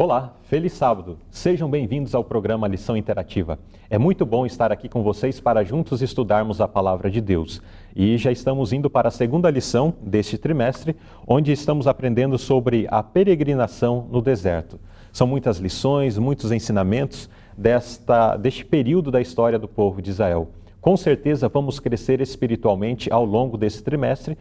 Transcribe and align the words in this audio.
Olá, 0.00 0.36
feliz 0.44 0.74
sábado. 0.74 1.18
Sejam 1.28 1.68
bem-vindos 1.68 2.14
ao 2.14 2.22
programa 2.22 2.68
Lição 2.68 2.96
Interativa. 2.96 3.58
É 3.90 3.98
muito 3.98 4.24
bom 4.24 4.46
estar 4.46 4.70
aqui 4.70 4.88
com 4.88 5.02
vocês 5.02 5.40
para 5.40 5.64
juntos 5.64 6.00
estudarmos 6.00 6.60
a 6.60 6.68
palavra 6.68 7.10
de 7.10 7.20
Deus. 7.20 7.60
E 7.96 8.16
já 8.16 8.30
estamos 8.30 8.72
indo 8.72 8.88
para 8.88 9.08
a 9.08 9.10
segunda 9.10 9.50
lição 9.50 9.92
deste 10.00 10.38
trimestre, 10.38 10.94
onde 11.26 11.50
estamos 11.50 11.88
aprendendo 11.88 12.38
sobre 12.38 12.86
a 12.92 13.02
peregrinação 13.02 14.06
no 14.08 14.22
deserto. 14.22 14.78
São 15.12 15.26
muitas 15.26 15.58
lições, 15.58 16.16
muitos 16.16 16.52
ensinamentos 16.52 17.28
desta, 17.56 18.36
deste 18.36 18.64
período 18.64 19.10
da 19.10 19.20
história 19.20 19.58
do 19.58 19.66
povo 19.66 20.00
de 20.00 20.10
Israel. 20.10 20.50
Com 20.80 20.96
certeza 20.96 21.48
vamos 21.48 21.80
crescer 21.80 22.20
espiritualmente 22.20 23.12
ao 23.12 23.24
longo 23.24 23.58
desse 23.58 23.82
trimestre, 23.82 24.38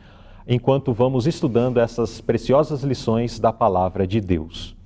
enquanto 0.48 0.94
vamos 0.94 1.26
estudando 1.26 1.80
essas 1.80 2.22
preciosas 2.22 2.84
lições 2.84 3.40
da 3.40 3.52
palavra 3.52 4.06
de 4.06 4.22
Deus. 4.22 4.77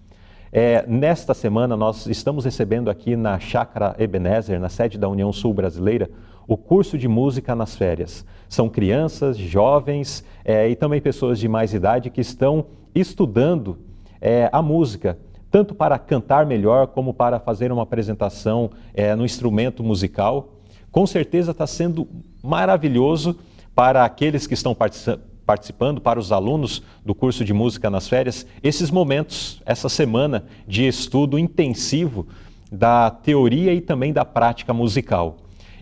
É, 0.53 0.85
nesta 0.85 1.33
semana, 1.33 1.77
nós 1.77 2.07
estamos 2.07 2.43
recebendo 2.43 2.89
aqui 2.89 3.15
na 3.15 3.39
Chácara 3.39 3.95
Ebenezer, 3.97 4.59
na 4.59 4.67
sede 4.67 4.97
da 4.97 5.07
União 5.07 5.31
Sul 5.31 5.53
Brasileira, 5.53 6.09
o 6.45 6.57
curso 6.57 6.97
de 6.97 7.07
música 7.07 7.55
nas 7.55 7.73
férias. 7.73 8.25
São 8.49 8.67
crianças, 8.67 9.37
jovens 9.37 10.25
é, 10.43 10.67
e 10.67 10.75
também 10.75 10.99
pessoas 10.99 11.39
de 11.39 11.47
mais 11.47 11.73
idade 11.73 12.09
que 12.09 12.19
estão 12.19 12.65
estudando 12.93 13.79
é, 14.19 14.49
a 14.51 14.61
música, 14.61 15.17
tanto 15.49 15.73
para 15.73 15.97
cantar 15.97 16.45
melhor 16.45 16.87
como 16.87 17.13
para 17.13 17.39
fazer 17.39 17.71
uma 17.71 17.83
apresentação 17.83 18.71
é, 18.93 19.15
no 19.15 19.23
instrumento 19.23 19.81
musical. 19.81 20.55
Com 20.91 21.07
certeza 21.07 21.51
está 21.51 21.65
sendo 21.65 22.05
maravilhoso 22.43 23.39
para 23.73 24.03
aqueles 24.03 24.45
que 24.45 24.53
estão 24.53 24.75
participando 24.75 25.30
participando, 25.51 25.99
para 25.99 26.17
os 26.17 26.31
alunos 26.31 26.81
do 27.05 27.13
curso 27.13 27.43
de 27.43 27.51
música 27.51 27.89
nas 27.89 28.07
férias, 28.07 28.47
esses 28.63 28.89
momentos, 28.89 29.61
essa 29.65 29.89
semana 29.89 30.45
de 30.65 30.87
estudo 30.87 31.37
intensivo 31.37 32.25
da 32.71 33.11
teoria 33.11 33.73
e 33.73 33.81
também 33.81 34.13
da 34.13 34.23
prática 34.23 34.73
musical. 34.73 35.39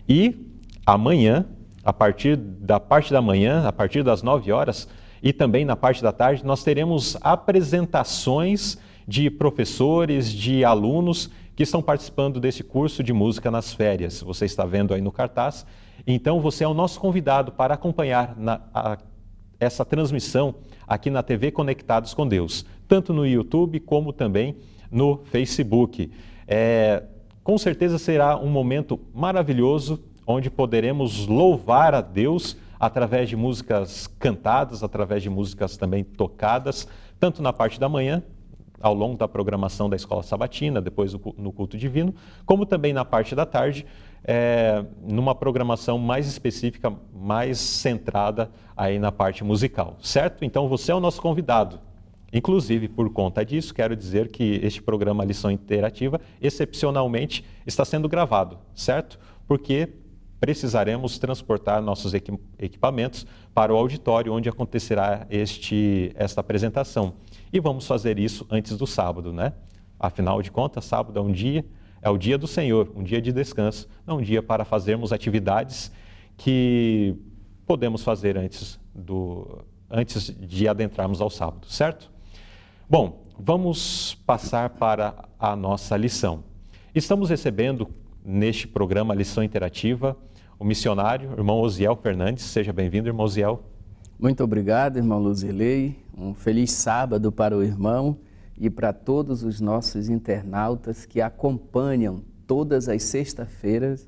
E 0.08 0.34
amanhã, 0.84 1.46
a 1.84 1.92
partir 1.92 2.34
da 2.34 2.80
parte 2.80 3.12
da 3.12 3.22
manhã, 3.22 3.64
a 3.64 3.72
partir 3.72 4.02
das 4.02 4.24
9 4.24 4.50
horas, 4.50 4.88
e 5.22 5.32
também 5.32 5.64
na 5.64 5.76
parte 5.76 6.02
da 6.02 6.10
tarde, 6.10 6.44
nós 6.44 6.64
teremos 6.64 7.16
apresentações 7.20 8.76
de 9.06 9.30
professores, 9.30 10.32
de 10.32 10.64
alunos 10.64 11.30
que 11.54 11.62
estão 11.62 11.80
participando 11.80 12.40
desse 12.40 12.64
curso 12.64 13.04
de 13.04 13.12
música 13.12 13.52
nas 13.52 13.72
férias. 13.72 14.20
Você 14.20 14.46
está 14.46 14.64
vendo 14.64 14.92
aí 14.92 15.00
no 15.00 15.12
cartaz. 15.12 15.64
Então, 16.04 16.40
você 16.40 16.64
é 16.64 16.68
o 16.68 16.74
nosso 16.74 16.98
convidado 16.98 17.52
para 17.52 17.74
acompanhar 17.74 18.34
na, 18.36 18.60
a, 18.74 18.98
essa 19.60 19.84
transmissão 19.84 20.54
aqui 20.88 21.10
na 21.10 21.22
TV 21.22 21.52
Conectados 21.52 22.14
com 22.14 22.26
Deus, 22.26 22.64
tanto 22.88 23.12
no 23.12 23.26
YouTube 23.26 23.78
como 23.78 24.12
também 24.12 24.56
no 24.90 25.18
Facebook. 25.26 26.10
É, 26.48 27.04
com 27.44 27.56
certeza 27.58 27.98
será 27.98 28.36
um 28.36 28.48
momento 28.48 28.98
maravilhoso 29.14 30.02
onde 30.26 30.50
poderemos 30.50 31.26
louvar 31.26 31.94
a 31.94 32.00
Deus 32.00 32.56
através 32.78 33.28
de 33.28 33.36
músicas 33.36 34.06
cantadas, 34.18 34.82
através 34.82 35.22
de 35.22 35.28
músicas 35.28 35.76
também 35.76 36.02
tocadas, 36.02 36.88
tanto 37.18 37.42
na 37.42 37.52
parte 37.52 37.78
da 37.78 37.88
manhã, 37.88 38.22
ao 38.80 38.94
longo 38.94 39.18
da 39.18 39.28
programação 39.28 39.90
da 39.90 39.96
escola 39.96 40.22
sabatina, 40.22 40.80
depois 40.80 41.12
no 41.12 41.52
culto 41.52 41.76
divino, 41.76 42.14
como 42.46 42.64
também 42.64 42.94
na 42.94 43.04
parte 43.04 43.34
da 43.34 43.44
tarde, 43.44 43.84
é, 44.24 44.84
numa 45.02 45.34
programação 45.34 45.98
mais 45.98 46.26
específica, 46.26 46.92
mais 47.12 47.58
centrada 47.58 48.50
aí 48.76 48.98
na 48.98 49.10
parte 49.10 49.42
musical, 49.44 49.96
certo? 50.00 50.44
Então 50.44 50.68
você 50.68 50.92
é 50.92 50.94
o 50.94 51.00
nosso 51.00 51.20
convidado. 51.20 51.80
Inclusive, 52.32 52.88
por 52.88 53.10
conta 53.12 53.44
disso, 53.44 53.74
quero 53.74 53.96
dizer 53.96 54.28
que 54.28 54.60
este 54.62 54.80
programa 54.80 55.24
Lição 55.24 55.50
Interativa, 55.50 56.20
excepcionalmente, 56.40 57.44
está 57.66 57.84
sendo 57.84 58.08
gravado, 58.08 58.58
certo? 58.74 59.18
Porque 59.48 59.88
precisaremos 60.38 61.18
transportar 61.18 61.82
nossos 61.82 62.14
equipamentos 62.58 63.26
para 63.52 63.74
o 63.74 63.76
auditório 63.76 64.32
onde 64.32 64.48
acontecerá 64.48 65.26
este, 65.28 66.12
esta 66.14 66.40
apresentação. 66.40 67.14
E 67.52 67.58
vamos 67.58 67.86
fazer 67.86 68.18
isso 68.18 68.46
antes 68.48 68.76
do 68.76 68.86
sábado, 68.86 69.32
né? 69.32 69.52
Afinal 69.98 70.40
de 70.40 70.50
contas, 70.50 70.84
sábado 70.84 71.18
é 71.18 71.22
um 71.22 71.32
dia 71.32 71.64
é 72.02 72.08
o 72.08 72.16
dia 72.16 72.38
do 72.38 72.46
Senhor, 72.46 72.90
um 72.94 73.02
dia 73.02 73.20
de 73.20 73.32
descanso, 73.32 73.88
não 74.06 74.18
um 74.18 74.22
dia 74.22 74.42
para 74.42 74.64
fazermos 74.64 75.12
atividades 75.12 75.92
que 76.36 77.14
podemos 77.66 78.02
fazer 78.02 78.36
antes, 78.36 78.80
do, 78.94 79.64
antes 79.90 80.34
de 80.38 80.66
adentrarmos 80.66 81.20
ao 81.20 81.28
sábado, 81.28 81.66
certo? 81.68 82.10
Bom, 82.88 83.26
vamos 83.38 84.14
passar 84.26 84.70
para 84.70 85.28
a 85.38 85.54
nossa 85.54 85.96
lição. 85.96 86.42
Estamos 86.94 87.30
recebendo 87.30 87.88
neste 88.24 88.66
programa 88.66 89.14
Lição 89.14 89.44
Interativa 89.44 90.16
o 90.58 90.64
missionário, 90.64 91.32
irmão 91.32 91.60
Osiel 91.60 91.96
Fernandes. 91.96 92.44
Seja 92.44 92.72
bem-vindo, 92.72 93.08
irmão 93.08 93.24
Osiel. 93.24 93.62
Muito 94.18 94.44
obrigado, 94.44 94.98
irmão 94.98 95.18
Luzilei. 95.18 95.96
Um 96.16 96.34
feliz 96.34 96.72
sábado 96.72 97.30
para 97.32 97.56
o 97.56 97.62
irmão 97.62 98.18
e 98.60 98.68
para 98.68 98.92
todos 98.92 99.42
os 99.42 99.58
nossos 99.58 100.10
internautas 100.10 101.06
que 101.06 101.22
acompanham 101.22 102.22
todas 102.46 102.90
as 102.90 103.02
sextas-feiras 103.04 104.06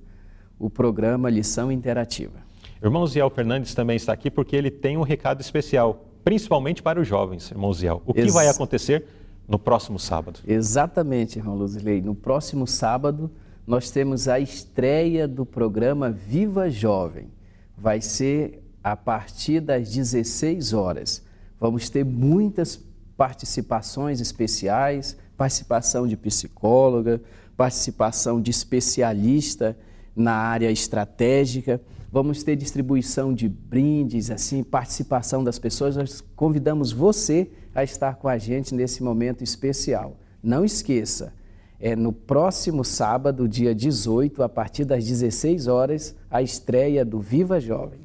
o 0.59 0.69
programa 0.69 1.31
Lição 1.31 1.73
Interativa. 1.73 2.39
Irmão 2.83 3.07
Ziel 3.07 3.31
Fernandes 3.31 3.75
também 3.75 3.97
está 3.97 4.13
aqui 4.13 4.31
porque 4.31 4.55
ele 4.55 4.71
tem 4.71 4.99
um 4.99 5.03
recado 5.03 5.41
especial, 5.41 6.05
principalmente 6.23 6.83
para 6.83 7.01
os 7.01 7.09
jovens, 7.09 7.51
irmão 7.51 7.73
Ziel. 7.73 8.03
O 8.05 8.13
que 8.13 8.21
Ex 8.21 8.35
vai 8.35 8.47
acontecer 8.47 9.07
no 9.49 9.59
próximo 9.59 9.99
sábado? 9.99 10.41
Exatamente, 10.47 11.39
irmão 11.39 11.57
Luzilei. 11.57 12.03
No 12.03 12.15
próximo 12.15 12.67
sábado, 12.67 13.31
nós 13.67 13.91
temos 13.91 14.29
a 14.29 14.39
estreia 14.39 15.27
do 15.27 15.47
programa 15.47 16.11
Viva 16.11 16.69
Jovem. 16.69 17.31
Vai 17.77 18.03
ser 18.03 18.63
a 18.85 18.95
partir 18.97 19.61
das 19.61 19.91
16 19.91 20.75
horas. 20.75 21.25
Vamos 21.59 21.89
ter 21.89 22.05
muitas 22.05 22.77
participações 23.23 24.21
especiais, 24.21 25.17
participação 25.37 26.09
de 26.09 26.17
psicóloga, 26.17 27.23
participação 27.57 28.41
de 28.41 28.51
especialista 28.51 29.79
na 30.17 30.33
área 30.33 30.69
estratégica. 30.73 31.81
Vamos 32.11 32.43
ter 32.43 32.57
distribuição 32.57 33.33
de 33.33 33.49
brindes, 33.49 34.29
assim, 34.29 34.65
participação 34.65 35.45
das 35.45 35.57
pessoas. 35.57 35.95
Nós 35.95 36.21
convidamos 36.35 36.91
você 36.91 37.49
a 37.73 37.85
estar 37.85 38.17
com 38.17 38.27
a 38.27 38.37
gente 38.39 38.75
nesse 38.75 39.05
momento 39.05 39.45
especial. 39.45 40.17
Não 40.43 40.65
esqueça, 40.65 41.33
é 41.79 41.95
no 41.95 42.13
próximo 42.13 42.85
sábado, 42.85 43.49
dia 43.49 43.73
18, 43.73 44.43
a 44.43 44.49
partir 44.49 44.85
das 44.85 45.07
16 45.07 45.69
horas, 45.69 46.17
a 46.29 46.43
estreia 46.43 47.05
do 47.05 47.21
Viva 47.21 47.61
Jovem. 47.61 48.01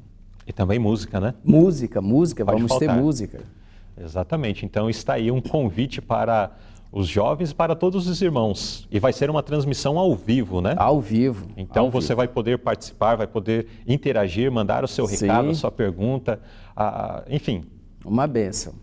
E 0.46 0.52
também 0.52 0.78
música, 0.78 1.18
né? 1.18 1.34
Música, 1.42 2.00
música, 2.00 2.44
Pode 2.44 2.56
vamos 2.56 2.70
faltar. 2.70 2.94
ter 2.94 3.02
música. 3.02 3.57
Exatamente. 4.00 4.64
Então 4.64 4.88
está 4.88 5.14
aí 5.14 5.30
um 5.30 5.40
convite 5.40 6.00
para 6.00 6.52
os 6.90 7.06
jovens 7.06 7.52
para 7.52 7.74
todos 7.74 8.06
os 8.08 8.22
irmãos. 8.22 8.88
E 8.90 8.98
vai 8.98 9.12
ser 9.12 9.28
uma 9.30 9.42
transmissão 9.42 9.98
ao 9.98 10.14
vivo, 10.14 10.60
né? 10.60 10.74
Ao 10.78 11.00
vivo. 11.00 11.48
Então 11.56 11.86
ao 11.86 11.90
você 11.90 12.08
vivo. 12.08 12.16
vai 12.16 12.28
poder 12.28 12.58
participar, 12.58 13.16
vai 13.16 13.26
poder 13.26 13.66
interagir, 13.86 14.50
mandar 14.50 14.84
o 14.84 14.88
seu 14.88 15.04
recado, 15.04 15.46
Sim. 15.46 15.50
a 15.50 15.54
sua 15.54 15.70
pergunta, 15.70 16.40
a, 16.74 17.24
enfim. 17.28 17.64
Uma 18.04 18.26
benção. 18.26 18.74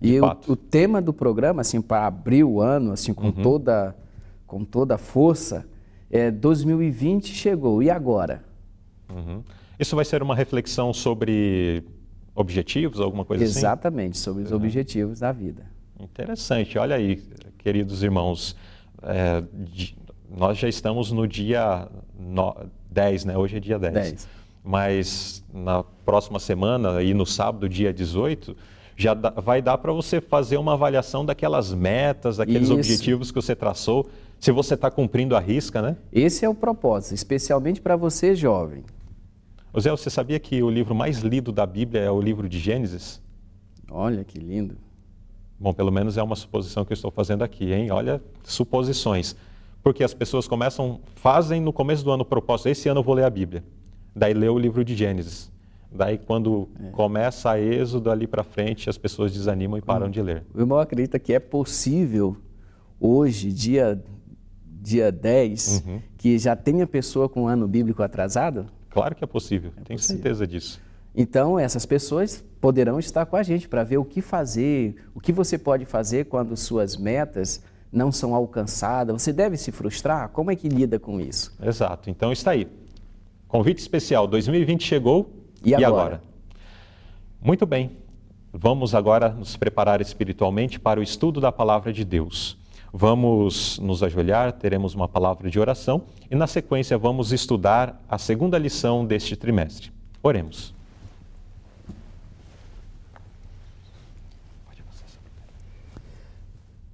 e 0.00 0.20
o, 0.20 0.36
o, 0.48 0.56
tema 0.56 1.02
do 1.02 1.12
programa, 1.12 1.62
assim, 1.62 1.80
para 1.80 2.06
abrir 2.06 2.44
o 2.44 2.60
ano, 2.60 2.92
assim, 2.92 3.12
com, 3.12 3.26
uhum. 3.26 3.32
toda, 3.32 3.96
com 4.46 4.64
toda 4.64 4.94
a 4.94 4.98
força, 4.98 5.66
é 6.10 6.30
2020 6.30 7.34
chegou, 7.34 7.82
e 7.82 7.90
agora? 7.90 8.44
Uhum. 9.12 9.42
Isso 9.78 9.96
vai 9.96 10.04
ser 10.04 10.22
uma 10.22 10.36
reflexão 10.36 10.92
sobre 10.92 11.82
objetivos, 12.34 13.00
alguma 13.00 13.24
coisa 13.24 13.44
Exatamente, 13.44 13.58
assim? 13.58 13.66
Exatamente, 13.66 14.18
sobre 14.18 14.42
os 14.44 14.50
uhum. 14.50 14.56
objetivos 14.56 15.20
da 15.20 15.32
vida. 15.32 15.64
Interessante. 15.98 16.78
Olha 16.78 16.96
aí, 16.96 17.22
queridos 17.58 18.02
irmãos, 18.02 18.56
é, 19.02 19.42
nós 20.30 20.58
já 20.58 20.68
estamos 20.68 21.12
no 21.12 21.26
dia 21.26 21.88
no, 22.18 22.54
10, 22.90 23.24
né? 23.26 23.36
Hoje 23.36 23.56
é 23.56 23.60
dia 23.60 23.78
10. 23.78 23.94
10. 23.94 24.28
Mas 24.64 25.44
na 25.52 25.82
próxima 25.82 26.38
semana 26.38 27.02
e 27.02 27.14
no 27.14 27.24
sábado, 27.26 27.68
dia 27.68 27.92
18, 27.92 28.56
já 28.96 29.14
dá, 29.14 29.30
vai 29.30 29.62
dar 29.62 29.78
para 29.78 29.92
você 29.92 30.20
fazer 30.20 30.58
uma 30.58 30.74
avaliação 30.74 31.24
daquelas 31.24 31.72
metas, 31.72 32.36
daqueles 32.36 32.64
Isso. 32.64 32.74
objetivos 32.74 33.30
que 33.30 33.40
você 33.40 33.56
traçou, 33.56 34.08
se 34.38 34.52
você 34.52 34.74
está 34.74 34.90
cumprindo 34.90 35.34
a 35.34 35.40
risca, 35.40 35.80
né? 35.80 35.96
Esse 36.12 36.44
é 36.44 36.48
o 36.48 36.54
propósito, 36.54 37.14
especialmente 37.14 37.80
para 37.80 37.96
você, 37.96 38.34
jovem. 38.34 38.84
José, 39.72 39.90
você 39.90 40.10
sabia 40.10 40.38
que 40.40 40.62
o 40.62 40.68
livro 40.68 40.94
mais 40.94 41.20
lido 41.20 41.52
da 41.52 41.64
Bíblia 41.64 42.00
é 42.02 42.10
o 42.10 42.20
livro 42.20 42.48
de 42.48 42.58
Gênesis? 42.58 43.22
Olha 43.88 44.24
que 44.24 44.38
lindo. 44.38 44.76
Bom, 45.58 45.72
pelo 45.72 45.92
menos 45.92 46.16
é 46.16 46.22
uma 46.22 46.34
suposição 46.34 46.84
que 46.84 46.92
eu 46.92 46.94
estou 46.94 47.10
fazendo 47.10 47.42
aqui, 47.42 47.72
hein? 47.72 47.90
Olha, 47.90 48.20
suposições. 48.42 49.36
Porque 49.82 50.02
as 50.02 50.12
pessoas 50.12 50.48
começam, 50.48 51.00
fazem 51.14 51.60
no 51.60 51.72
começo 51.72 52.04
do 52.04 52.10
ano 52.10 52.22
o 52.22 52.26
propósito, 52.26 52.68
esse 52.68 52.88
ano 52.88 53.00
eu 53.00 53.04
vou 53.04 53.14
ler 53.14 53.24
a 53.24 53.30
Bíblia. 53.30 53.62
Daí 54.14 54.34
lê 54.34 54.48
o 54.48 54.58
livro 54.58 54.84
de 54.84 54.96
Gênesis. 54.96 55.52
Daí 55.92 56.18
quando 56.18 56.68
é. 56.82 56.90
começa 56.90 57.50
a 57.50 57.60
êxodo 57.60 58.10
ali 58.10 58.26
para 58.26 58.42
frente, 58.42 58.90
as 58.90 58.98
pessoas 58.98 59.32
desanimam 59.32 59.78
e 59.78 59.82
param 59.82 60.06
hum. 60.06 60.10
de 60.10 60.20
ler. 60.20 60.44
O 60.52 60.60
irmão 60.60 60.78
acredita 60.78 61.18
que 61.18 61.32
é 61.32 61.38
possível 61.38 62.36
hoje, 62.98 63.52
dia, 63.52 64.02
dia 64.64 65.12
10, 65.12 65.84
uhum. 65.86 66.00
que 66.16 66.38
já 66.38 66.56
tenha 66.56 66.86
pessoa 66.86 67.28
com 67.28 67.46
ano 67.46 67.68
bíblico 67.68 68.02
atrasado? 68.02 68.66
Claro 68.90 69.14
que 69.14 69.24
é 69.24 69.26
possível, 69.26 69.72
é 69.76 69.82
tenho 69.82 69.98
possível. 69.98 70.22
certeza 70.22 70.46
disso. 70.46 70.80
Então, 71.14 71.58
essas 71.58 71.86
pessoas 71.86 72.44
poderão 72.60 72.98
estar 72.98 73.26
com 73.26 73.36
a 73.36 73.42
gente 73.42 73.68
para 73.68 73.82
ver 73.82 73.98
o 73.98 74.04
que 74.04 74.20
fazer, 74.20 74.94
o 75.14 75.20
que 75.20 75.32
você 75.32 75.58
pode 75.58 75.84
fazer 75.84 76.26
quando 76.26 76.56
suas 76.56 76.96
metas 76.96 77.62
não 77.92 78.12
são 78.12 78.34
alcançadas. 78.34 79.20
Você 79.20 79.32
deve 79.32 79.56
se 79.56 79.72
frustrar? 79.72 80.28
Como 80.28 80.50
é 80.50 80.56
que 80.56 80.68
lida 80.68 80.98
com 80.98 81.20
isso? 81.20 81.56
Exato. 81.60 82.10
Então, 82.10 82.30
está 82.30 82.52
aí. 82.52 82.68
Convite 83.48 83.78
especial 83.78 84.28
2020 84.28 84.84
chegou. 84.84 85.32
E, 85.64 85.70
e 85.70 85.74
agora? 85.74 85.88
agora? 85.88 86.22
Muito 87.42 87.66
bem. 87.66 87.96
Vamos 88.52 88.94
agora 88.94 89.30
nos 89.30 89.56
preparar 89.56 90.00
espiritualmente 90.00 90.78
para 90.78 91.00
o 91.00 91.02
estudo 91.02 91.40
da 91.40 91.50
palavra 91.50 91.92
de 91.92 92.04
Deus. 92.04 92.59
Vamos 92.92 93.78
nos 93.78 94.02
ajoelhar, 94.02 94.52
teremos 94.52 94.94
uma 94.94 95.06
palavra 95.06 95.48
de 95.48 95.60
oração 95.60 96.02
e, 96.30 96.34
na 96.34 96.46
sequência, 96.46 96.98
vamos 96.98 97.32
estudar 97.32 98.02
a 98.08 98.18
segunda 98.18 98.58
lição 98.58 99.06
deste 99.06 99.36
trimestre. 99.36 99.92
Oremos. 100.22 100.74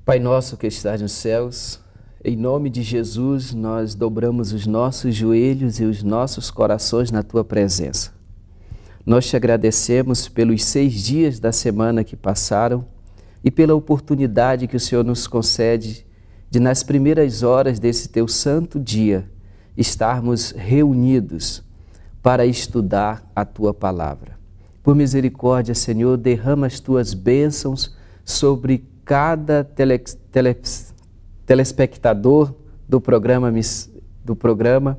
Pai 0.05 0.21
nosso 0.21 0.57
que 0.57 0.67
estás 0.67 1.01
nos 1.01 1.13
céus, 1.13 1.81
em 2.25 2.37
nome 2.37 2.71
de 2.71 2.83
Jesus, 2.83 3.53
nós 3.53 3.95
dobramos 3.95 4.53
os 4.53 4.67
nossos 4.67 5.15
joelhos 5.15 5.81
e 5.81 5.85
os 5.85 6.03
nossos 6.03 6.51
corações 6.51 7.11
na 7.11 7.23
tua 7.23 7.45
presença. 7.45 8.13
Nós 9.05 9.29
te 9.29 9.37
agradecemos 9.37 10.29
pelos 10.29 10.65
seis 10.65 10.93
dias 11.05 11.41
da 11.41 11.53
semana 11.53 12.05
que 12.05 12.17
passaram 12.17 12.85
e 13.47 13.51
pela 13.53 13.77
oportunidade 13.77 14.67
que 14.67 14.75
o 14.75 14.81
Senhor 14.81 15.05
nos 15.05 15.29
concede 15.29 16.05
de, 16.51 16.59
nas 16.59 16.83
primeiras 16.83 17.45
horas 17.45 17.79
desse 17.79 18.09
teu 18.09 18.27
santo 18.27 18.81
dia, 18.81 19.31
estarmos 19.77 20.51
reunidos 20.51 21.63
para 22.21 22.45
estudar 22.45 23.25
a 23.37 23.45
tua 23.45 23.73
palavra. 23.73 24.37
Por 24.83 24.97
misericórdia, 24.97 25.77
Senhor, 25.77 26.17
derrama 26.17 26.67
as 26.67 26.81
tuas 26.81 27.15
bênçãos 27.15 27.97
sobre 28.25 28.85
cada 29.05 29.63
tele, 29.63 29.97
tele, 29.99 30.57
telespectador 31.47 32.53
do 32.89 33.01
programa, 33.01 33.53
do 34.25 34.35
programa 34.35 34.99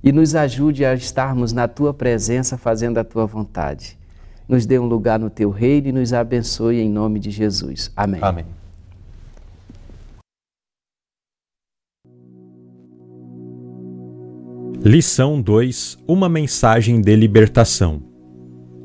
e 0.00 0.12
nos 0.12 0.36
ajude 0.36 0.84
a 0.84 0.94
estarmos 0.94 1.52
na 1.52 1.66
tua 1.66 1.92
presença 1.92 2.56
fazendo 2.56 2.98
a 2.98 3.04
tua 3.04 3.26
vontade. 3.26 3.98
Nos 4.50 4.66
dê 4.66 4.80
um 4.80 4.86
lugar 4.86 5.16
no 5.16 5.30
teu 5.30 5.48
reino 5.48 5.86
e 5.86 5.92
nos 5.92 6.12
abençoe 6.12 6.80
em 6.80 6.90
nome 6.90 7.20
de 7.20 7.30
Jesus. 7.30 7.92
Amém. 7.94 8.18
Amém. 8.20 8.44
Lição 14.82 15.40
2 15.40 15.98
Uma 16.04 16.28
mensagem 16.28 17.00
de 17.00 17.14
libertação. 17.14 18.02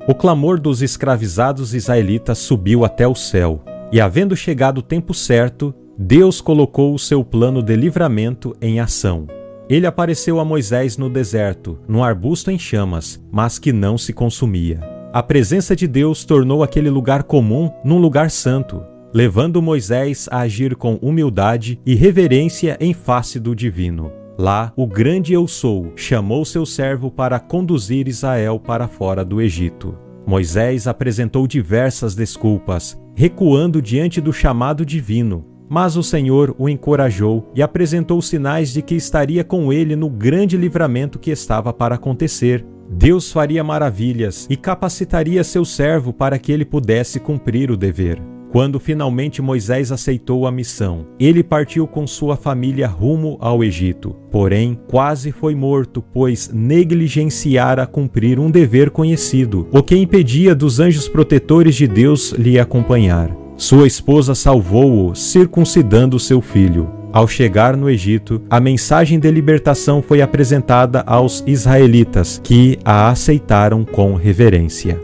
O 0.07 0.13
clamor 0.13 0.59
dos 0.59 0.83
escravizados 0.83 1.73
israelitas 1.73 2.37
subiu 2.37 2.85
até 2.85 3.07
o 3.07 3.15
céu 3.15 3.63
e 3.91 3.99
havendo 3.99 4.35
chegado 4.35 4.77
o 4.77 4.83
tempo 4.83 5.15
certo, 5.15 5.73
Deus 5.97 6.41
colocou 6.41 6.93
o 6.93 6.99
seu 6.99 7.25
plano 7.25 7.63
de 7.63 7.75
livramento 7.75 8.55
em 8.61 8.79
ação. 8.79 9.25
Ele 9.67 9.87
apareceu 9.87 10.39
a 10.39 10.45
Moisés 10.45 10.95
no 10.95 11.09
deserto, 11.09 11.79
num 11.87 12.03
arbusto 12.03 12.51
em 12.51 12.59
chamas, 12.59 13.19
mas 13.31 13.57
que 13.57 13.73
não 13.73 13.97
se 13.97 14.13
consumia. 14.13 14.94
A 15.15 15.23
presença 15.23 15.73
de 15.77 15.87
Deus 15.87 16.25
tornou 16.25 16.61
aquele 16.61 16.89
lugar 16.89 17.23
comum 17.23 17.71
num 17.85 17.97
lugar 17.99 18.29
santo, 18.29 18.83
levando 19.13 19.61
Moisés 19.61 20.27
a 20.29 20.39
agir 20.39 20.75
com 20.75 20.95
humildade 20.95 21.79
e 21.85 21.95
reverência 21.95 22.75
em 22.81 22.93
face 22.93 23.39
do 23.39 23.55
divino. 23.55 24.11
Lá, 24.37 24.73
o 24.75 24.85
grande 24.85 25.31
Eu 25.31 25.47
Sou 25.47 25.93
chamou 25.95 26.43
seu 26.43 26.65
servo 26.65 27.09
para 27.09 27.39
conduzir 27.39 28.09
Israel 28.09 28.59
para 28.59 28.89
fora 28.89 29.23
do 29.23 29.39
Egito. 29.41 29.97
Moisés 30.27 30.85
apresentou 30.85 31.47
diversas 31.47 32.13
desculpas, 32.13 33.01
recuando 33.15 33.81
diante 33.81 34.19
do 34.19 34.33
chamado 34.33 34.85
divino. 34.85 35.45
Mas 35.69 35.95
o 35.95 36.03
Senhor 36.03 36.53
o 36.59 36.67
encorajou 36.67 37.49
e 37.55 37.61
apresentou 37.61 38.21
sinais 38.21 38.73
de 38.73 38.81
que 38.81 38.95
estaria 38.95 39.45
com 39.45 39.71
ele 39.71 39.95
no 39.95 40.09
grande 40.09 40.57
livramento 40.57 41.17
que 41.17 41.31
estava 41.31 41.71
para 41.71 41.95
acontecer. 41.95 42.65
Deus 42.89 43.31
faria 43.31 43.63
maravilhas 43.63 44.47
e 44.49 44.55
capacitaria 44.55 45.43
seu 45.43 45.65
servo 45.65 46.13
para 46.13 46.37
que 46.37 46.51
ele 46.51 46.65
pudesse 46.65 47.19
cumprir 47.19 47.71
o 47.71 47.77
dever. 47.77 48.21
Quando 48.51 48.79
finalmente 48.79 49.41
Moisés 49.41 49.91
aceitou 49.91 50.47
a 50.47 50.51
missão, 50.51 51.05
ele 51.19 51.43
partiu 51.43 51.85
com 51.85 52.07
sua 52.07 52.37
família 52.37 52.87
rumo 52.87 53.37
ao 53.41 53.61
Egito. 53.61 54.15
Porém, 54.31 54.79
quase 54.87 55.31
foi 55.31 55.53
morto, 55.53 56.01
pois 56.01 56.49
negligenciara 56.53 57.85
cumprir 57.85 58.39
um 58.39 58.49
dever 58.49 58.91
conhecido, 58.91 59.67
o 59.73 59.83
que 59.83 59.97
impedia 59.97 60.55
dos 60.55 60.79
anjos 60.79 61.09
protetores 61.09 61.75
de 61.75 61.85
Deus 61.85 62.31
lhe 62.31 62.57
acompanhar. 62.57 63.35
Sua 63.57 63.87
esposa 63.87 64.33
salvou-o, 64.33 65.13
circuncidando 65.15 66.17
seu 66.17 66.39
filho. 66.39 66.89
Ao 67.15 67.29
chegar 67.29 67.77
no 67.77 67.89
Egito, 67.89 68.41
a 68.49 68.59
mensagem 68.59 69.17
de 69.17 69.31
libertação 69.31 70.01
foi 70.01 70.21
apresentada 70.21 70.99
aos 71.07 71.41
israelitas, 71.47 72.41
que 72.43 72.77
a 72.83 73.09
aceitaram 73.09 73.85
com 73.85 74.15
reverência. 74.15 74.99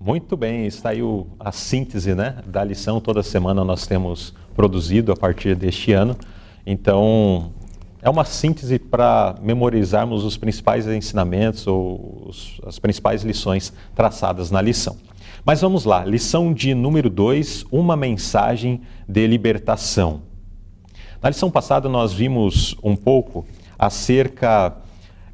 Muito 0.00 0.34
bem, 0.34 0.64
está 0.64 0.88
aí 0.88 1.02
o, 1.02 1.26
a 1.38 1.52
síntese 1.52 2.14
né, 2.14 2.36
da 2.46 2.64
lição. 2.64 2.98
Toda 2.98 3.22
semana 3.22 3.62
nós 3.62 3.86
temos 3.86 4.32
produzido 4.56 5.12
a 5.12 5.16
partir 5.16 5.54
deste 5.54 5.92
ano. 5.92 6.16
Então, 6.66 7.52
é 8.04 8.10
uma 8.10 8.26
síntese 8.26 8.78
para 8.78 9.34
memorizarmos 9.40 10.24
os 10.24 10.36
principais 10.36 10.86
ensinamentos 10.86 11.66
ou 11.66 12.26
os, 12.28 12.60
as 12.66 12.78
principais 12.78 13.22
lições 13.24 13.72
traçadas 13.94 14.50
na 14.50 14.60
lição. 14.60 14.98
Mas 15.42 15.62
vamos 15.62 15.86
lá, 15.86 16.04
lição 16.04 16.52
de 16.52 16.74
número 16.74 17.08
2, 17.08 17.64
uma 17.72 17.96
mensagem 17.96 18.82
de 19.08 19.26
libertação. 19.26 20.20
Na 21.22 21.30
lição 21.30 21.50
passada 21.50 21.88
nós 21.88 22.12
vimos 22.12 22.76
um 22.82 22.94
pouco 22.94 23.46
acerca 23.78 24.76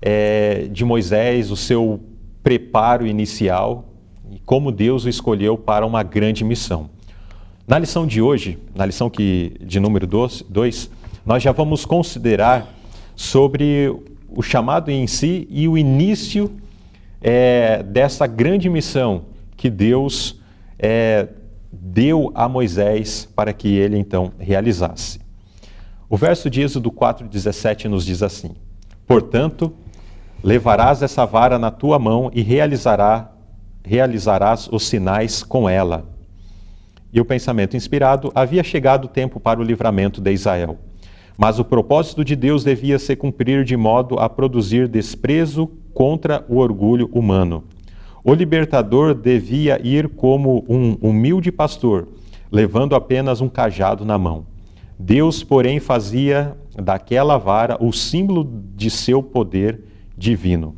é, 0.00 0.68
de 0.70 0.84
Moisés, 0.84 1.50
o 1.50 1.56
seu 1.56 1.98
preparo 2.40 3.04
inicial 3.04 3.86
e 4.30 4.38
como 4.38 4.70
Deus 4.70 5.04
o 5.04 5.08
escolheu 5.08 5.58
para 5.58 5.84
uma 5.84 6.04
grande 6.04 6.44
missão. 6.44 6.88
Na 7.66 7.80
lição 7.80 8.06
de 8.06 8.22
hoje, 8.22 8.58
na 8.76 8.86
lição 8.86 9.10
que, 9.10 9.54
de 9.60 9.80
número 9.80 10.06
2, 10.06 10.90
nós 11.24 11.42
já 11.42 11.52
vamos 11.52 11.84
considerar 11.84 12.66
sobre 13.14 13.94
o 14.28 14.42
chamado 14.42 14.90
em 14.90 15.06
si 15.06 15.46
e 15.50 15.68
o 15.68 15.76
início 15.76 16.50
é, 17.20 17.82
dessa 17.82 18.26
grande 18.26 18.68
missão 18.70 19.24
que 19.56 19.68
Deus 19.68 20.40
é, 20.78 21.28
deu 21.70 22.30
a 22.34 22.48
Moisés 22.48 23.28
para 23.34 23.52
que 23.52 23.68
ele 23.68 23.98
então 23.98 24.32
realizasse. 24.38 25.20
O 26.08 26.16
verso 26.16 26.48
de 26.48 26.62
Êxodo 26.62 26.90
4,17 26.90 27.84
nos 27.84 28.04
diz 28.04 28.22
assim: 28.22 28.56
Portanto, 29.06 29.72
levarás 30.42 31.02
essa 31.02 31.26
vara 31.26 31.58
na 31.58 31.70
tua 31.70 31.98
mão 31.98 32.30
e 32.34 32.42
realizará 32.42 33.32
realizarás 33.82 34.68
os 34.70 34.86
sinais 34.86 35.42
com 35.42 35.68
ela. 35.68 36.04
E 37.12 37.20
o 37.20 37.24
pensamento 37.24 37.76
inspirado 37.76 38.30
havia 38.34 38.62
chegado 38.62 39.06
o 39.06 39.08
tempo 39.08 39.40
para 39.40 39.58
o 39.58 39.64
livramento 39.64 40.20
de 40.20 40.30
Israel. 40.32 40.78
Mas 41.40 41.58
o 41.58 41.64
propósito 41.64 42.22
de 42.22 42.36
Deus 42.36 42.62
devia 42.62 42.98
se 42.98 43.16
cumprir 43.16 43.64
de 43.64 43.74
modo 43.74 44.18
a 44.18 44.28
produzir 44.28 44.86
desprezo 44.86 45.70
contra 45.94 46.44
o 46.46 46.58
orgulho 46.58 47.08
humano. 47.14 47.64
O 48.22 48.34
libertador 48.34 49.14
devia 49.14 49.80
ir 49.82 50.06
como 50.10 50.62
um 50.68 50.98
humilde 51.00 51.50
pastor, 51.50 52.08
levando 52.52 52.94
apenas 52.94 53.40
um 53.40 53.48
cajado 53.48 54.04
na 54.04 54.18
mão. 54.18 54.44
Deus, 54.98 55.42
porém, 55.42 55.80
fazia 55.80 56.54
daquela 56.74 57.38
vara 57.38 57.82
o 57.82 57.90
símbolo 57.90 58.46
de 58.76 58.90
seu 58.90 59.22
poder 59.22 59.80
divino. 60.18 60.76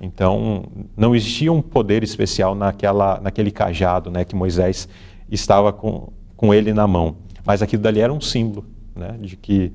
Então, 0.00 0.64
não 0.96 1.14
existia 1.14 1.52
um 1.52 1.62
poder 1.62 2.02
especial 2.02 2.56
naquela, 2.56 3.20
naquele 3.20 3.52
cajado 3.52 4.10
né, 4.10 4.24
que 4.24 4.34
Moisés 4.34 4.88
estava 5.30 5.72
com, 5.72 6.08
com 6.36 6.52
ele 6.52 6.74
na 6.74 6.88
mão. 6.88 7.18
Mas 7.46 7.62
aquilo 7.62 7.84
dali 7.84 8.00
era 8.00 8.12
um 8.12 8.20
símbolo 8.20 8.64
né, 8.98 9.16
de 9.20 9.36
que 9.36 9.72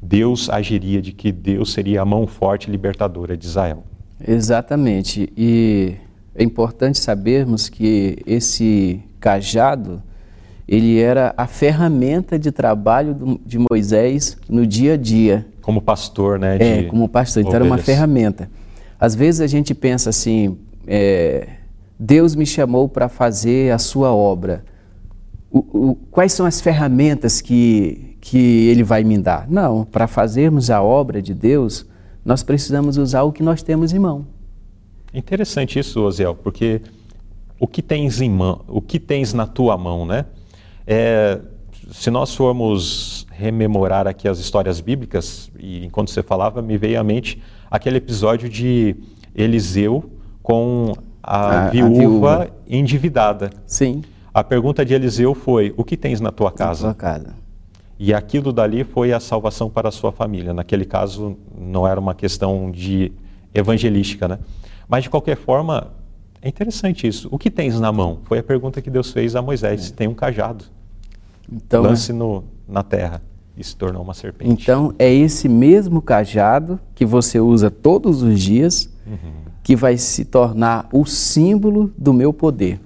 Deus 0.00 0.48
agiria, 0.48 1.02
de 1.02 1.12
que 1.12 1.32
Deus 1.32 1.72
seria 1.72 2.02
a 2.02 2.04
mão 2.04 2.26
forte 2.26 2.70
libertadora 2.70 3.36
de 3.36 3.46
Israel. 3.46 3.82
Exatamente. 4.26 5.32
E 5.36 5.96
é 6.34 6.42
importante 6.42 6.98
sabermos 6.98 7.68
que 7.68 8.18
esse 8.26 9.00
cajado, 9.18 10.02
ele 10.68 11.00
era 11.00 11.34
a 11.36 11.46
ferramenta 11.46 12.38
de 12.38 12.52
trabalho 12.52 13.40
de 13.44 13.58
Moisés 13.58 14.36
no 14.48 14.66
dia 14.66 14.94
a 14.94 14.96
dia. 14.96 15.46
Como 15.62 15.80
pastor, 15.80 16.38
né? 16.38 16.56
é, 16.60 16.82
como 16.84 17.08
pastor. 17.08 17.40
Então 17.40 17.50
ovelhas. 17.50 17.66
era 17.66 17.74
uma 17.74 17.82
ferramenta. 17.82 18.50
Às 19.00 19.14
vezes 19.14 19.40
a 19.40 19.46
gente 19.46 19.74
pensa 19.74 20.10
assim, 20.10 20.58
é, 20.86 21.48
Deus 21.98 22.34
me 22.34 22.46
chamou 22.46 22.88
para 22.88 23.08
fazer 23.08 23.72
a 23.72 23.78
sua 23.78 24.12
obra. 24.12 24.64
O, 25.50 25.58
o, 25.58 25.94
quais 26.10 26.32
são 26.32 26.44
as 26.44 26.60
ferramentas 26.60 27.40
que, 27.40 28.16
que 28.20 28.68
Ele 28.68 28.82
vai 28.82 29.02
me 29.02 29.18
dar? 29.18 29.48
Não, 29.48 29.84
para 29.84 30.06
fazermos 30.06 30.70
a 30.70 30.82
obra 30.82 31.22
de 31.22 31.32
Deus, 31.32 31.86
nós 32.24 32.42
precisamos 32.42 32.98
usar 32.98 33.22
o 33.22 33.32
que 33.32 33.42
nós 33.42 33.62
temos 33.62 33.92
em 33.92 33.98
mão. 33.98 34.26
Interessante 35.12 35.78
isso, 35.78 36.02
Oziel, 36.02 36.34
porque 36.34 36.82
o 37.58 37.66
que 37.66 37.80
tens 37.80 38.20
em 38.20 38.30
mão, 38.30 38.60
o 38.68 38.80
que 38.80 39.00
tens 39.00 39.32
na 39.32 39.46
tua 39.46 39.76
mão, 39.76 40.04
né? 40.04 40.26
É, 40.86 41.40
se 41.90 42.10
nós 42.10 42.34
formos 42.34 43.26
rememorar 43.30 44.06
aqui 44.06 44.28
as 44.28 44.38
histórias 44.38 44.80
bíblicas, 44.80 45.50
e 45.58 45.84
enquanto 45.84 46.10
você 46.10 46.22
falava, 46.22 46.60
me 46.60 46.76
veio 46.76 47.00
à 47.00 47.04
mente 47.04 47.42
aquele 47.70 47.96
episódio 47.96 48.48
de 48.48 48.96
Eliseu 49.34 50.10
com 50.42 50.92
a, 51.22 51.66
a, 51.66 51.70
viúva, 51.70 51.94
a 51.94 51.98
viúva 51.98 52.50
endividada. 52.68 53.50
Sim. 53.66 54.02
A 54.32 54.44
pergunta 54.44 54.84
de 54.84 54.94
Eliseu 54.94 55.34
foi: 55.34 55.74
O 55.76 55.84
que 55.84 55.96
tens 55.96 56.20
na 56.20 56.30
tua 56.30 56.50
casa? 56.52 56.88
Na 56.88 56.94
tua 56.94 57.00
casa. 57.00 57.34
E 57.98 58.14
aquilo 58.14 58.52
dali 58.52 58.84
foi 58.84 59.12
a 59.12 59.18
salvação 59.18 59.68
para 59.68 59.88
a 59.88 59.92
sua 59.92 60.12
família. 60.12 60.54
Naquele 60.54 60.84
caso, 60.84 61.36
não 61.56 61.86
era 61.86 61.98
uma 61.98 62.14
questão 62.14 62.70
de 62.70 63.10
evangelística, 63.52 64.28
né? 64.28 64.38
Mas 64.88 65.04
de 65.04 65.10
qualquer 65.10 65.36
forma, 65.36 65.88
é 66.40 66.48
interessante 66.48 67.06
isso. 67.06 67.28
O 67.30 67.38
que 67.38 67.50
tens 67.50 67.78
na 67.80 67.90
mão? 67.90 68.20
Foi 68.24 68.38
a 68.38 68.42
pergunta 68.42 68.80
que 68.80 68.88
Deus 68.88 69.10
fez 69.10 69.34
a 69.34 69.42
Moisés. 69.42 69.90
É. 69.90 69.94
Tem 69.94 70.06
um 70.06 70.14
cajado. 70.14 70.64
Então, 71.50 71.82
Lance 71.82 72.12
é... 72.12 72.14
no, 72.14 72.44
na 72.68 72.82
terra 72.84 73.20
e 73.56 73.64
se 73.64 73.74
tornou 73.74 74.02
uma 74.02 74.14
serpente. 74.14 74.62
Então 74.62 74.94
é 74.98 75.12
esse 75.12 75.48
mesmo 75.48 76.00
cajado 76.00 76.78
que 76.94 77.04
você 77.04 77.40
usa 77.40 77.70
todos 77.70 78.22
os 78.22 78.40
dias 78.40 78.88
uhum. 79.04 79.16
que 79.64 79.74
vai 79.74 79.96
se 79.96 80.24
tornar 80.24 80.88
o 80.92 81.04
símbolo 81.04 81.92
do 81.98 82.12
meu 82.12 82.32
poder. 82.32 82.80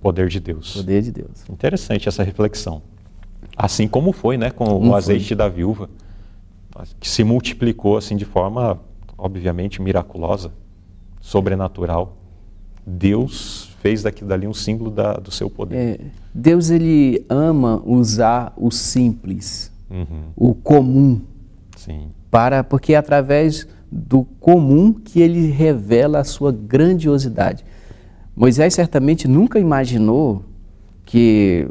Poder 0.00 0.28
de 0.28 0.40
Deus. 0.40 0.74
Poder 0.74 1.02
de 1.02 1.12
Deus. 1.12 1.44
Interessante 1.48 2.08
essa 2.08 2.22
reflexão. 2.22 2.82
Assim 3.56 3.86
como 3.86 4.12
foi, 4.12 4.36
né, 4.36 4.50
com 4.50 4.64
o 4.64 4.94
azeite 4.94 5.28
foi. 5.28 5.36
da 5.36 5.48
viúva, 5.48 5.90
que 6.98 7.08
se 7.08 7.22
multiplicou 7.22 7.96
assim 7.96 8.16
de 8.16 8.24
forma 8.24 8.80
obviamente 9.20 9.82
miraculosa, 9.82 10.50
sobrenatural. 11.20 12.16
Deus 12.86 13.76
fez 13.80 14.02
daqui 14.02 14.24
dali 14.24 14.46
um 14.46 14.54
símbolo 14.54 14.90
da, 14.90 15.14
do 15.14 15.30
seu 15.30 15.50
poder. 15.50 15.76
É, 15.76 16.00
Deus 16.34 16.70
ele 16.70 17.24
ama 17.28 17.82
usar 17.84 18.52
o 18.56 18.70
simples, 18.70 19.70
uhum. 19.90 20.30
o 20.34 20.54
comum, 20.54 21.20
Sim. 21.76 22.08
para 22.30 22.64
porque 22.64 22.94
é 22.94 22.96
através 22.96 23.66
do 23.92 24.24
comum 24.38 24.92
que 24.92 25.20
ele 25.20 25.50
revela 25.50 26.20
a 26.20 26.24
sua 26.24 26.52
grandiosidade. 26.52 27.64
Moisés 28.34 28.74
certamente 28.74 29.26
nunca 29.28 29.58
imaginou 29.58 30.44
que 31.04 31.68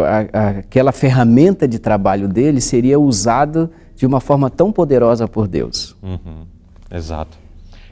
a, 0.00 0.38
a, 0.38 0.48
aquela 0.58 0.92
ferramenta 0.92 1.66
de 1.66 1.78
trabalho 1.78 2.28
dele 2.28 2.60
seria 2.60 2.98
usada 2.98 3.70
de 3.96 4.06
uma 4.06 4.20
forma 4.20 4.50
tão 4.50 4.72
poderosa 4.72 5.26
por 5.26 5.48
Deus. 5.48 5.96
Uhum. 6.02 6.44
Exato. 6.90 7.38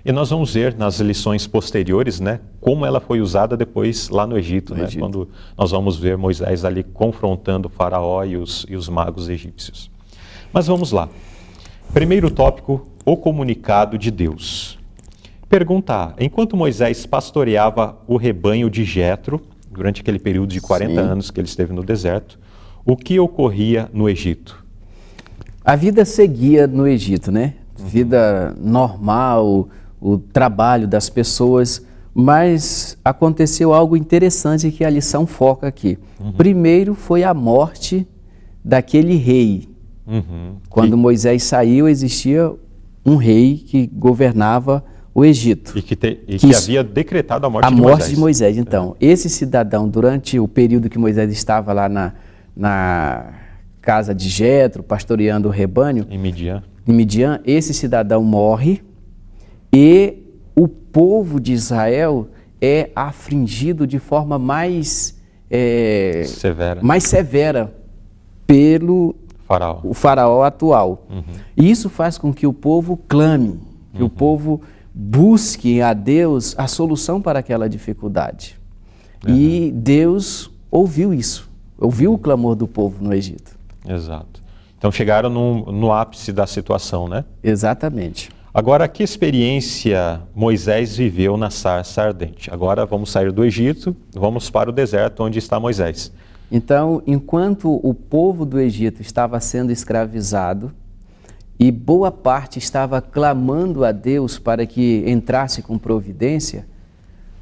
E 0.04 0.12
nós 0.12 0.30
vamos 0.30 0.54
ver 0.54 0.74
nas 0.76 0.98
lições 0.98 1.46
posteriores, 1.46 2.20
né, 2.20 2.40
como 2.60 2.86
ela 2.86 3.00
foi 3.00 3.20
usada 3.20 3.54
depois 3.54 4.08
lá 4.08 4.26
no 4.26 4.38
Egito, 4.38 4.74
no 4.74 4.80
né, 4.80 4.86
Egito. 4.86 5.00
quando 5.00 5.28
nós 5.56 5.70
vamos 5.70 5.98
ver 5.98 6.16
Moisés 6.16 6.64
ali 6.64 6.82
confrontando 6.82 7.68
o 7.68 7.70
faraó 7.70 8.24
e 8.24 8.36
os, 8.36 8.64
e 8.68 8.76
os 8.76 8.88
magos 8.88 9.28
egípcios. 9.28 9.90
Mas 10.52 10.66
vamos 10.66 10.90
lá. 10.90 11.08
Primeiro 11.92 12.30
tópico, 12.30 12.86
o 13.04 13.16
comunicado 13.16 13.98
de 13.98 14.10
Deus. 14.10 14.79
Pergunta 15.50 15.94
A. 15.94 16.14
Enquanto 16.24 16.56
Moisés 16.56 17.04
pastoreava 17.04 17.98
o 18.06 18.16
rebanho 18.16 18.70
de 18.70 18.84
Jetro, 18.84 19.42
durante 19.68 20.00
aquele 20.00 20.20
período 20.20 20.52
de 20.52 20.60
40 20.60 20.92
Sim. 20.92 20.98
anos 21.00 21.30
que 21.32 21.40
ele 21.40 21.48
esteve 21.48 21.72
no 21.72 21.82
deserto, 21.82 22.38
o 22.86 22.96
que 22.96 23.18
ocorria 23.18 23.90
no 23.92 24.08
Egito? 24.08 24.64
A 25.64 25.74
vida 25.74 26.04
seguia 26.04 26.68
no 26.68 26.86
Egito, 26.86 27.32
né? 27.32 27.54
Vida 27.76 28.54
normal, 28.60 29.68
o 30.00 30.18
trabalho 30.18 30.86
das 30.86 31.10
pessoas, 31.10 31.84
mas 32.14 32.96
aconteceu 33.04 33.74
algo 33.74 33.96
interessante 33.96 34.70
que 34.70 34.84
a 34.84 34.90
lição 34.90 35.26
foca 35.26 35.66
aqui. 35.66 35.98
Uhum. 36.20 36.30
Primeiro 36.30 36.94
foi 36.94 37.24
a 37.24 37.34
morte 37.34 38.06
daquele 38.64 39.16
rei. 39.16 39.68
Uhum. 40.06 40.58
Quando 40.68 40.96
Moisés 40.96 41.42
saiu, 41.42 41.88
existia 41.88 42.54
um 43.04 43.16
rei 43.16 43.56
que 43.56 43.88
governava 43.88 44.84
o 45.14 45.24
Egito. 45.24 45.76
E 45.76 45.82
que, 45.82 45.96
te, 45.96 46.20
e 46.26 46.38
que, 46.38 46.48
que 46.48 46.54
havia 46.54 46.84
decretado 46.84 47.46
a 47.46 47.50
morte 47.50 47.66
a 47.66 47.70
de 47.70 47.74
Moisés. 47.74 47.92
A 47.92 47.98
morte 47.98 48.14
de 48.14 48.20
Moisés. 48.20 48.58
Então, 48.58 48.96
é. 49.00 49.06
esse 49.06 49.28
cidadão, 49.28 49.88
durante 49.88 50.38
o 50.38 50.46
período 50.46 50.88
que 50.88 50.98
Moisés 50.98 51.30
estava 51.32 51.72
lá 51.72 51.88
na, 51.88 52.12
na 52.56 53.34
casa 53.80 54.14
de 54.14 54.28
Jetro, 54.28 54.82
pastoreando 54.82 55.48
o 55.48 55.50
rebanho, 55.50 56.06
em 56.10 56.18
Midian. 56.18 56.62
em 56.86 56.92
Midian, 56.92 57.40
esse 57.44 57.74
cidadão 57.74 58.22
morre 58.22 58.82
e 59.72 60.18
o 60.54 60.68
povo 60.68 61.40
de 61.40 61.52
Israel 61.52 62.28
é 62.60 62.90
afligido 62.94 63.86
de 63.86 63.98
forma 63.98 64.38
mais 64.38 65.18
é, 65.50 66.24
severa. 66.26 66.80
mais 66.82 67.04
severa 67.04 67.74
pelo 68.46 69.16
faraó. 69.46 69.80
o 69.82 69.94
faraó 69.94 70.42
atual. 70.42 71.06
Uhum. 71.10 71.22
E 71.56 71.70
isso 71.70 71.88
faz 71.88 72.18
com 72.18 72.32
que 72.32 72.46
o 72.46 72.52
povo 72.52 72.96
clame, 73.08 73.60
que 73.94 74.00
uhum. 74.00 74.06
o 74.06 74.10
povo 74.10 74.60
busque 74.94 75.80
a 75.80 75.92
Deus 75.92 76.54
a 76.58 76.66
solução 76.66 77.20
para 77.20 77.38
aquela 77.38 77.68
dificuldade. 77.68 78.58
Uhum. 79.26 79.34
E 79.34 79.72
Deus 79.72 80.50
ouviu 80.70 81.12
isso, 81.12 81.50
ouviu 81.78 82.12
o 82.12 82.18
clamor 82.18 82.54
do 82.54 82.66
povo 82.66 83.02
no 83.02 83.12
Egito. 83.14 83.56
Exato. 83.86 84.40
Então 84.78 84.90
chegaram 84.90 85.28
no, 85.28 85.70
no 85.72 85.92
ápice 85.92 86.32
da 86.32 86.46
situação, 86.46 87.06
né? 87.06 87.24
Exatamente. 87.42 88.30
Agora, 88.52 88.88
que 88.88 89.02
experiência 89.02 90.22
Moisés 90.34 90.96
viveu 90.96 91.36
na 91.36 91.50
sarça 91.50 92.02
ardente? 92.02 92.52
Agora 92.52 92.84
vamos 92.84 93.10
sair 93.10 93.30
do 93.30 93.44
Egito, 93.44 93.94
vamos 94.12 94.50
para 94.50 94.70
o 94.70 94.72
deserto 94.72 95.22
onde 95.22 95.38
está 95.38 95.60
Moisés. 95.60 96.12
Então, 96.50 97.00
enquanto 97.06 97.78
o 97.86 97.94
povo 97.94 98.44
do 98.44 98.58
Egito 98.58 99.00
estava 99.00 99.38
sendo 99.38 99.70
escravizado 99.70 100.72
e 101.60 101.70
boa 101.70 102.10
parte 102.10 102.58
estava 102.58 103.02
clamando 103.02 103.84
a 103.84 103.92
Deus 103.92 104.38
para 104.38 104.64
que 104.64 105.04
entrasse 105.06 105.60
com 105.60 105.76
providência, 105.76 106.66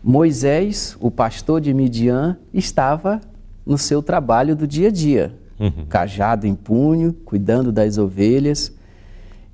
Moisés, 0.02 0.96
o 0.98 1.08
pastor 1.08 1.60
de 1.60 1.72
Midian, 1.72 2.36
estava 2.52 3.20
no 3.64 3.78
seu 3.78 4.02
trabalho 4.02 4.56
do 4.56 4.66
dia 4.66 4.88
a 4.88 4.90
dia, 4.90 5.34
uhum. 5.60 5.86
cajado 5.88 6.48
em 6.48 6.54
punho, 6.56 7.12
cuidando 7.24 7.70
das 7.70 7.96
ovelhas. 7.96 8.72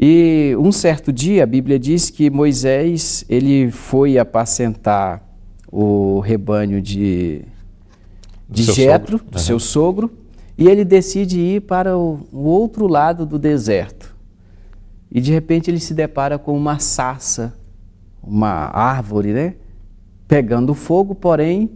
E 0.00 0.56
um 0.59 0.73
certo 0.73 1.12
dia 1.12 1.42
a 1.42 1.47
Bíblia 1.47 1.78
diz 1.78 2.09
que 2.09 2.30
Moisés 2.30 3.23
ele 3.28 3.71
foi 3.71 4.16
apacentar 4.16 5.23
o 5.71 6.21
rebanho 6.21 6.80
de, 6.80 7.42
de 8.49 8.62
Jetro, 8.62 9.21
do 9.30 9.38
seu 9.38 9.61
sogro, 9.61 10.11
e 10.56 10.68
ele 10.68 10.87
decide 10.87 11.38
ir 11.38 11.61
para 11.62 11.99
o, 11.99 12.21
o, 12.33 12.44
outro 12.44 12.87
lado 12.87 13.26
do 13.26 13.38
deserto. 13.38 14.03
E 15.14 15.21
de 15.21 15.33
repente 15.33 15.71
ele 15.71 15.78
se 15.78 15.94
depara 15.94 16.37
com 16.40 16.56
uma 16.56 16.80
sarça, 16.80 17.54
uma 18.21 18.49
árvore, 18.76 19.33
né? 19.33 19.54
Pegando 20.26 20.75
fogo, 20.75 21.14
porém 21.14 21.71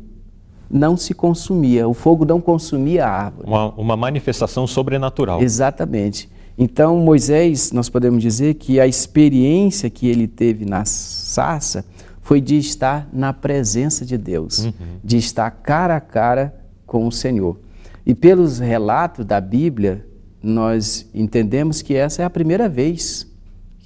não 0.68 0.96
se 0.96 1.14
consumia. 1.14 1.86
O 1.86 1.94
fogo 1.94 2.24
não 2.24 2.40
consumia 2.40 3.06
a 3.06 3.10
árvore. 3.10 3.46
Uma, 3.46 3.72
uma 3.74 3.96
manifestação 3.96 4.66
sobrenatural. 4.66 5.40
Exatamente. 5.40 6.28
Então, 6.58 6.98
Moisés, 6.98 7.70
nós 7.70 7.88
podemos 7.88 8.20
dizer 8.20 8.54
que 8.54 8.80
a 8.80 8.86
experiência 8.88 9.88
que 9.88 10.08
ele 10.08 10.26
teve 10.26 10.64
na 10.64 10.84
sarça 10.84 11.84
foi 12.20 12.40
de 12.40 12.58
estar 12.58 13.08
na 13.12 13.32
presença 13.32 14.04
de 14.04 14.18
Deus, 14.18 14.64
uhum. 14.64 14.72
de 15.02 15.16
estar 15.16 15.48
cara 15.50 15.94
a 15.94 16.00
cara 16.00 16.52
com 16.84 17.06
o 17.06 17.12
Senhor. 17.12 17.56
E 18.04 18.14
pelos 18.14 18.58
relatos 18.58 19.24
da 19.24 19.40
Bíblia, 19.40 20.04
nós 20.42 21.08
entendemos 21.14 21.82
que 21.82 21.94
essa 21.94 22.22
é 22.22 22.24
a 22.24 22.30
primeira 22.30 22.68
vez 22.68 23.27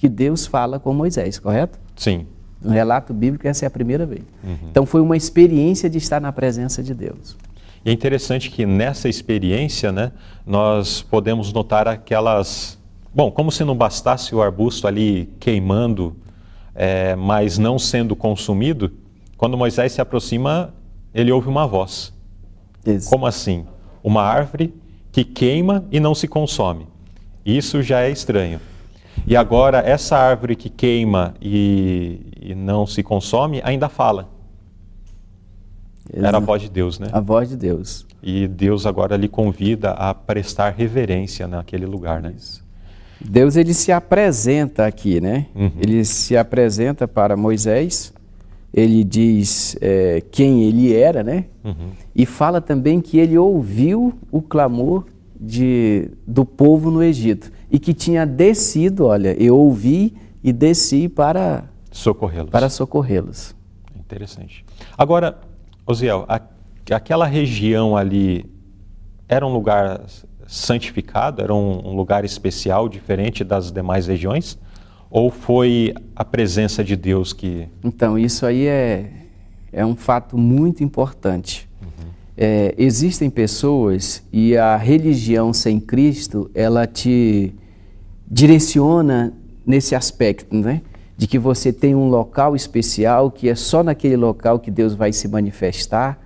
que 0.02 0.08
Deus 0.08 0.46
fala 0.46 0.80
com 0.80 0.92
Moisés, 0.92 1.38
correto? 1.38 1.78
Sim. 1.94 2.26
No 2.60 2.72
relato 2.72 3.14
bíblico, 3.14 3.46
essa 3.46 3.64
é 3.64 3.68
a 3.68 3.70
primeira 3.70 4.04
vez. 4.04 4.22
Uhum. 4.42 4.56
Então, 4.68 4.84
foi 4.84 5.00
uma 5.00 5.16
experiência 5.16 5.88
de 5.88 5.96
estar 5.96 6.20
na 6.20 6.32
presença 6.32 6.82
de 6.82 6.92
Deus. 6.92 7.36
E 7.84 7.90
é 7.90 7.92
interessante 7.92 8.50
que 8.50 8.66
nessa 8.66 9.08
experiência, 9.08 9.92
né, 9.92 10.10
nós 10.44 11.02
podemos 11.02 11.52
notar 11.52 11.86
aquelas. 11.86 12.76
Bom, 13.14 13.30
como 13.30 13.52
se 13.52 13.62
não 13.62 13.76
bastasse 13.76 14.34
o 14.34 14.42
arbusto 14.42 14.88
ali 14.88 15.32
queimando, 15.38 16.16
é, 16.74 17.14
mas 17.14 17.56
não 17.56 17.78
sendo 17.78 18.16
consumido, 18.16 18.90
quando 19.36 19.56
Moisés 19.56 19.92
se 19.92 20.00
aproxima, 20.00 20.74
ele 21.14 21.30
ouve 21.30 21.46
uma 21.46 21.64
voz. 21.64 22.12
Isso. 22.84 23.08
Como 23.08 23.24
assim? 23.24 23.66
Uma 24.02 24.22
árvore 24.22 24.74
que 25.12 25.22
queima 25.22 25.84
e 25.92 26.00
não 26.00 26.12
se 26.12 26.26
consome. 26.26 26.88
Isso 27.46 27.80
já 27.82 28.00
é 28.00 28.10
estranho. 28.10 28.58
E 29.32 29.36
agora, 29.36 29.78
essa 29.78 30.18
árvore 30.18 30.54
que 30.54 30.68
queima 30.68 31.32
e, 31.40 32.20
e 32.38 32.54
não 32.54 32.86
se 32.86 33.02
consome 33.02 33.62
ainda 33.64 33.88
fala. 33.88 34.28
Era 36.12 36.36
a 36.36 36.40
voz 36.40 36.60
de 36.60 36.68
Deus, 36.68 36.98
né? 36.98 37.08
A 37.10 37.18
voz 37.18 37.48
de 37.48 37.56
Deus. 37.56 38.06
E 38.22 38.46
Deus 38.46 38.84
agora 38.84 39.16
lhe 39.16 39.28
convida 39.28 39.92
a 39.92 40.12
prestar 40.12 40.74
reverência 40.74 41.48
naquele 41.48 41.86
lugar, 41.86 42.20
né? 42.20 42.34
Isso. 42.36 42.62
Deus 43.18 43.56
ele 43.56 43.72
se 43.72 43.90
apresenta 43.90 44.84
aqui, 44.84 45.18
né? 45.18 45.46
Uhum. 45.54 45.72
Ele 45.80 46.04
se 46.04 46.36
apresenta 46.36 47.08
para 47.08 47.34
Moisés, 47.34 48.12
ele 48.70 49.02
diz 49.02 49.78
é, 49.80 50.22
quem 50.30 50.64
ele 50.64 50.92
era, 50.92 51.22
né? 51.22 51.46
Uhum. 51.64 51.92
E 52.14 52.26
fala 52.26 52.60
também 52.60 53.00
que 53.00 53.18
ele 53.18 53.38
ouviu 53.38 54.12
o 54.30 54.42
clamor 54.42 55.06
de, 55.40 56.10
do 56.26 56.44
povo 56.44 56.90
no 56.90 57.02
Egito 57.02 57.50
e 57.72 57.78
que 57.78 57.94
tinha 57.94 58.26
descido, 58.26 59.06
olha, 59.06 59.34
eu 59.42 59.56
ouvi 59.56 60.14
e 60.44 60.52
desci 60.52 61.08
para 61.08 61.64
socorrê-los. 61.90 62.50
Para 62.50 62.68
socorrê-los. 62.68 63.56
Interessante. 63.98 64.62
Agora, 64.96 65.40
Osiel, 65.86 66.26
a, 66.28 66.38
aquela 66.90 67.24
região 67.24 67.96
ali 67.96 68.44
era 69.26 69.46
um 69.46 69.52
lugar 69.52 70.02
santificado, 70.46 71.40
era 71.40 71.54
um, 71.54 71.88
um 71.88 71.96
lugar 71.96 72.26
especial, 72.26 72.90
diferente 72.90 73.42
das 73.42 73.72
demais 73.72 74.06
regiões? 74.06 74.58
Ou 75.10 75.30
foi 75.30 75.94
a 76.14 76.24
presença 76.24 76.84
de 76.84 76.94
Deus 76.94 77.32
que. 77.32 77.68
Então, 77.82 78.18
isso 78.18 78.44
aí 78.44 78.66
é, 78.66 79.10
é 79.72 79.84
um 79.84 79.96
fato 79.96 80.36
muito 80.36 80.84
importante. 80.84 81.66
Uhum. 81.80 82.10
É, 82.36 82.74
existem 82.76 83.30
pessoas 83.30 84.22
e 84.30 84.58
a 84.58 84.76
religião 84.76 85.54
sem 85.54 85.80
Cristo, 85.80 86.50
ela 86.54 86.86
te 86.86 87.54
direciona 88.32 89.34
nesse 89.66 89.94
aspecto, 89.94 90.56
né? 90.56 90.80
De 91.18 91.26
que 91.26 91.38
você 91.38 91.70
tem 91.70 91.94
um 91.94 92.08
local 92.08 92.56
especial, 92.56 93.30
que 93.30 93.46
é 93.46 93.54
só 93.54 93.82
naquele 93.82 94.16
local 94.16 94.58
que 94.58 94.70
Deus 94.70 94.94
vai 94.94 95.12
se 95.12 95.28
manifestar. 95.28 96.18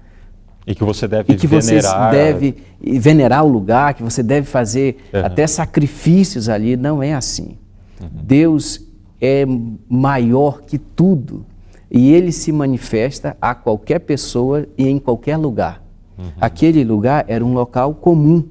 E 0.64 0.74
que 0.74 0.84
você 0.84 1.08
deve 1.08 1.32
e 1.32 1.36
que 1.36 1.48
venerar. 1.48 2.12
Você 2.12 2.16
deve 2.16 2.56
venerar 2.80 3.44
o 3.44 3.48
lugar, 3.48 3.94
que 3.94 4.04
você 4.04 4.22
deve 4.22 4.46
fazer 4.46 4.98
uhum. 5.12 5.26
até 5.26 5.46
sacrifícios 5.48 6.48
ali. 6.48 6.76
Não 6.76 7.02
é 7.02 7.12
assim. 7.12 7.58
Uhum. 8.00 8.08
Deus 8.22 8.80
é 9.20 9.44
maior 9.88 10.62
que 10.62 10.78
tudo. 10.78 11.44
E 11.90 12.12
ele 12.12 12.30
se 12.30 12.52
manifesta 12.52 13.36
a 13.40 13.52
qualquer 13.54 13.98
pessoa 14.00 14.66
e 14.78 14.88
em 14.88 14.98
qualquer 14.98 15.36
lugar. 15.36 15.82
Uhum. 16.16 16.26
Aquele 16.40 16.84
lugar 16.84 17.24
era 17.26 17.44
um 17.44 17.52
local 17.52 17.94
comum. 17.94 18.44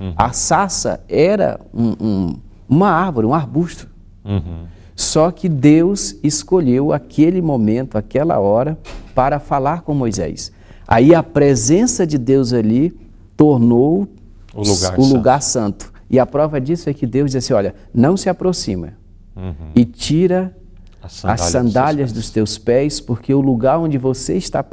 Uhum. 0.00 0.12
A 0.16 0.32
sassa 0.32 1.00
era 1.08 1.60
um, 1.72 1.94
um, 2.00 2.36
uma 2.68 2.90
árvore, 2.90 3.26
um 3.26 3.34
arbusto. 3.34 3.88
Uhum. 4.24 4.66
Só 4.94 5.30
que 5.30 5.48
Deus 5.48 6.16
escolheu 6.22 6.92
aquele 6.92 7.40
momento, 7.40 7.96
aquela 7.96 8.40
hora, 8.40 8.76
para 9.14 9.38
falar 9.38 9.82
com 9.82 9.94
Moisés. 9.94 10.52
Aí 10.86 11.14
a 11.14 11.22
presença 11.22 12.06
de 12.06 12.18
Deus 12.18 12.52
ali 12.52 12.96
tornou 13.36 14.08
o 14.54 14.58
lugar, 14.58 14.98
o 14.98 15.02
santo. 15.02 15.14
lugar 15.14 15.42
santo. 15.42 15.92
E 16.10 16.18
a 16.18 16.26
prova 16.26 16.60
disso 16.60 16.88
é 16.90 16.94
que 16.94 17.06
Deus 17.06 17.30
disse 17.30 17.52
olha, 17.52 17.74
não 17.94 18.16
se 18.16 18.28
aproxima 18.28 18.94
uhum. 19.36 19.70
e 19.74 19.84
tira 19.84 20.56
as 21.02 21.12
sandálias, 21.12 21.40
as 21.40 21.50
sandálias 21.52 22.12
dos, 22.12 22.24
dos 22.24 22.30
teus 22.30 22.58
pés, 22.58 23.00
porque 23.00 23.32
o 23.32 23.40
lugar 23.40 23.78
onde 23.78 23.98
você 23.98 24.34
está 24.34 24.64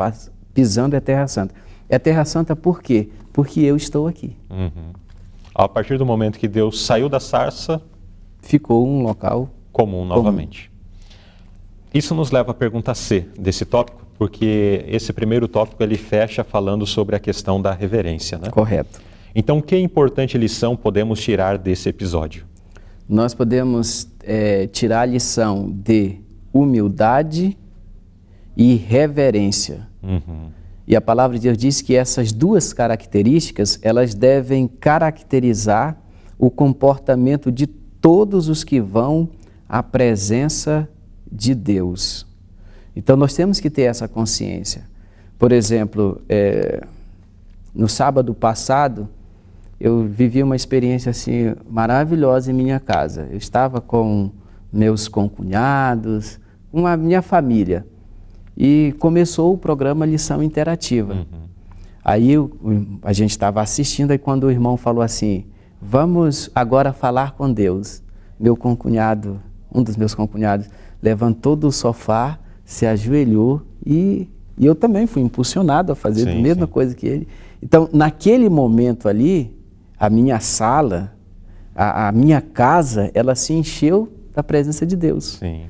pisando 0.54 0.96
é 0.96 1.00
Terra 1.00 1.28
Santa. 1.28 1.54
É 1.88 2.00
Terra 2.00 2.26
Santa 2.26 2.56
por 2.56 2.82
quê? 2.82 3.10
Porque 3.32 3.60
eu 3.60 3.76
estou 3.76 4.08
aqui. 4.08 4.36
Uhum. 4.50 4.94
A 5.58 5.70
partir 5.70 5.98
do 5.98 6.06
momento 6.06 6.38
que 6.38 6.50
Deus 6.50 6.82
saiu 6.82 7.08
da 7.08 7.22
sarça, 7.22 7.82
ficou 8.42 8.86
um 8.86 9.02
local 9.02 9.50
comum 9.72 10.04
novamente. 10.04 10.70
Comum. 10.70 10.76
Isso 11.94 12.14
nos 12.14 12.30
leva 12.30 12.52
à 12.52 12.54
pergunta 12.54 12.94
C 12.94 13.26
desse 13.40 13.64
tópico, 13.64 14.06
porque 14.18 14.84
esse 14.86 15.14
primeiro 15.14 15.48
tópico 15.48 15.82
ele 15.82 15.96
fecha 15.96 16.44
falando 16.44 16.86
sobre 16.86 17.16
a 17.16 17.20
questão 17.20 17.62
da 17.62 17.72
reverência, 17.72 18.38
né? 18.38 18.50
Correto. 18.50 19.00
Então, 19.34 19.62
que 19.62 19.78
importante 19.78 20.38
lição 20.38 20.76
podemos 20.76 21.22
tirar 21.22 21.58
desse 21.58 21.88
episódio? 21.88 22.46
Nós 23.08 23.34
podemos 23.34 24.10
é, 24.24 24.68
tirar 24.68 25.02
a 25.02 25.06
lição 25.06 25.72
de 25.72 26.18
humildade 26.52 27.58
e 28.58 28.76
reverência. 28.76 29.88
Uhum. 30.04 30.50
E 30.88 30.96
a 30.96 31.02
palavra 31.02 31.38
de 31.38 31.44
Deus 31.44 31.58
diz 31.58 31.82
que 31.82 31.96
essas 31.96 32.32
duas 32.32 32.72
características, 32.72 33.80
elas 33.82 34.14
devem 34.14 34.68
caracterizar 34.68 35.98
o 36.38 36.52
comportamento 36.52 37.52
de 37.52 37.66
todos 37.66 38.50
os 38.50 38.64
que 38.64 38.80
vão 38.80 39.30
à 39.68 39.82
presença 39.82 40.88
de 41.32 41.56
Deus. 41.56 42.28
Então 42.96 43.18
nós 43.18 43.34
temos 43.34 43.60
que 43.60 43.70
ter 43.70 43.84
essa 43.84 44.08
consciência. 44.08 44.84
Por 45.40 45.52
exemplo, 45.52 46.22
é, 46.30 46.84
no 47.74 47.90
sábado 47.90 48.34
passado, 48.34 49.10
eu 49.80 50.04
vivi 50.04 50.44
uma 50.44 50.56
experiência 50.56 51.10
assim 51.10 51.56
maravilhosa 51.68 52.52
em 52.52 52.54
minha 52.54 52.80
casa. 52.80 53.28
Eu 53.32 53.38
estava 53.38 53.82
com 53.82 54.30
meus 54.72 55.08
concunhados, 55.08 56.40
com 56.72 56.86
a 56.86 56.96
minha 56.96 57.22
família 57.22 57.86
e 58.58 58.94
começou 59.00 59.54
o 59.54 59.58
programa 59.58 60.06
Lição 60.06 60.42
Interativa. 60.42 61.14
Uhum. 61.14 61.46
Aí 62.04 62.32
eu, 62.32 62.52
a 63.02 63.12
gente 63.12 63.32
estava 63.32 63.62
assistindo 63.62 64.14
e 64.14 64.18
quando 64.18 64.46
o 64.46 64.52
irmão 64.52 64.78
falou 64.78 65.02
assim, 65.02 65.46
vamos 65.82 66.50
agora 66.54 66.94
falar 66.94 67.32
com 67.32 67.52
Deus. 67.52 68.04
Meu 68.40 68.56
concunhado, 68.56 69.42
um 69.74 69.82
dos 69.82 69.98
meus 69.98 70.14
concunhados, 70.14 70.70
levantou 71.02 71.56
do 71.56 71.72
sofá, 71.72 72.40
se 72.64 72.86
ajoelhou 72.86 73.62
e, 73.86 74.30
e 74.58 74.66
eu 74.66 74.76
também 74.76 75.08
fui 75.08 75.22
impulsionado 75.22 75.92
a 75.92 75.96
fazer 75.96 76.24
sim, 76.26 76.38
a 76.38 76.42
mesma 76.42 76.66
sim. 76.66 76.72
coisa 76.72 76.96
que 76.96 77.08
ele. 77.08 77.28
Então, 77.62 77.90
naquele 77.92 78.50
momento 78.50 79.10
ali, 79.10 79.58
a 79.98 80.10
minha 80.10 80.40
sala, 80.40 81.14
a, 81.76 82.10
a 82.10 82.12
minha 82.12 82.40
casa, 82.42 83.10
ela 83.14 83.34
se 83.34 83.54
encheu 83.54 84.12
da 84.34 84.44
presença 84.44 84.86
de 84.86 84.96
Deus. 84.96 85.38
Sim. 85.40 85.64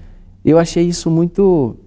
Eu 0.44 0.60
achei 0.60 0.86
isso 0.86 1.10
muito 1.10 1.78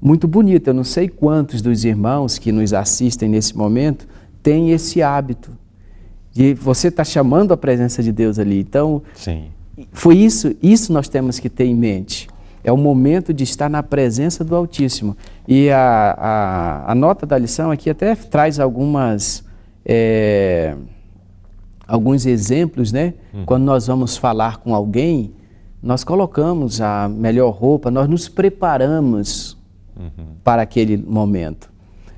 muito 0.00 0.28
bonito. 0.28 0.68
Eu 0.68 0.74
não 0.74 0.84
sei 0.84 1.08
quantos 1.08 1.62
dos 1.62 1.84
irmãos 1.84 2.38
que 2.38 2.52
nos 2.52 2.72
assistem 2.72 3.28
nesse 3.28 3.56
momento 3.56 4.06
têm 4.42 4.70
esse 4.70 5.02
hábito 5.02 5.50
de 6.32 6.54
você 6.54 6.88
estar 6.88 7.04
tá 7.04 7.04
chamando 7.04 7.52
a 7.52 7.56
presença 7.56 8.02
de 8.02 8.12
Deus 8.12 8.38
ali. 8.38 8.60
Então, 8.60 9.02
Sim. 9.14 9.46
foi 9.92 10.18
isso, 10.18 10.54
isso 10.62 10.92
nós 10.92 11.08
temos 11.08 11.38
que 11.38 11.48
ter 11.48 11.64
em 11.64 11.74
mente. 11.74 12.28
É 12.62 12.70
o 12.70 12.76
momento 12.76 13.32
de 13.32 13.44
estar 13.44 13.70
na 13.70 13.82
presença 13.82 14.44
do 14.44 14.54
Altíssimo. 14.54 15.16
E 15.46 15.70
a, 15.70 16.14
a, 16.18 16.92
a 16.92 16.94
nota 16.94 17.24
da 17.24 17.38
lição 17.38 17.70
aqui 17.70 17.88
até 17.88 18.14
traz 18.14 18.58
algumas 18.58 19.44
é, 19.84 20.76
alguns 21.86 22.26
exemplos, 22.26 22.92
né? 22.92 23.14
Hum. 23.32 23.44
Quando 23.46 23.62
nós 23.62 23.86
vamos 23.86 24.16
falar 24.16 24.58
com 24.58 24.74
alguém, 24.74 25.32
nós 25.82 26.02
colocamos 26.02 26.80
a 26.80 27.08
melhor 27.08 27.50
roupa, 27.50 27.90
nós 27.90 28.08
nos 28.08 28.28
preparamos 28.28 29.55
uhum. 29.98 30.36
para 30.42 30.62
aquele 30.62 30.96
momento. 30.96 31.70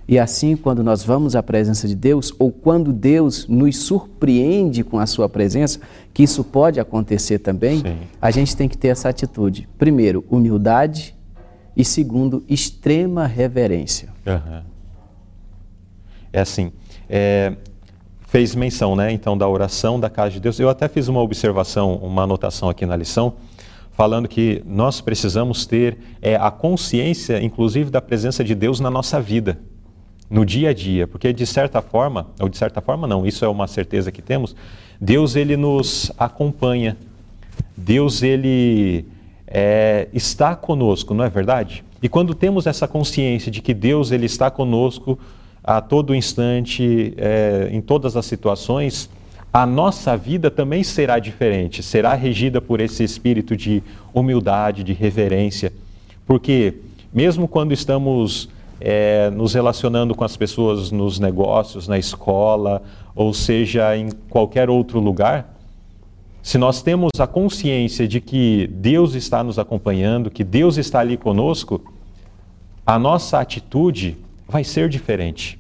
E 0.09 0.19
assim, 0.19 0.57
quando 0.57 0.83
nós 0.83 1.05
vamos 1.05 1.37
à 1.37 1.43
presença 1.43 1.87
de 1.87 1.95
Deus, 1.95 2.33
ou 2.39 2.51
quando 2.51 2.95
Deus 2.95 3.47
nos 3.47 3.77
surpreende 3.77 4.83
com 4.83 4.99
a 4.99 5.07
sua 5.07 5.29
presença, 5.29 5.81
que 6.15 6.23
isso 6.23 6.43
pode 6.43 6.81
acontecer 6.81 7.41
também, 7.41 7.81
Sim. 7.81 7.99
a 8.21 8.31
gente 8.31 8.57
tem 8.57 8.69
que 8.69 8.79
ter 8.79 8.89
essa 8.89 9.11
atitude. 9.11 9.69
Primeiro, 9.77 10.25
humildade 10.31 11.15
e 11.77 11.85
segundo, 11.85 12.43
extrema 12.49 13.27
reverência. 13.27 14.09
Uhum. 14.27 14.63
É 16.33 16.41
assim, 16.41 16.73
é, 17.09 17.55
fez 18.29 18.55
menção, 18.55 18.97
né, 18.97 19.13
então, 19.13 19.37
da 19.37 19.47
oração 19.47 20.01
da 20.01 20.09
casa 20.09 20.31
de 20.31 20.41
Deus. 20.41 20.59
Eu 20.59 20.71
até 20.71 20.89
fiz 20.89 21.09
uma 21.09 21.21
observação, 21.21 21.97
uma 21.97 22.23
anotação 22.23 22.71
aqui 22.71 22.87
na 22.87 22.97
lição, 22.97 23.35
falando 23.99 24.29
que 24.29 24.63
nós 24.65 25.01
precisamos 25.01 25.67
ter 25.67 25.99
é, 26.23 26.37
a 26.37 26.53
consciência, 26.53 27.43
inclusive, 27.43 27.91
da 27.91 28.01
presença 28.01 28.45
de 28.45 28.55
Deus 28.55 28.79
na 28.79 28.89
nossa 28.89 29.21
vida, 29.21 29.59
no 30.31 30.47
dia 30.47 30.71
a 30.71 30.73
dia, 30.73 31.05
porque 31.09 31.33
de 31.33 31.45
certa 31.45 31.83
forma, 31.83 32.29
ou 32.39 32.49
de 32.49 32.57
certa 32.57 32.81
forma 32.81 33.09
não, 33.09 33.27
isso 33.27 33.45
é 33.45 33.49
uma 33.49 33.67
certeza 33.67 34.13
que 34.13 34.23
temos, 34.23 34.55
Deus 35.01 35.35
ele 35.35 35.57
nos 35.57 36.13
acompanha, 36.17 36.97
Deus 37.77 38.23
ele 38.23 39.05
é, 39.49 40.07
está 40.15 40.55
conosco, 40.55 41.13
não 41.13 41.25
é 41.25 41.29
verdade? 41.29 41.85
E 42.01 42.09
quando 42.09 42.35
temos 42.35 42.69
essa 42.69 42.87
consciência 42.87 43.51
de 43.51 43.61
que 43.61 43.75
Deus 43.75 44.13
ele 44.13 44.27
está 44.27 44.49
conosco 44.49 45.19
a 45.65 45.81
todo 45.81 46.15
instante, 46.15 47.15
é, 47.17 47.69
em 47.73 47.81
todas 47.81 48.17
as 48.17 48.27
situações, 48.27 49.11
a 49.53 49.65
nossa 49.65 50.17
vida 50.17 50.51
também 50.51 50.83
será 50.83 51.19
diferente, 51.19 51.83
será 51.83 52.15
regida 52.15 52.61
por 52.61 52.81
esse 52.81 53.03
espírito 53.03 53.57
de 53.57 53.83
humildade, 54.13 54.85
de 54.85 54.93
reverência, 54.93 55.73
porque 56.27 56.75
mesmo 57.13 57.49
quando 57.49 57.73
estamos 57.73 58.49
é, 58.81 59.31
nos 59.31 59.55
relacionando 59.55 60.15
com 60.15 60.25
as 60.25 60.37
pessoas 60.37 60.91
nos 60.91 61.19
negócios, 61.19 61.89
na 61.89 61.99
escola, 61.99 62.83
ou 63.15 63.33
seja, 63.33 63.97
em 63.97 64.11
qualquer 64.29 64.69
outro 64.69 65.01
lugar, 65.01 65.55
se 66.43 66.57
nós 66.57 66.83
temos 66.83 67.11
a 67.19 67.27
consciência 67.27 68.07
de 68.07 68.21
que 68.21 68.69
Deus 68.73 69.15
está 69.15 69.43
nos 69.43 69.59
acompanhando, 69.59 70.31
que 70.31 70.45
Deus 70.45 70.77
está 70.77 71.01
ali 71.01 71.17
conosco, 71.17 71.83
a 72.87 72.99
nossa 72.99 73.39
atitude 73.39 74.17
vai 74.47 74.65
ser 74.65 74.89
diferente. 74.89 75.59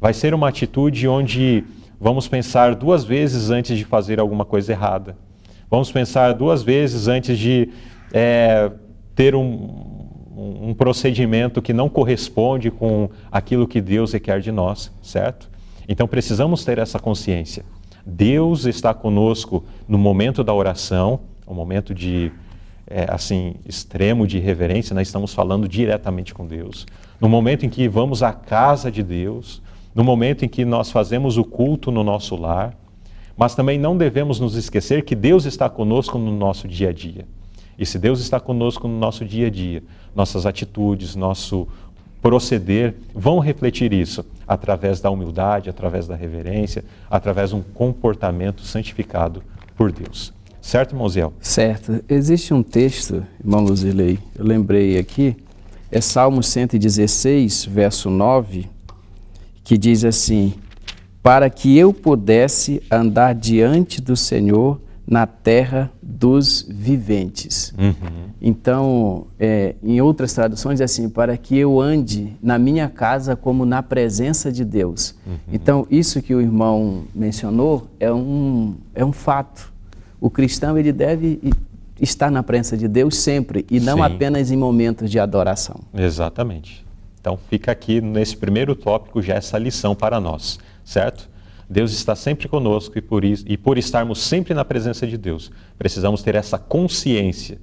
Vai 0.00 0.14
ser 0.14 0.32
uma 0.32 0.48
atitude 0.48 1.06
onde 1.08 1.64
vamos 2.00 2.28
pensar 2.28 2.74
duas 2.74 3.04
vezes 3.04 3.50
antes 3.50 3.76
de 3.76 3.84
fazer 3.84 4.20
alguma 4.20 4.44
coisa 4.44 4.72
errada. 4.72 5.16
Vamos 5.70 5.90
pensar 5.90 6.32
duas 6.32 6.62
vezes 6.62 7.08
antes 7.08 7.38
de 7.38 7.70
é, 8.12 8.70
ter 9.14 9.34
um, 9.34 9.96
um 10.36 10.74
procedimento 10.74 11.62
que 11.62 11.72
não 11.72 11.88
corresponde 11.88 12.70
com 12.70 13.08
aquilo 13.32 13.66
que 13.66 13.80
Deus 13.80 14.12
requer 14.12 14.40
de 14.40 14.52
nós, 14.52 14.92
certo? 15.02 15.50
Então 15.88 16.06
precisamos 16.06 16.64
ter 16.64 16.78
essa 16.78 16.98
consciência. 16.98 17.64
Deus 18.04 18.66
está 18.66 18.94
conosco 18.94 19.64
no 19.88 19.98
momento 19.98 20.44
da 20.44 20.54
oração, 20.54 21.20
um 21.46 21.54
momento 21.54 21.94
de 21.94 22.30
é, 22.86 23.06
assim 23.08 23.56
extremo 23.66 24.26
de 24.26 24.38
reverência, 24.38 24.94
nós 24.94 25.08
estamos 25.08 25.34
falando 25.34 25.68
diretamente 25.68 26.32
com 26.32 26.46
Deus. 26.46 26.86
No 27.20 27.28
momento 27.28 27.66
em 27.66 27.68
que 27.68 27.88
vamos 27.88 28.22
à 28.22 28.32
casa 28.32 28.90
de 28.90 29.02
Deus, 29.02 29.62
no 29.96 30.04
momento 30.04 30.44
em 30.44 30.48
que 30.48 30.62
nós 30.62 30.90
fazemos 30.90 31.38
o 31.38 31.44
culto 31.44 31.90
no 31.90 32.04
nosso 32.04 32.36
lar, 32.36 32.76
mas 33.34 33.54
também 33.54 33.78
não 33.78 33.96
devemos 33.96 34.38
nos 34.38 34.54
esquecer 34.54 35.02
que 35.02 35.14
Deus 35.14 35.46
está 35.46 35.70
conosco 35.70 36.18
no 36.18 36.30
nosso 36.30 36.68
dia 36.68 36.90
a 36.90 36.92
dia. 36.92 37.24
E 37.78 37.86
se 37.86 37.98
Deus 37.98 38.20
está 38.20 38.38
conosco 38.38 38.86
no 38.86 38.98
nosso 38.98 39.24
dia 39.24 39.46
a 39.46 39.50
dia, 39.50 39.82
nossas 40.14 40.44
atitudes, 40.44 41.16
nosso 41.16 41.66
proceder 42.20 42.94
vão 43.14 43.38
refletir 43.38 43.90
isso 43.94 44.22
através 44.46 45.00
da 45.00 45.08
humildade, 45.08 45.70
através 45.70 46.06
da 46.06 46.14
reverência, 46.14 46.84
através 47.10 47.50
de 47.50 47.56
um 47.56 47.62
comportamento 47.62 48.60
santificado 48.62 49.42
por 49.78 49.90
Deus. 49.90 50.30
Certo, 50.60 50.92
irmão 50.92 51.08
Zé? 51.08 51.26
Certo. 51.40 52.04
Existe 52.06 52.52
um 52.52 52.62
texto, 52.62 53.24
irmão 53.42 53.62
Luzilei, 53.62 54.18
eu 54.38 54.44
lembrei 54.44 54.98
aqui, 54.98 55.34
é 55.90 56.02
Salmo 56.02 56.42
116, 56.42 57.64
verso 57.64 58.10
9, 58.10 58.75
que 59.66 59.76
diz 59.76 60.04
assim: 60.04 60.54
Para 61.20 61.50
que 61.50 61.76
eu 61.76 61.92
pudesse 61.92 62.80
andar 62.88 63.34
diante 63.34 64.00
do 64.00 64.16
Senhor 64.16 64.80
na 65.04 65.26
terra 65.26 65.90
dos 66.00 66.64
viventes. 66.68 67.74
Uhum. 67.76 68.30
Então, 68.40 69.26
é, 69.38 69.74
em 69.82 70.00
outras 70.00 70.32
traduções, 70.32 70.80
é 70.80 70.84
assim: 70.84 71.08
para 71.08 71.36
que 71.36 71.58
eu 71.58 71.80
ande 71.80 72.32
na 72.40 72.60
minha 72.60 72.88
casa 72.88 73.34
como 73.34 73.66
na 73.66 73.82
presença 73.82 74.52
de 74.52 74.64
Deus. 74.64 75.16
Uhum. 75.26 75.36
Então, 75.52 75.86
isso 75.90 76.22
que 76.22 76.32
o 76.32 76.40
irmão 76.40 77.02
mencionou 77.12 77.88
é 77.98 78.12
um, 78.12 78.76
é 78.94 79.04
um 79.04 79.12
fato. 79.12 79.72
O 80.20 80.30
cristão 80.30 80.78
ele 80.78 80.92
deve 80.92 81.40
estar 82.00 82.30
na 82.30 82.42
presença 82.42 82.76
de 82.76 82.86
Deus 82.86 83.16
sempre 83.16 83.66
e 83.68 83.80
não 83.80 83.96
Sim. 83.96 84.02
apenas 84.02 84.52
em 84.52 84.56
momentos 84.56 85.10
de 85.10 85.18
adoração. 85.18 85.80
Exatamente. 85.92 86.85
Então 87.26 87.36
fica 87.36 87.72
aqui 87.72 88.00
nesse 88.00 88.36
primeiro 88.36 88.76
tópico 88.76 89.20
já 89.20 89.34
essa 89.34 89.58
lição 89.58 89.96
para 89.96 90.20
nós, 90.20 90.60
certo? 90.84 91.28
Deus 91.68 91.92
está 91.92 92.14
sempre 92.14 92.46
conosco 92.46 92.96
e 92.96 93.02
por, 93.02 93.24
isso, 93.24 93.44
e 93.48 93.56
por 93.56 93.76
estarmos 93.76 94.20
sempre 94.20 94.54
na 94.54 94.64
presença 94.64 95.04
de 95.08 95.18
Deus, 95.18 95.50
precisamos 95.76 96.22
ter 96.22 96.36
essa 96.36 96.56
consciência 96.56 97.58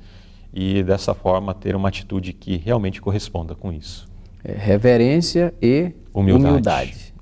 e 0.54 0.84
dessa 0.84 1.14
forma 1.14 1.54
ter 1.54 1.78
uma 1.78 1.88
atitude 1.88 2.34
que 2.34 2.58
realmente 2.58 3.02
corresponda 3.02 3.56
com 3.56 3.72
isso. 3.72 4.06
É, 4.44 4.52
reverência 4.52 5.54
e 5.62 5.94
humildade. 6.14 6.52
humildade. 6.52 7.14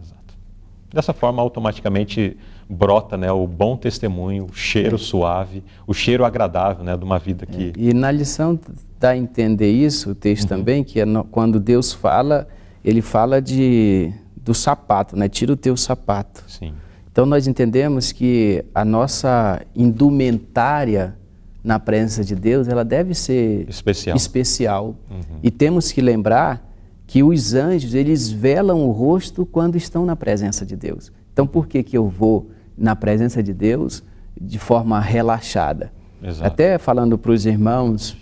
Dessa 0.92 1.14
forma, 1.14 1.44
automaticamente 1.44 2.36
brota 2.72 3.18
né, 3.18 3.32
o 3.32 3.46
bom 3.46 3.76
testemunho, 3.76 4.46
o 4.46 4.54
cheiro 4.54 4.96
é. 4.96 5.00
suave, 5.00 5.64
o 5.86 5.94
cheiro 5.94 6.24
agradável 6.24 6.84
né, 6.84 6.96
de 6.96 7.04
uma 7.04 7.20
vida 7.20 7.46
que. 7.46 7.74
E 7.78 7.94
na 7.94 8.10
lição 8.10 8.60
dá 9.00 9.10
a 9.10 9.18
entender 9.18 9.72
isso, 9.72 10.12
o 10.12 10.16
texto 10.16 10.44
uhum. 10.44 10.58
também, 10.58 10.84
que 10.84 11.00
é 11.00 11.06
no, 11.06 11.24
quando 11.26 11.60
Deus 11.60 11.92
fala, 11.92 12.48
ele 12.84 13.02
fala 13.02 13.42
de 13.42 14.14
do 14.36 14.54
sapato, 14.54 15.16
né? 15.16 15.30
Tira 15.30 15.54
o 15.54 15.56
teu 15.56 15.78
sapato. 15.78 16.44
Sim. 16.48 16.74
Então 17.12 17.26
nós 17.26 17.46
entendemos 17.46 18.12
que 18.12 18.66
a 18.74 18.84
nossa 18.84 19.62
indumentária 19.76 21.16
na 21.64 21.80
presença 21.80 22.24
de 22.24 22.36
Deus, 22.36 22.68
ela 22.68 22.84
deve 22.84 23.14
ser 23.14 23.68
especial. 23.70 24.18
especial. 24.18 24.86
Uhum. 25.10 25.40
E 25.44 25.52
temos 25.52 25.92
que 25.92 26.02
lembrar 26.02 26.68
que 27.06 27.22
os 27.22 27.54
anjos, 27.54 27.94
eles 27.94 28.32
velam 28.32 28.88
o 28.88 28.92
rosto 28.92 29.46
quando 29.46 29.76
estão 29.76 30.06
na 30.06 30.16
presença 30.16 30.66
de 30.66 30.76
Deus. 30.76 31.12
Então 31.34 31.46
por 31.46 31.68
que 31.68 31.84
que 31.84 31.98
eu 31.98 32.08
vou 32.08 32.50
na 32.78 32.96
presença 32.96 33.42
de 33.42 33.54
Deus 33.54 34.04
de 34.40 34.60
forma 34.60 35.00
relaxada? 35.00 35.92
Exato. 36.24 36.46
Até 36.46 36.78
falando 36.78 37.18
para 37.18 37.32
os 37.32 37.46
irmãos, 37.46 38.18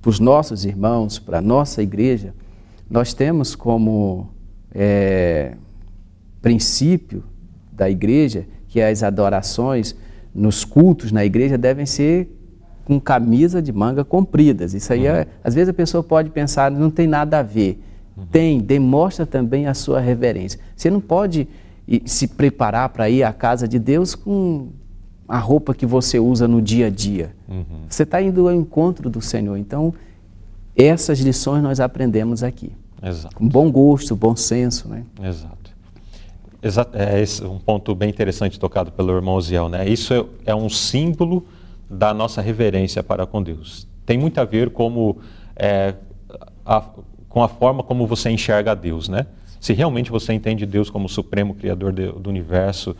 para 0.00 0.08
os 0.08 0.18
nossos 0.18 0.64
irmãos, 0.64 1.18
para 1.18 1.38
a 1.38 1.42
nossa 1.42 1.82
igreja, 1.82 2.34
nós 2.90 3.14
temos 3.14 3.54
como 3.54 4.28
é, 4.74 5.54
princípio 6.40 7.22
da 7.72 7.88
igreja 7.88 8.46
que 8.68 8.80
as 8.80 9.02
adorações 9.02 9.96
nos 10.34 10.64
cultos 10.64 11.12
na 11.12 11.24
igreja 11.24 11.56
devem 11.58 11.86
ser 11.86 12.38
com 12.84 12.98
camisa 13.00 13.62
de 13.62 13.72
manga 13.72 14.04
compridas. 14.04 14.74
Isso 14.74 14.92
aí, 14.92 15.06
é, 15.06 15.20
uhum. 15.20 15.24
às 15.44 15.54
vezes 15.54 15.68
a 15.68 15.74
pessoa 15.74 16.02
pode 16.02 16.30
pensar, 16.30 16.70
não 16.70 16.90
tem 16.90 17.06
nada 17.06 17.38
a 17.38 17.42
ver. 17.42 17.82
Uhum. 18.16 18.26
Tem, 18.26 18.60
demonstra 18.60 19.24
também 19.24 19.66
a 19.66 19.74
sua 19.74 20.00
reverência. 20.00 20.58
Você 20.74 20.90
não 20.90 21.00
pode 21.00 21.46
se 22.04 22.28
preparar 22.28 22.88
para 22.90 23.08
ir 23.10 23.22
à 23.22 23.32
casa 23.32 23.66
de 23.66 23.78
Deus 23.78 24.14
com 24.14 24.68
a 25.28 25.38
roupa 25.38 25.74
que 25.74 25.86
você 25.86 26.18
usa 26.18 26.46
no 26.46 26.60
dia 26.60 26.86
a 26.86 26.90
dia. 26.90 27.34
Uhum. 27.48 27.84
Você 27.88 28.02
está 28.02 28.20
indo 28.20 28.48
ao 28.48 28.54
encontro 28.54 29.08
do 29.08 29.20
Senhor. 29.20 29.56
Então, 29.56 29.94
essas 30.76 31.20
lições 31.20 31.62
nós 31.62 31.80
aprendemos 31.80 32.42
aqui. 32.42 32.72
Exato. 33.02 33.34
Com 33.34 33.48
bom 33.48 33.70
gosto, 33.70 34.14
bom 34.14 34.36
senso. 34.36 34.88
Né? 34.88 35.04
Exato. 35.22 35.72
Exato. 36.62 36.96
É 36.96 37.20
esse 37.20 37.42
um 37.44 37.58
ponto 37.58 37.94
bem 37.94 38.08
interessante 38.08 38.58
tocado 38.58 38.92
pelo 38.92 39.12
irmão 39.12 39.40
Ziel. 39.40 39.68
Né? 39.68 39.88
Isso 39.88 40.14
é, 40.14 40.24
é 40.52 40.54
um 40.54 40.68
símbolo 40.68 41.44
da 41.90 42.14
nossa 42.14 42.40
reverência 42.40 43.02
para 43.02 43.26
com 43.26 43.42
Deus. 43.42 43.88
Tem 44.06 44.16
muito 44.16 44.38
a 44.38 44.44
ver 44.44 44.70
como, 44.70 45.18
é, 45.56 45.94
a, 46.64 46.84
com 47.28 47.42
a 47.42 47.48
forma 47.48 47.82
como 47.82 48.06
você 48.06 48.30
enxerga 48.30 48.72
a 48.72 48.74
Deus. 48.74 49.08
Né? 49.08 49.26
Se 49.62 49.72
realmente 49.72 50.10
você 50.10 50.32
entende 50.32 50.66
Deus 50.66 50.90
como 50.90 51.06
o 51.06 51.08
supremo 51.08 51.54
criador 51.54 51.92
de, 51.92 52.08
do 52.08 52.28
universo, 52.28 52.96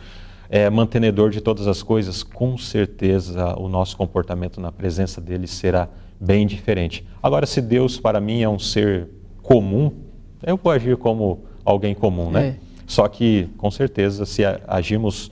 é, 0.49 0.69
mantenedor 0.69 1.29
de 1.29 1.41
todas 1.41 1.67
as 1.67 1.83
coisas, 1.83 2.23
com 2.23 2.57
certeza 2.57 3.53
o 3.59 3.67
nosso 3.67 3.97
comportamento 3.97 4.61
na 4.61 4.71
presença 4.71 5.19
dele 5.19 5.45
será 5.45 5.89
bem 6.17 6.47
diferente. 6.47 7.05
Agora, 7.21 7.45
se 7.45 7.59
Deus 7.59 7.99
para 7.99 8.21
mim 8.21 8.43
é 8.43 8.47
um 8.47 8.57
ser 8.57 9.09
comum, 9.41 9.91
eu 10.41 10.55
vou 10.55 10.71
agir 10.71 10.95
como 10.95 11.43
alguém 11.65 11.93
comum, 11.93 12.31
né? 12.31 12.47
É. 12.47 12.55
Só 12.87 13.09
que, 13.09 13.49
com 13.57 13.69
certeza, 13.69 14.25
se 14.25 14.43
agirmos 14.65 15.29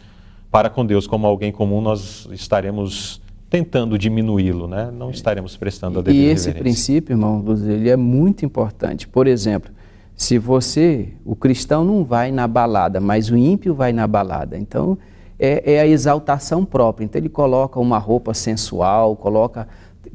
para 0.51 0.69
com 0.69 0.85
Deus 0.85 1.07
como 1.07 1.25
alguém 1.25 1.49
comum, 1.49 1.79
nós 1.79 2.27
estaremos 2.33 3.21
tentando 3.49 3.97
diminuí-lo, 3.97 4.67
né? 4.67 4.91
Não 4.91 5.07
é. 5.07 5.11
estaremos 5.11 5.55
prestando 5.55 5.99
a 5.99 6.01
devida 6.01 6.25
E 6.25 6.29
esse 6.29 6.51
princípio, 6.51 7.13
irmão 7.13 7.39
Luz, 7.39 7.65
ele 7.65 7.89
é 7.89 7.95
muito 7.95 8.43
importante. 8.43 9.07
Por 9.07 9.27
exemplo, 9.27 9.71
se 10.21 10.37
você, 10.37 11.09
o 11.25 11.35
cristão 11.35 11.83
não 11.83 12.03
vai 12.03 12.31
na 12.31 12.47
balada, 12.47 12.99
mas 12.99 13.31
o 13.31 13.35
ímpio 13.35 13.73
vai 13.73 13.91
na 13.91 14.05
balada. 14.05 14.55
Então, 14.55 14.95
é, 15.39 15.73
é 15.73 15.81
a 15.81 15.87
exaltação 15.87 16.63
própria. 16.63 17.03
Então 17.03 17.19
ele 17.19 17.27
coloca 17.27 17.79
uma 17.79 17.97
roupa 17.97 18.31
sensual, 18.31 19.15
coloca. 19.15 19.67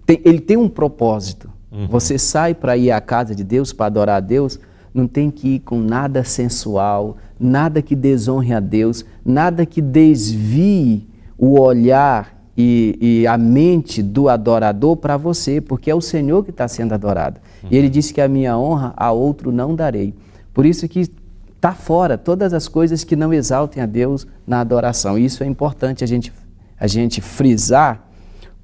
Tem, 0.07 0.21
ele 0.25 0.39
tem 0.39 0.57
um 0.57 0.69
propósito. 0.69 1.51
Uhum. 1.73 1.89
Você 1.89 2.19
sai 2.19 2.55
para 2.55 2.77
ir 2.77 2.93
à 2.93 3.01
casa 3.01 3.35
de 3.35 3.43
Deus, 3.43 3.73
para 3.73 3.87
adorar 3.87 4.19
a 4.19 4.21
Deus, 4.21 4.61
não 4.95 5.09
tem 5.09 5.29
que 5.29 5.57
ir 5.57 5.59
com 5.59 5.81
nada 5.81 6.23
sensual, 6.23 7.17
nada 7.37 7.83
que 7.83 7.97
desonre 7.97 8.55
a 8.55 8.61
Deus, 8.61 9.05
nada 9.25 9.67
que 9.67 9.83
desvie 9.83 11.09
o 11.37 11.59
olhar 11.59 12.36
e, 12.57 12.97
e 13.01 13.27
a 13.27 13.37
mente 13.37 14.03
do 14.03 14.29
adorador 14.29 14.97
para 14.97 15.17
você, 15.17 15.61
porque 15.61 15.91
é 15.91 15.95
o 15.95 16.01
Senhor 16.01 16.43
que 16.43 16.51
está 16.51 16.67
sendo 16.67 16.95
adorado. 16.95 17.41
Uhum. 17.63 17.69
E 17.71 17.77
ele 17.77 17.89
disse 17.89 18.15
que 18.15 18.21
a 18.21 18.29
minha 18.29 18.57
honra 18.57 18.95
a 18.97 19.13
outro 19.13 19.53
não 19.53 19.75
darei. 19.75 20.15
Por 20.55 20.65
isso 20.65 20.89
que 20.89 21.11
está 21.55 21.73
fora 21.73 22.17
todas 22.17 22.55
as 22.55 22.67
coisas 22.67 23.05
que 23.05 23.15
não 23.15 23.33
exaltem 23.33 23.83
a 23.83 23.87
Deus 23.87 24.27
na 24.47 24.61
adoração. 24.61 25.19
Isso 25.19 25.45
é 25.45 25.47
importante 25.47 26.03
a 26.03 26.07
gente, 26.07 26.33
a 26.79 26.87
gente 26.87 27.21
frisar, 27.21 28.09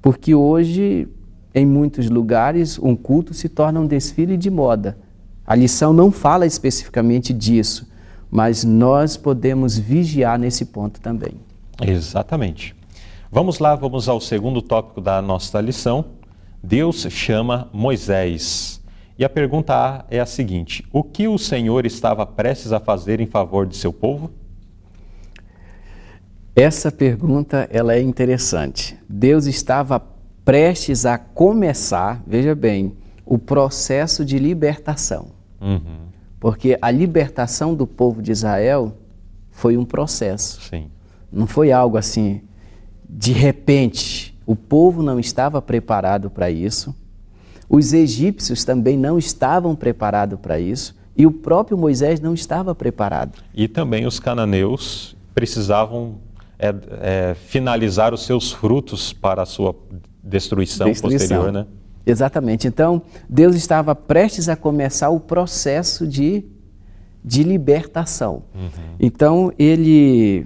porque 0.01 0.33
hoje, 0.33 1.07
em 1.53 1.65
muitos 1.65 2.09
lugares, 2.09 2.79
um 2.79 2.95
culto 2.95 3.33
se 3.33 3.47
torna 3.47 3.79
um 3.79 3.85
desfile 3.85 4.37
de 4.37 4.49
moda. 4.49 4.97
A 5.45 5.53
lição 5.53 5.93
não 5.93 6.11
fala 6.11 6.45
especificamente 6.45 7.31
disso, 7.33 7.87
mas 8.31 8.63
nós 8.63 9.17
podemos 9.17 9.77
vigiar 9.77 10.39
nesse 10.39 10.65
ponto 10.65 10.99
também. 10.99 11.33
Exatamente. 11.81 12.75
Vamos 13.33 13.57
lá, 13.57 13.73
vamos 13.73 14.07
ao 14.07 14.21
segundo 14.21 14.61
tópico 14.61 15.01
da 15.01 15.19
nossa 15.19 15.59
lição. 15.59 16.05
Deus 16.61 17.07
chama 17.09 17.67
Moisés. 17.73 18.79
E 19.17 19.25
a 19.25 19.29
pergunta 19.29 19.73
A 19.73 20.05
é 20.07 20.19
a 20.19 20.25
seguinte: 20.27 20.85
O 20.93 21.03
que 21.03 21.27
o 21.27 21.39
Senhor 21.39 21.83
estava 21.83 22.27
prestes 22.27 22.71
a 22.71 22.79
fazer 22.79 23.19
em 23.19 23.25
favor 23.25 23.65
de 23.65 23.75
seu 23.75 23.91
povo? 23.91 24.29
Essa 26.55 26.91
pergunta 26.91 27.67
ela 27.71 27.95
é 27.95 28.01
interessante. 28.03 28.95
Deus 29.09 29.47
estava 29.47 29.99
prestes 30.45 31.03
a 31.03 31.17
começar, 31.17 32.21
veja 32.27 32.53
bem, 32.53 32.95
o 33.25 33.39
processo 33.39 34.23
de 34.23 34.37
libertação. 34.37 35.31
Uhum. 35.59 36.05
Porque 36.39 36.77
a 36.79 36.91
libertação 36.91 37.73
do 37.73 37.87
povo 37.87 38.21
de 38.21 38.31
Israel 38.31 38.95
foi 39.49 39.75
um 39.75 39.85
processo. 39.85 40.61
Sim. 40.61 40.91
Não 41.31 41.47
foi 41.47 41.71
algo 41.71 41.97
assim 41.97 42.43
de 43.07 43.31
repente. 43.31 44.33
O 44.45 44.55
povo 44.55 45.01
não 45.01 45.19
estava 45.19 45.61
preparado 45.61 46.29
para 46.29 46.51
isso. 46.51 46.93
Os 47.69 47.93
egípcios 47.93 48.65
também 48.65 48.97
não 48.97 49.17
estavam 49.17 49.75
preparados 49.75 50.39
para 50.39 50.59
isso. 50.59 50.95
E 51.15 51.25
o 51.25 51.31
próprio 51.31 51.77
Moisés 51.77 52.19
não 52.19 52.33
estava 52.33 52.75
preparado. 52.75 53.37
E 53.53 53.67
também 53.67 54.05
os 54.05 54.19
cananeus 54.19 55.15
precisavam 55.33 56.15
é, 56.57 56.73
é, 57.01 57.35
finalizar 57.47 58.13
os 58.13 58.25
seus 58.25 58.51
frutos 58.51 59.13
para 59.13 59.43
a 59.43 59.45
sua 59.45 59.75
destruição, 60.23 60.87
destruição, 60.87 61.37
posterior, 61.37 61.51
né? 61.51 61.65
Exatamente. 62.05 62.67
Então, 62.67 63.01
Deus 63.29 63.55
estava 63.55 63.95
prestes 63.95 64.49
a 64.49 64.55
começar 64.55 65.09
o 65.09 65.19
processo 65.19 66.07
de, 66.07 66.43
de 67.23 67.43
libertação. 67.43 68.43
Uhum. 68.53 68.95
Então, 68.99 69.53
ele. 69.57 70.45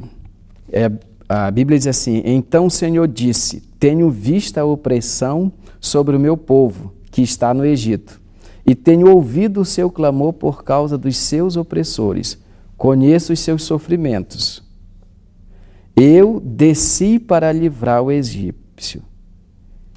É, 0.72 0.92
a 1.28 1.52
Bíblia 1.52 1.78
diz 1.78 1.88
assim: 1.88 2.22
Então 2.26 2.68
o 2.68 2.72
Senhor 2.72 3.08
disse: 3.08 3.62
Tenho 3.80 4.10
visto 4.10 4.58
a 4.58 4.66
opressão 4.66 5.52
sobre 5.80 6.16
o 6.16 6.20
meu 6.20 6.38
povo 6.38 6.94
que 7.12 7.22
está 7.22 7.54
no 7.54 7.66
Egito, 7.66 8.22
e 8.66 8.76
tenho 8.76 9.10
ouvido 9.12 9.62
o 9.62 9.66
seu 9.66 9.90
clamor 9.90 10.34
por 10.34 10.64
causa 10.64 10.98
dos 10.98 11.18
seus 11.18 11.58
opressores. 11.58 12.38
Conheço 12.76 13.34
os 13.34 13.40
seus 13.40 13.64
sofrimentos. 13.64 14.64
Eu 15.96 16.40
desci 16.40 17.18
para 17.18 17.52
livrar 17.52 18.04
o 18.04 18.12
egípcio 18.12 19.02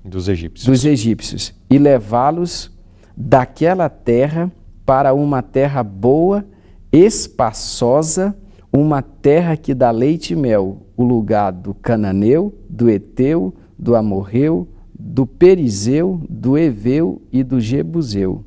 dos 0.04 0.28
egípcios. 0.28 0.66
Dos 0.66 0.84
egípcios 0.84 1.54
e 1.68 1.78
levá-los 1.78 2.70
daquela 3.16 3.88
terra 3.88 4.50
para 4.84 5.12
uma 5.12 5.42
terra 5.42 5.82
boa, 5.82 6.44
espaçosa, 6.90 8.36
uma 8.72 9.02
terra 9.02 9.56
que 9.56 9.74
dá 9.74 9.90
leite 9.90 10.32
e 10.32 10.36
mel, 10.36 10.82
o 10.96 11.02
lugar 11.02 11.52
do 11.52 11.74
cananeu, 11.74 12.54
do 12.68 12.88
eteu, 12.88 13.52
do 13.78 13.96
amorreu, 13.96 14.68
do 14.98 15.26
perizeu, 15.26 16.20
do 16.28 16.56
eveu 16.56 17.20
e 17.32 17.42
do 17.42 17.60
jebuseu. 17.60 18.44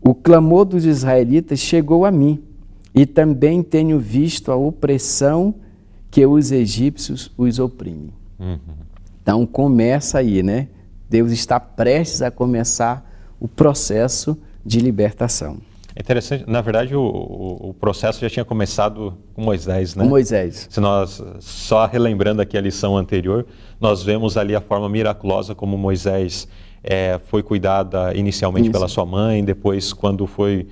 O 0.00 0.14
clamor 0.14 0.64
dos 0.64 0.84
israelitas 0.84 1.60
chegou 1.60 2.04
a 2.04 2.10
mim, 2.10 2.42
e 2.94 3.04
também 3.04 3.62
tenho 3.62 3.98
visto 3.98 4.52
a 4.52 4.56
opressão 4.56 5.54
que 6.10 6.24
os 6.24 6.52
egípcios 6.52 7.30
os 7.36 7.58
oprimem. 7.58 8.10
Uhum. 8.38 8.58
Então 9.20 9.44
começa 9.44 10.18
aí, 10.18 10.42
né? 10.42 10.68
Deus 11.10 11.32
está 11.32 11.58
prestes 11.58 12.22
a 12.22 12.30
começar 12.30 13.10
o 13.40 13.48
processo 13.48 14.38
de 14.64 14.78
libertação. 14.78 15.58
É 15.96 16.00
interessante, 16.00 16.44
na 16.48 16.60
verdade, 16.60 16.96
o, 16.96 17.00
o, 17.00 17.68
o, 17.70 17.74
processo 17.74 18.20
já 18.20 18.28
tinha 18.28 18.44
começado 18.44 19.16
com 19.32 19.42
Moisés, 19.42 19.94
né? 19.94 20.02
Com 20.02 20.10
Moisés. 20.10 20.66
Se 20.68 20.80
nós, 20.80 21.22
só 21.38 21.86
relembrando 21.86 22.42
aqui 22.42 22.58
a 22.58 22.60
lição 22.60 22.96
anterior, 22.96 23.46
nós 23.80 24.02
vemos 24.02 24.36
ali 24.36 24.56
a 24.56 24.60
forma 24.60 24.88
miraculosa 24.88 25.54
como 25.54 25.78
Moisés 25.78 26.48
é, 26.82 27.20
foi 27.26 27.44
cuidada 27.44 28.12
inicialmente 28.14 28.64
Isso. 28.64 28.72
pela 28.72 28.88
sua 28.88 29.06
mãe, 29.06 29.44
depois, 29.44 29.92
quando 29.92 30.26
foi 30.26 30.66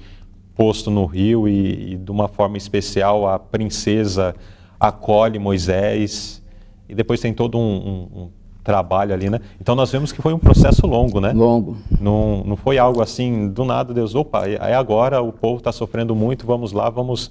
posto 0.57 0.91
no 0.91 1.07
rio 1.07 1.49
e, 1.49 1.93
e, 1.93 1.97
de 1.97 2.11
uma 2.11 2.27
forma 2.27 2.57
especial, 2.57 3.29
a 3.29 3.39
princesa 3.39 4.35
acolhe 4.79 5.39
Moisés, 5.39 6.43
e 6.89 6.95
depois 6.97 7.21
tem 7.21 7.33
todo 7.33 7.57
um, 7.57 7.61
um, 7.63 8.23
um 8.23 8.31
trabalho 8.63 9.13
ali, 9.13 9.29
né? 9.29 9.41
Então 9.61 9.75
nós 9.75 9.91
vemos 9.91 10.13
que 10.13 10.23
foi 10.23 10.33
um 10.33 10.39
processo 10.39 10.87
longo, 10.87 11.21
né? 11.21 11.33
Longo. 11.33 11.77
Não, 12.01 12.43
não 12.45 12.57
foi 12.57 12.79
algo 12.79 13.03
assim, 13.03 13.49
do 13.49 13.65
nada, 13.65 13.93
Deus, 13.93 14.15
opa, 14.15 14.47
é 14.47 14.75
agora, 14.75 15.21
o 15.21 15.33
povo 15.33 15.59
está 15.59 15.73
sofrendo 15.73 16.15
muito, 16.15 16.47
vamos 16.47 16.73
lá, 16.73 16.89
vamos, 16.89 17.31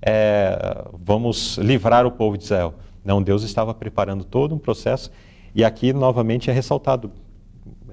é, 0.00 0.84
vamos 0.92 1.56
livrar 1.58 2.06
o 2.06 2.10
povo 2.10 2.36
de 2.36 2.44
Israel. 2.44 2.74
Não, 3.04 3.22
Deus 3.22 3.42
estava 3.42 3.72
preparando 3.72 4.24
todo 4.24 4.54
um 4.54 4.58
processo 4.58 5.10
e 5.54 5.64
aqui 5.64 5.92
novamente 5.92 6.50
é 6.50 6.52
ressaltado, 6.52 7.10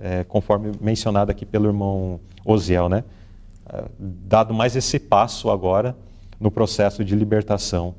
é, 0.02 0.24
conforme 0.24 0.72
mencionado 0.82 1.32
aqui 1.32 1.46
pelo 1.46 1.68
irmão 1.68 2.20
Osiel, 2.44 2.90
né? 2.90 3.04
É, 3.72 3.84
dado 4.00 4.54
mais 4.54 4.76
esse 4.76 5.00
passo 5.00 5.52
agora 5.52 5.96
no 6.40 6.50
processo 6.50 7.04
de 7.04 7.16
libertação 7.16 7.94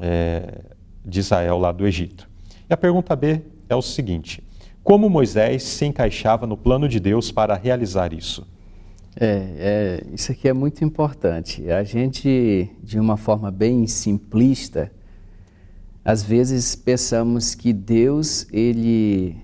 é, 0.00 0.60
de 1.04 1.20
Israel 1.20 1.58
lá 1.58 1.72
do 1.72 1.86
Egito. 1.86 2.28
E 2.68 2.74
a 2.74 2.76
pergunta 2.76 3.14
B 3.16 3.40
é 3.72 3.76
o 3.76 3.82
seguinte: 3.82 4.42
como 4.82 5.08
Moisés 5.08 5.62
se 5.62 5.84
encaixava 5.84 6.46
no 6.46 6.56
plano 6.56 6.88
de 6.88 7.00
Deus 7.00 7.30
para 7.30 7.56
realizar 7.56 8.12
isso? 8.12 8.46
É, 9.14 9.26
é, 9.26 10.04
isso 10.14 10.32
aqui 10.32 10.48
é 10.48 10.52
muito 10.52 10.84
importante. 10.84 11.70
A 11.70 11.82
gente, 11.82 12.70
de 12.82 12.98
uma 12.98 13.16
forma 13.16 13.50
bem 13.50 13.86
simplista, 13.86 14.90
às 16.04 16.22
vezes 16.22 16.74
pensamos 16.74 17.54
que 17.54 17.72
Deus 17.72 18.46
ele 18.52 19.36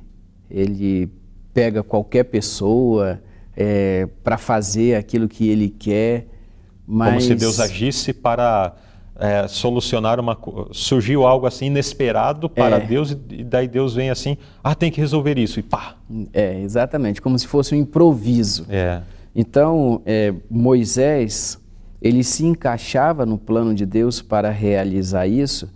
ele 0.51 1.11
pega 1.53 1.83
qualquer 1.83 2.25
pessoa 2.25 3.21
é, 3.57 4.07
para 4.23 4.39
fazer 4.39 4.95
aquilo 4.95 5.29
que 5.29 5.49
Ele 5.49 5.69
quer, 5.69 6.29
mas 6.87 7.09
como 7.09 7.21
se 7.21 7.35
Deus 7.35 7.59
agisse 7.59 8.13
para 8.13 8.77
é, 9.19 9.49
solucionar 9.49 10.21
uma 10.21 10.39
surgiu 10.71 11.27
algo 11.27 11.45
assim 11.45 11.67
inesperado 11.67 12.49
para 12.49 12.77
é. 12.77 12.87
Deus 12.87 13.11
e 13.11 13.43
daí 13.43 13.67
Deus 13.67 13.95
vem 13.95 14.11
assim 14.11 14.39
ah 14.63 14.77
tem 14.77 14.93
que 14.93 15.01
resolver 15.01 15.37
isso 15.37 15.59
e 15.59 15.63
pá 15.63 15.97
é 16.33 16.61
exatamente 16.61 17.21
como 17.21 17.37
se 17.37 17.47
fosse 17.47 17.75
um 17.75 17.79
improviso 17.79 18.65
é. 18.71 19.03
então 19.35 20.01
é, 20.07 20.33
Moisés 20.49 21.59
ele 22.01 22.23
se 22.23 22.47
encaixava 22.47 23.27
no 23.27 23.37
plano 23.37 23.75
de 23.75 23.85
Deus 23.85 24.23
para 24.23 24.51
realizar 24.51 25.27
isso 25.27 25.69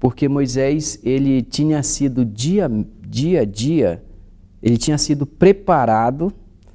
porque 0.00 0.28
Moisés 0.28 0.98
ele 1.04 1.40
tinha 1.40 1.82
sido 1.84 2.24
dia 2.24 2.68
dia 3.06 3.42
a 3.42 3.44
dia 3.44 4.02
ele 4.60 4.76
tinha 4.76 4.98
sido 4.98 5.24
preparado 5.24 6.32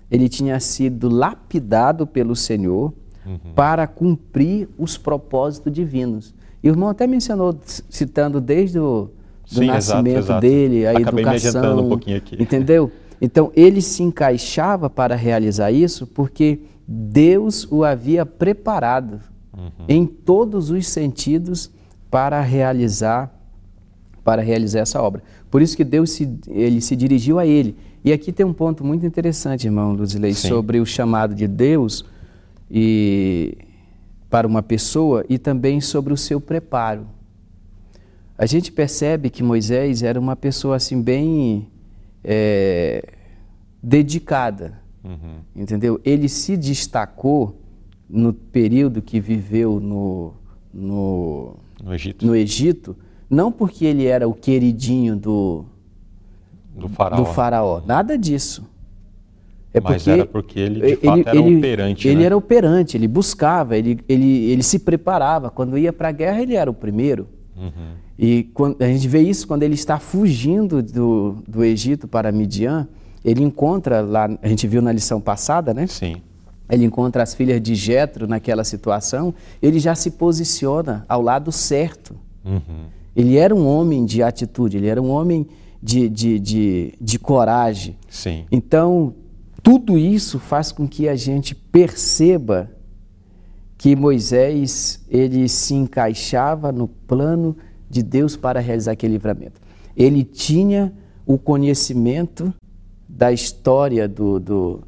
ele 0.10 0.30
tinha 0.30 0.58
sido 0.62 1.10
lapidado 1.10 2.08
pelo 2.08 2.34
Senhor 2.34 2.94
uhum. 3.26 3.54
para 3.56 3.88
cumprir 3.88 4.70
os 4.78 4.98
propósitos 4.98 5.72
divinos. 5.72 6.34
E 6.64 6.70
o 6.70 6.74
irmão 6.74 6.90
até 6.90 7.06
mencionou, 7.06 7.58
citando 7.90 8.40
desde 8.40 8.80
o 8.80 9.10
do 9.52 9.60
Sim, 9.60 9.68
nascimento 9.68 10.08
exato, 10.08 10.26
exato. 10.26 10.42
dele, 10.42 10.88
a 10.88 10.92
Acabei 10.92 11.26
educação, 11.26 11.80
um 11.80 11.90
pouquinho 11.90 12.18
aqui. 12.18 12.42
entendeu? 12.42 12.92
Então 13.22 13.52
ele 13.56 13.82
se 13.82 14.02
encaixava 14.04 14.90
para 14.90 15.16
realizar 15.16 15.72
isso 15.72 16.08
porque 16.08 16.60
Deus 16.88 17.68
o 17.72 17.84
havia 17.84 18.26
preparado 18.26 19.20
uhum. 19.56 19.86
em 19.88 20.06
todos 20.06 20.70
os 20.70 20.88
sentidos 20.88 21.70
para 22.10 22.42
realizar 22.42 23.32
para 24.24 24.42
realizar 24.42 24.80
essa 24.80 25.02
obra. 25.02 25.22
Por 25.52 25.62
isso 25.62 25.76
que 25.76 25.84
Deus 25.84 26.12
se, 26.12 26.34
ele 26.48 26.80
se 26.80 26.96
dirigiu 26.96 27.38
a 27.38 27.46
ele. 27.46 27.76
E 28.06 28.14
aqui 28.14 28.32
tem 28.32 28.46
um 28.46 28.54
ponto 28.54 28.84
muito 28.84 29.06
interessante, 29.06 29.68
irmão 29.68 29.92
Luzilei, 29.94 30.34
sobre 30.34 30.80
o 30.80 30.86
chamado 30.86 31.36
de 31.36 31.46
Deus 31.46 32.06
e 32.70 33.58
para 34.30 34.48
uma 34.48 34.64
pessoa 34.64 35.24
e 35.30 35.38
também 35.38 35.80
sobre 35.80 36.14
o 36.14 36.18
seu 36.18 36.42
preparo. 36.42 37.06
A 38.38 38.46
gente 38.46 38.72
percebe 38.72 39.30
que 39.30 39.44
Moisés 39.44 40.02
era 40.02 40.20
uma 40.20 40.36
pessoa 40.36 40.76
assim 40.76 41.02
bem 41.02 41.68
é, 42.24 43.14
dedicada, 43.82 44.80
uhum. 45.04 45.38
entendeu? 45.56 46.02
Ele 46.04 46.28
se 46.28 46.58
destacou 46.58 47.60
no 48.10 48.34
período 48.34 49.02
que 49.02 49.20
viveu 49.20 49.80
no, 49.80 50.34
no, 50.74 51.56
no, 51.84 51.94
Egito. 51.94 52.26
no 52.26 52.36
Egito, 52.36 52.96
não 53.30 53.52
porque 53.52 53.86
ele 53.86 54.06
era 54.06 54.28
o 54.28 54.34
queridinho 54.34 55.16
do, 55.16 55.66
do 56.76 56.90
faraó. 56.90 57.18
do 57.18 57.26
faraó, 57.26 57.82
nada 57.86 58.18
disso. 58.18 58.68
É 59.74 59.82
Mas 59.82 60.04
porque 60.04 60.10
era 60.10 60.26
porque 60.26 60.60
ele, 60.60 60.80
de 60.82 60.96
fato, 60.98 61.18
ele, 61.18 61.30
era 61.30 61.38
ele, 61.38 61.58
operante. 61.58 62.08
Ele 62.08 62.20
né? 62.20 62.26
era 62.26 62.38
operante, 62.38 62.96
ele 62.96 63.08
buscava, 63.08 63.76
ele, 63.76 64.00
ele, 64.08 64.52
ele 64.52 64.62
se 64.62 64.78
preparava. 64.78 65.50
Quando 65.50 65.78
ia 65.78 65.92
para 65.92 66.10
a 66.10 66.12
guerra, 66.12 66.42
ele 66.42 66.56
era 66.56 66.70
o 66.70 66.74
primeiro. 66.74 67.28
Uhum. 67.58 68.04
E 68.18 68.44
quando, 68.54 68.82
a 68.82 68.88
gente 68.88 69.08
vê 69.08 69.22
isso 69.22 69.48
quando 69.48 69.64
ele 69.64 69.74
está 69.74 69.98
fugindo 69.98 70.84
do, 70.84 71.38
do 71.48 71.64
Egito 71.64 72.08
para 72.08 72.32
Midian. 72.32 72.88
Ele 73.26 73.42
encontra 73.42 74.02
lá, 74.02 74.30
a 74.42 74.48
gente 74.48 74.68
viu 74.68 74.82
na 74.82 74.92
lição 74.92 75.20
passada, 75.20 75.74
né? 75.74 75.88
Sim. 75.88 76.18
Ele 76.70 76.86
encontra 76.86 77.24
as 77.24 77.34
filhas 77.34 77.62
de 77.62 77.74
Jetro 77.74 78.28
naquela 78.28 78.64
situação. 78.64 79.34
Ele 79.62 79.80
já 79.80 79.96
se 79.96 80.12
posiciona 80.12 81.06
ao 81.08 81.22
lado 81.22 81.52
certo. 81.52 82.16
Uhum. 82.46 82.86
Ele 83.16 83.38
era 83.38 83.56
um 83.56 83.66
homem 83.66 84.06
de 84.06 84.22
atitude, 84.22 84.78
ele 84.78 84.88
era 84.88 85.02
um 85.02 85.10
homem 85.10 85.48
de, 85.82 86.10
de, 86.10 86.40
de, 86.40 86.94
de 87.00 87.20
coragem. 87.20 87.96
Sim. 88.10 88.46
Então, 88.52 89.14
tudo 89.64 89.98
isso 89.98 90.38
faz 90.38 90.72
com 90.72 90.86
que 90.86 91.08
a 91.08 91.16
gente 91.16 91.56
perceba 91.56 92.70
que 93.78 93.96
Moisés 93.96 95.04
ele 95.10 95.48
se 95.48 95.74
encaixava 95.74 96.72
no 96.72 96.88
plano 96.88 97.56
de 97.90 98.04
Deus 98.04 98.36
para 98.36 98.60
realizar 98.60 98.92
aquele 98.92 99.14
livramento. 99.14 99.60
Ele 99.96 100.24
tinha 100.24 100.94
o 101.26 101.38
conhecimento 101.38 102.54
da 103.08 103.32
história 103.32 104.08
do, 104.08 104.40
do 104.40 104.84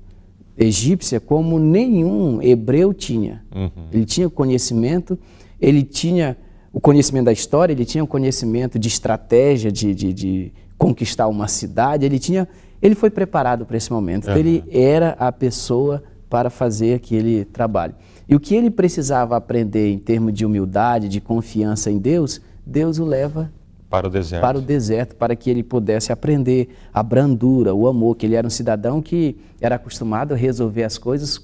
egípcia 0.57 1.19
como 1.19 1.59
nenhum 1.59 2.41
hebreu 2.41 2.93
tinha. 2.93 3.43
Uhum. 3.53 3.87
Ele 3.91 4.05
tinha 4.05 4.29
conhecimento, 4.29 5.17
ele 5.59 5.83
tinha 5.83 6.37
o 6.73 6.81
conhecimento 6.81 7.25
da 7.25 7.31
história, 7.31 7.71
ele 7.71 7.85
tinha 7.85 8.03
o 8.03 8.07
conhecimento 8.07 8.77
de 8.77 8.87
estratégia 8.87 9.71
de, 9.71 9.95
de, 9.95 10.13
de 10.13 10.53
conquistar 10.77 11.27
uma 11.27 11.47
cidade, 11.47 12.05
ele 12.05 12.19
tinha, 12.19 12.47
ele 12.81 12.95
foi 12.95 13.09
preparado 13.09 13.65
para 13.65 13.77
esse 13.77 13.91
momento. 13.91 14.29
Uhum. 14.29 14.37
Ele 14.37 14.63
era 14.71 15.11
a 15.19 15.31
pessoa 15.31 16.03
para 16.29 16.49
fazer 16.49 16.95
aquele 16.95 17.45
trabalho. 17.45 17.95
E 18.27 18.35
o 18.35 18.39
que 18.39 18.55
ele 18.55 18.71
precisava 18.71 19.37
aprender 19.37 19.91
em 19.91 19.99
termos 19.99 20.33
de 20.33 20.45
humildade, 20.45 21.07
de 21.07 21.21
confiança 21.21 21.91
em 21.91 21.97
Deus, 21.97 22.41
Deus 22.65 22.97
o 22.97 23.05
leva 23.05 23.51
para 23.89 24.07
o 24.07 24.09
deserto. 24.09 24.41
Para 24.41 24.57
o 24.57 24.61
deserto, 24.61 25.15
para 25.15 25.35
que 25.35 25.49
ele 25.49 25.63
pudesse 25.63 26.11
aprender 26.11 26.69
a 26.93 27.03
brandura, 27.03 27.73
o 27.73 27.87
amor, 27.87 28.15
que 28.17 28.25
ele 28.25 28.35
era 28.35 28.45
um 28.45 28.49
cidadão 28.49 29.01
que 29.01 29.37
era 29.61 29.75
acostumado 29.75 30.33
a 30.33 30.37
resolver 30.37 30.83
as 30.83 30.97
coisas 30.97 31.39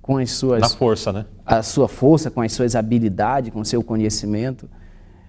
com 0.00 0.16
as 0.16 0.30
suas 0.32 0.60
na 0.60 0.68
força, 0.68 1.12
né? 1.12 1.26
A 1.44 1.62
sua 1.62 1.88
força, 1.88 2.30
com 2.30 2.40
as 2.40 2.52
suas 2.52 2.74
habilidades, 2.74 3.52
com 3.52 3.60
o 3.60 3.64
seu 3.64 3.82
conhecimento. 3.82 4.68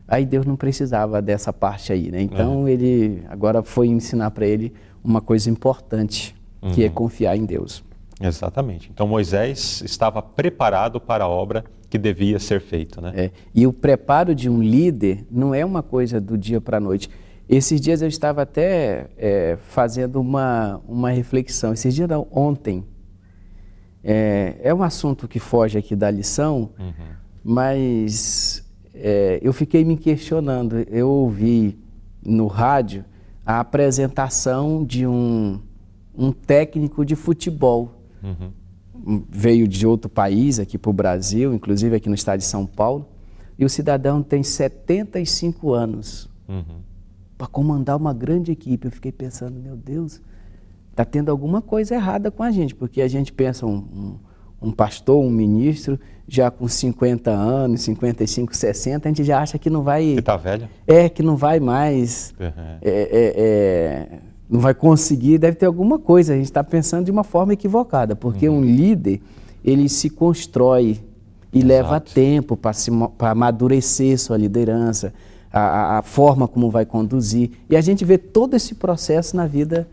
Aí 0.07 0.25
Deus 0.25 0.45
não 0.45 0.55
precisava 0.55 1.21
dessa 1.21 1.51
parte 1.51 1.91
aí, 1.91 2.11
né? 2.11 2.21
Então 2.21 2.67
ele 2.67 3.23
agora 3.29 3.61
foi 3.63 3.87
ensinar 3.87 4.31
para 4.31 4.45
ele 4.45 4.73
uma 5.03 5.21
coisa 5.21 5.49
importante, 5.49 6.35
que 6.73 6.81
é 6.81 6.85
uhum. 6.85 6.85
é 6.85 6.89
confiar 6.89 7.35
em 7.35 7.45
Deus. 7.45 7.83
Exatamente. 8.21 8.89
Então 8.93 9.07
Moisés 9.07 9.81
estava 9.83 10.21
preparado 10.21 10.99
para 10.99 11.25
a 11.25 11.27
obra 11.27 11.65
que 11.89 11.97
devia 11.97 12.39
ser 12.39 12.61
feita, 12.61 13.01
né? 13.01 13.13
É. 13.15 13.31
E 13.53 13.67
o 13.67 13.73
preparo 13.73 14.33
de 14.33 14.49
um 14.49 14.63
líder 14.63 15.25
não 15.29 15.53
é 15.53 15.63
uma 15.63 15.83
coisa 15.83 16.19
do 16.19 16.37
dia 16.37 16.59
para 16.59 16.77
a 16.77 16.79
noite. 16.79 17.09
Esses 17.47 17.79
dias 17.79 18.01
eu 18.01 18.07
estava 18.07 18.41
até 18.41 19.09
é, 19.17 19.57
fazendo 19.67 20.19
uma, 20.19 20.81
uma 20.87 21.11
reflexão. 21.11 21.73
Esses 21.73 21.93
dias 21.93 22.07
não, 22.07 22.27
ontem. 22.31 22.83
É, 24.03 24.55
é 24.63 24.73
um 24.73 24.83
assunto 24.83 25.27
que 25.27 25.39
foge 25.39 25.77
aqui 25.77 25.95
da 25.95 26.09
lição, 26.09 26.71
uhum. 26.79 26.93
mas 27.43 28.65
é, 28.93 29.39
eu 29.41 29.53
fiquei 29.53 29.85
me 29.85 29.95
questionando. 29.95 30.79
Eu 30.89 31.09
ouvi 31.09 31.77
no 32.25 32.47
rádio 32.47 33.05
a 33.45 33.59
apresentação 33.59 34.83
de 34.83 35.05
um, 35.05 35.59
um 36.15 36.31
técnico 36.31 37.05
de 37.05 37.15
futebol 37.15 38.03
Uhum. 38.23 39.23
Veio 39.29 39.67
de 39.67 39.85
outro 39.85 40.09
país 40.09 40.59
aqui 40.59 40.77
para 40.77 40.89
o 40.89 40.93
Brasil, 40.93 41.53
inclusive 41.53 41.95
aqui 41.95 42.07
no 42.07 42.15
estado 42.15 42.39
de 42.39 42.45
São 42.45 42.65
Paulo, 42.65 43.05
e 43.59 43.65
o 43.65 43.69
cidadão 43.69 44.23
tem 44.23 44.41
75 44.41 45.73
anos 45.73 46.29
uhum. 46.47 46.79
para 47.37 47.47
comandar 47.47 47.97
uma 47.97 48.13
grande 48.13 48.51
equipe. 48.51 48.87
Eu 48.87 48.91
fiquei 48.91 49.11
pensando, 49.11 49.59
meu 49.59 49.75
Deus, 49.75 50.21
está 50.89 51.03
tendo 51.03 51.29
alguma 51.29 51.61
coisa 51.61 51.95
errada 51.95 52.31
com 52.31 52.43
a 52.43 52.49
gente, 52.49 52.73
porque 52.73 53.01
a 53.01 53.07
gente 53.07 53.33
pensa 53.33 53.65
um, 53.65 53.75
um, 53.75 54.19
um 54.69 54.71
pastor, 54.71 55.21
um 55.21 55.29
ministro, 55.29 55.99
já 56.27 56.49
com 56.49 56.67
50 56.67 57.29
anos, 57.31 57.81
55, 57.81 58.55
60, 58.55 59.07
a 59.07 59.11
gente 59.11 59.23
já 59.23 59.41
acha 59.41 59.57
que 59.57 59.69
não 59.69 59.83
vai. 59.83 60.13
Que 60.13 60.19
está 60.19 60.37
velho? 60.37 60.69
É, 60.87 61.09
que 61.09 61.21
não 61.21 61.35
vai 61.35 61.59
mais. 61.59 62.33
Uhum. 62.39 62.77
É, 62.81 62.89
é, 62.89 63.33
é, 63.35 64.19
não 64.49 64.59
vai 64.59 64.73
conseguir, 64.73 65.37
deve 65.37 65.57
ter 65.57 65.65
alguma 65.65 65.99
coisa. 65.99 66.33
A 66.33 66.35
gente 66.35 66.45
está 66.45 66.63
pensando 66.63 67.05
de 67.05 67.11
uma 67.11 67.23
forma 67.23 67.53
equivocada, 67.53 68.15
porque 68.15 68.47
uhum. 68.47 68.59
um 68.59 68.61
líder, 68.63 69.21
ele 69.63 69.89
se 69.89 70.09
constrói 70.09 70.99
e 71.51 71.59
Exato. 71.59 71.67
leva 71.67 71.99
tempo 71.99 72.57
para 72.57 73.31
amadurecer 73.31 74.17
sua 74.17 74.37
liderança, 74.37 75.13
a, 75.51 75.99
a, 75.99 76.01
forma 76.01 76.47
como 76.47 76.71
vai 76.71 76.85
conduzir. 76.85 77.51
E 77.69 77.75
a 77.75 77.81
gente 77.81 78.03
vê 78.03 78.17
todo 78.17 78.55
esse 78.55 78.73
processo 78.75 79.35
na 79.35 79.45
vida, 79.45 79.87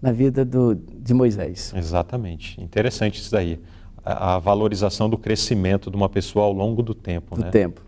na 0.00 0.12
vida 0.12 0.44
do, 0.44 0.74
de 0.74 1.12
Moisés. 1.12 1.74
Exatamente. 1.76 2.58
Interessante 2.60 3.20
isso 3.20 3.30
daí. 3.30 3.60
A, 4.04 4.34
a, 4.34 4.38
valorização 4.38 5.08
do 5.08 5.16
crescimento 5.16 5.90
de 5.90 5.96
uma 5.96 6.08
pessoa 6.08 6.44
ao 6.44 6.52
longo 6.52 6.82
do 6.82 6.94
tempo. 6.94 7.36
Do 7.36 7.44
né? 7.44 7.50
tempo. 7.50 7.80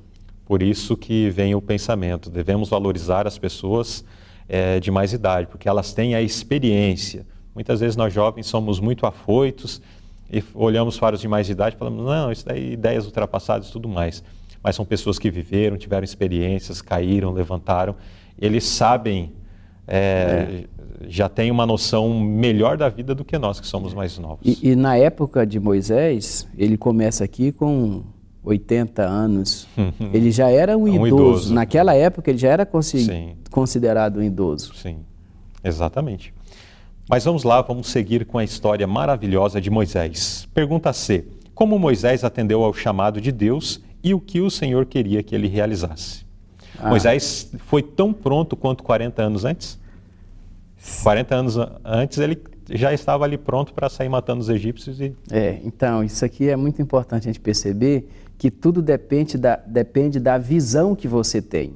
Por 0.47 0.63
isso 0.63 0.97
que 0.97 1.29
vem 1.31 1.55
o 1.55 1.61
pensamento. 1.61 2.31
Devemos 2.31 2.69
valorizar 2.69 3.27
as 3.27 3.37
pessoas 3.37 4.05
é, 4.49 4.81
de 4.81 4.91
mais 4.91 5.13
idade, 5.13 5.47
porque 5.49 5.69
elas 5.69 5.93
têm 5.93 6.15
a 6.15 6.23
experiência. 6.23 7.27
Muitas 7.55 7.81
vezes 7.81 7.97
nós 7.97 8.13
jovens 8.13 8.47
somos 8.47 8.79
muito 8.81 9.07
afoitos 9.07 9.81
e 10.31 10.43
olhamos 10.55 10.99
para 10.99 11.15
os 11.15 11.21
de 11.21 11.29
mais 11.29 11.49
idade 11.49 11.77
e 11.77 11.79
falamos, 11.79 12.05
não, 12.05 12.31
isso 12.33 12.45
daí 12.45 12.73
ideias 12.73 13.07
ultrapassadas 13.07 13.69
e 13.69 13.73
tudo 13.73 13.89
mais. 13.89 14.23
Mas 14.63 14.77
são 14.77 14.85
pessoas 14.85 15.19
que 15.19 15.31
viveram, 15.31 15.77
tiveram 15.77 16.05
experiências, 16.05 16.83
caíram, 16.83 17.33
levantaram, 17.33 17.95
eles 18.39 18.65
sabem, 18.65 19.33
é, 19.87 20.65
é. 20.65 21.09
já 21.09 21.29
têm 21.29 21.51
uma 21.51 21.67
noção 21.67 22.21
melhor 22.21 22.77
da 22.77 22.89
vida 22.89 23.15
do 23.15 23.25
que 23.25 23.39
nós 23.39 23.61
que 23.61 23.67
somos 23.67 23.95
mais 23.95 24.19
novos. 24.19 24.41
E, 24.45 24.71
e 24.71 24.77
na 24.77 24.97
época 24.97 25.47
de 25.47 25.61
Moisés, 25.61 26.47
ele 26.57 26.77
começa 26.77 27.25
aqui 27.25 27.53
com 27.53 28.03
80 28.43 29.03
anos, 29.03 29.67
ele 30.13 30.31
já 30.31 30.51
era 30.51 30.77
um, 30.77 30.83
um 30.83 31.07
idoso. 31.07 31.07
idoso. 31.07 31.55
Naquela 31.55 31.95
época 31.95 32.31
ele 32.31 32.39
já 32.39 32.49
era 32.49 32.69
considerado 33.51 34.19
um 34.19 34.23
idoso. 34.23 34.75
Sim, 34.75 34.99
exatamente. 35.63 36.33
Mas 37.09 37.25
vamos 37.25 37.45
lá, 37.45 37.63
vamos 37.63 37.87
seguir 37.87 38.27
com 38.27 38.37
a 38.37 38.43
história 38.43 38.85
maravilhosa 38.85 39.61
de 39.61 39.71
Moisés. 39.71 40.49
Pergunta 40.53 40.93
C: 40.93 41.25
Como 41.55 41.79
Moisés 41.79 42.25
atendeu 42.25 42.65
ao 42.65 42.75
chamado 42.75 43.21
de 43.21 43.31
Deus 43.31 43.81
e 44.03 44.13
o 44.13 44.21
que 44.21 44.41
o 44.41 44.51
Senhor 44.51 44.87
queria 44.87 45.23
que 45.23 45.33
ele 45.33 45.47
realizasse? 45.47 46.26
Ah. 46.79 46.89
Moisés 46.89 47.51
foi 47.67 47.83
tão 47.83 48.13
pronto 48.13 48.57
quanto 48.57 48.83
40 48.83 49.23
anos 49.23 49.45
antes? 49.45 49.79
40 51.03 51.35
anos 51.35 51.57
antes 51.85 52.19
ele 52.19 52.41
já 52.71 52.93
estava 52.93 53.25
ali 53.25 53.39
pronto 53.39 53.73
para 53.73 53.89
sair 53.89 54.09
matando 54.09 54.41
os 54.41 54.49
egípcios 54.49 55.01
e... 55.01 55.15
É, 55.31 55.61
então, 55.65 56.03
isso 56.03 56.25
aqui 56.25 56.49
é 56.49 56.57
muito 56.57 56.83
importante 56.83 57.25
a 57.25 57.33
gente 57.33 57.41
perceber 57.41 58.09
que 58.37 58.51
tudo 58.51 58.83
depende 58.83 59.39
da, 59.39 59.57
depende 59.57 60.19
da 60.21 60.37
visão 60.37 60.95
que 60.95 61.09
você 61.09 61.41
tem. 61.41 61.75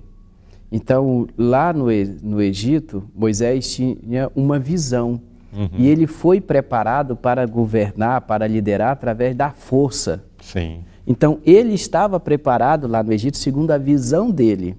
Então, 0.71 1.27
lá 1.37 1.73
no, 1.73 1.87
no 2.23 2.41
Egito, 2.41 3.05
Moisés 3.15 3.75
tinha 3.75 4.31
uma 4.37 4.59
visão. 4.59 5.21
Uhum. 5.53 5.69
E 5.77 5.89
ele 5.89 6.07
foi 6.07 6.41
preparado 6.41 7.17
para 7.17 7.45
governar, 7.45 8.21
para 8.21 8.47
liderar 8.47 8.93
através 8.93 9.35
da 9.35 9.51
força. 9.51 10.23
Sim. 10.41 10.85
Então, 11.07 11.41
ele 11.45 11.75
estava 11.75 12.21
preparado 12.21 12.87
lá 12.87 13.03
no 13.03 13.13
Egito 13.13 13.37
segundo 13.37 13.73
a 13.73 13.79
visão 13.79 14.31
dele. 14.31 14.77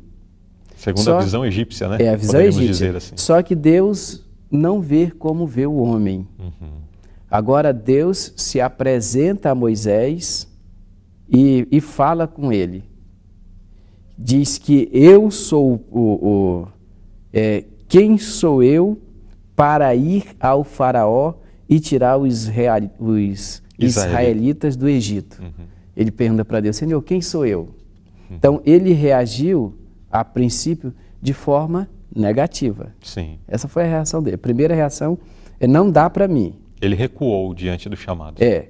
Segundo 0.82 1.04
Só, 1.04 1.20
a 1.20 1.22
visão 1.22 1.46
egípcia, 1.46 1.88
né? 1.88 1.98
É, 2.00 2.10
a 2.10 2.16
visão 2.16 2.40
Podemos 2.40 2.58
egípcia. 2.58 2.98
Assim. 2.98 3.14
Só 3.16 3.40
que 3.44 3.54
Deus 3.54 4.26
não 4.50 4.82
vê 4.82 5.12
como 5.12 5.46
vê 5.46 5.68
o 5.68 5.76
homem. 5.76 6.28
Uhum. 6.40 6.72
Agora, 7.30 7.72
Deus 7.72 8.34
se 8.36 8.60
apresenta 8.60 9.52
a 9.52 9.56
Moisés 9.56 10.50
e, 11.30 11.68
e 11.72 11.80
fala 11.80 12.28
com 12.28 12.52
ele. 12.52 12.84
Diz 14.18 14.58
que 14.58 14.90
eu 14.92 15.30
sou 15.30 15.86
o. 15.92 16.00
o 16.00 16.68
é, 17.32 17.64
quem 17.88 18.18
sou 18.18 18.64
eu 18.64 19.00
para 19.56 19.94
ir 19.94 20.36
ao 20.40 20.64
Faraó 20.64 21.36
e 21.70 21.80
tirar 21.80 22.18
os, 22.18 22.50
os 23.00 23.60
israelitas 23.78 24.76
do 24.76 24.90
Egito? 24.90 25.44
Uhum. 25.44 25.66
Ele 25.96 26.10
pergunta 26.10 26.44
para 26.44 26.60
Deus: 26.60 26.76
Senhor, 26.76 27.00
quem 27.04 27.22
sou 27.22 27.46
eu? 27.46 27.60
Uhum. 27.62 28.36
Então 28.36 28.62
ele 28.66 28.94
reagiu, 28.94 29.76
a 30.12 30.24
princípio, 30.24 30.94
de 31.22 31.34
forma 31.34 31.90
negativa. 32.16 32.94
Sim. 33.02 33.40
Essa 33.48 33.68
foi 33.68 33.84
a 33.84 33.88
reação 33.88 34.22
dele. 34.22 34.36
A 34.36 34.40
primeira 34.40 34.76
reação 34.76 35.18
é: 35.60 35.68
não 35.68 35.90
dá 35.90 36.10
para 36.10 36.28
mim. 36.28 36.56
Ele 36.82 36.96
recuou 36.96 37.54
diante 37.54 37.88
do 37.88 37.96
chamado. 37.96 38.42
É. 38.44 38.70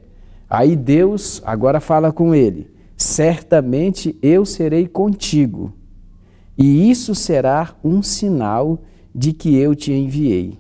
Aí 0.50 0.76
Deus 0.76 1.42
agora 1.46 1.80
fala 1.80 2.12
com 2.12 2.36
ele: 2.36 2.70
certamente 2.98 4.18
eu 4.22 4.46
serei 4.46 4.88
contigo, 4.88 5.74
e 6.58 6.92
isso 6.92 7.16
será 7.16 7.76
um 7.84 8.04
sinal 8.04 8.84
de 9.16 9.34
que 9.34 9.56
eu 9.56 9.74
te 9.74 9.92
enviei. 9.92 10.60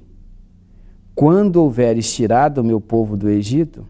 Quando 1.14 1.58
houveres 1.58 2.12
tirado 2.12 2.60
o 2.60 2.64
meu 2.64 2.80
povo 2.80 3.18
do 3.18 3.30
Egito, 3.30 3.86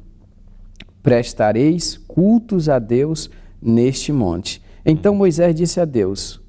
prestareis 1.03 1.97
cultos 1.97 2.67
a 2.67 2.79
Deus 2.79 3.29
neste 3.61 4.11
monte. 4.11 4.61
Então 4.83 5.15
Moisés 5.15 5.53
disse 5.53 5.79
a 5.79 5.85
Deus: 5.85 6.41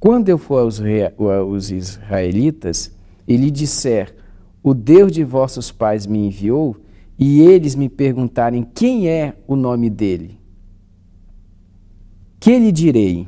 Quando 0.00 0.28
eu 0.28 0.38
for 0.38 0.60
aos, 0.60 0.80
aos 0.80 1.70
israelitas 1.70 2.96
e 3.26 3.36
lhe 3.36 3.50
disser, 3.50 4.14
o 4.62 4.74
Deus 4.74 5.12
de 5.12 5.24
vossos 5.24 5.72
pais 5.72 6.06
me 6.06 6.26
enviou, 6.26 6.76
e 7.18 7.40
eles 7.40 7.74
me 7.74 7.88
perguntarem 7.88 8.62
quem 8.62 9.08
é 9.08 9.34
o 9.46 9.56
nome 9.56 9.90
dele, 9.90 10.38
que 12.38 12.56
lhe 12.56 12.70
direi? 12.70 13.26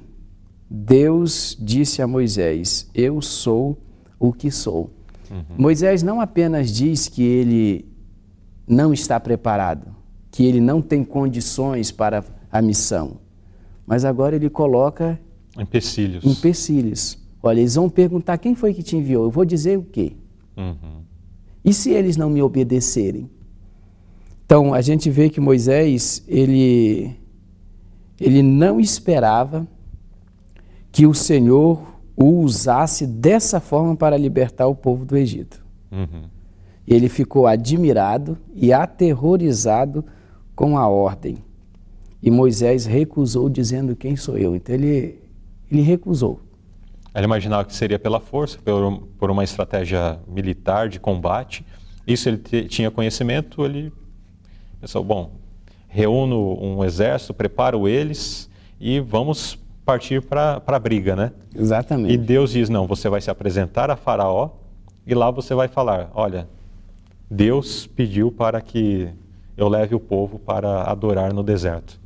Deus 0.71 1.57
disse 1.61 2.01
a 2.01 2.07
Moisés: 2.07 2.89
Eu 2.95 3.21
sou 3.21 3.77
o 4.21 4.33
que 4.33 4.51
sou. 4.53 4.91
Uhum. 5.29 5.43
Moisés 5.59 6.03
não 6.03 6.21
apenas 6.21 6.71
diz 6.71 7.09
que 7.09 7.23
ele 7.23 7.89
não 8.69 8.93
está 8.93 9.19
preparado, 9.19 9.89
que 10.31 10.45
ele 10.45 10.61
não 10.61 10.81
tem 10.81 11.03
condições 11.03 11.91
para 11.91 12.25
a 12.53 12.63
missão, 12.63 13.17
mas 13.85 14.05
agora 14.05 14.37
ele 14.37 14.49
coloca 14.49 15.19
empecilhos. 15.59 16.25
empecilhos 16.25 17.21
Olha, 17.43 17.61
eles 17.61 17.75
vão 17.75 17.89
perguntar 17.89 18.39
quem 18.39 18.55
foi 18.55 18.75
que 18.75 18.83
te 18.83 18.97
enviou. 18.97 19.25
Eu 19.25 19.31
vou 19.31 19.45
dizer 19.45 19.79
o 19.79 19.83
quê? 19.83 20.13
Uhum. 20.57 21.03
E 21.65 21.73
se 21.73 21.91
eles 21.91 22.17
não 22.17 22.29
me 22.29 22.43
obedecerem? 22.43 23.31
Então, 24.45 24.75
a 24.75 24.81
gente 24.81 25.09
vê 25.11 25.31
que 25.31 25.41
Moisés, 25.41 26.23
ele, 26.27 27.15
ele 28.21 28.43
não 28.43 28.81
esperava 28.81 29.67
que 30.93 31.07
o 31.07 31.15
Senhor 31.15 31.81
o 32.17 32.41
usasse 32.43 33.07
dessa 33.07 33.61
forma 33.61 33.97
para 33.97 34.17
libertar 34.17 34.67
o 34.67 34.75
povo 34.75 35.07
do 35.07 35.17
Egito. 35.17 35.65
Uhum. 35.91 36.25
Ele 36.87 37.09
ficou 37.09 37.47
admirado 37.47 38.37
e 38.55 38.73
aterrorizado 38.73 40.05
com 40.55 40.77
a 40.77 40.87
ordem. 40.87 41.39
E 42.23 42.31
Moisés 42.31 42.85
recusou, 42.85 43.49
dizendo: 43.49 43.97
Quem 43.97 44.17
sou 44.17 44.37
eu? 44.37 44.55
Então 44.55 44.75
ele, 44.75 45.19
ele 45.71 45.83
recusou. 45.83 46.41
Ele 47.15 47.25
imaginava 47.25 47.65
que 47.65 47.75
seria 47.75 47.99
pela 47.99 48.21
força, 48.21 48.59
por, 48.59 49.03
por 49.19 49.31
uma 49.31 49.45
estratégia 49.45 50.19
militar 50.27 50.89
de 50.89 51.01
combate. 51.01 51.65
Isso 52.07 52.29
ele 52.29 52.39
tinha 52.69 52.91
conhecimento, 52.91 53.65
ele 53.65 53.93
pensou: 54.81 55.03
bom, 55.03 55.33
reúno 55.89 56.59
um 56.63 56.85
exército, 56.85 57.35
preparo 57.35 57.89
eles 57.89 58.49
e 58.81 59.01
vamos 59.01 59.59
partir 59.85 60.23
para 60.23 60.63
a 60.65 60.79
briga, 60.79 61.17
né? 61.17 61.33
Exatamente. 61.55 62.15
E 62.15 62.17
Deus 62.17 62.53
diz: 62.53 62.69
não, 62.69 62.87
você 62.87 63.09
vai 63.09 63.21
se 63.21 63.31
apresentar 63.31 63.91
a 63.91 63.97
Faraó 63.97 64.51
e 65.05 65.15
lá 65.15 65.31
você 65.31 65.55
vai 65.55 65.67
falar: 65.67 66.11
olha, 66.15 66.49
Deus 67.29 67.87
pediu 67.87 68.31
para 68.31 68.61
que 68.61 69.09
eu 69.57 69.69
leve 69.69 69.95
o 69.95 70.01
povo 70.01 70.39
para 70.39 70.85
adorar 70.85 71.33
no 71.33 71.43
deserto. 71.43 72.01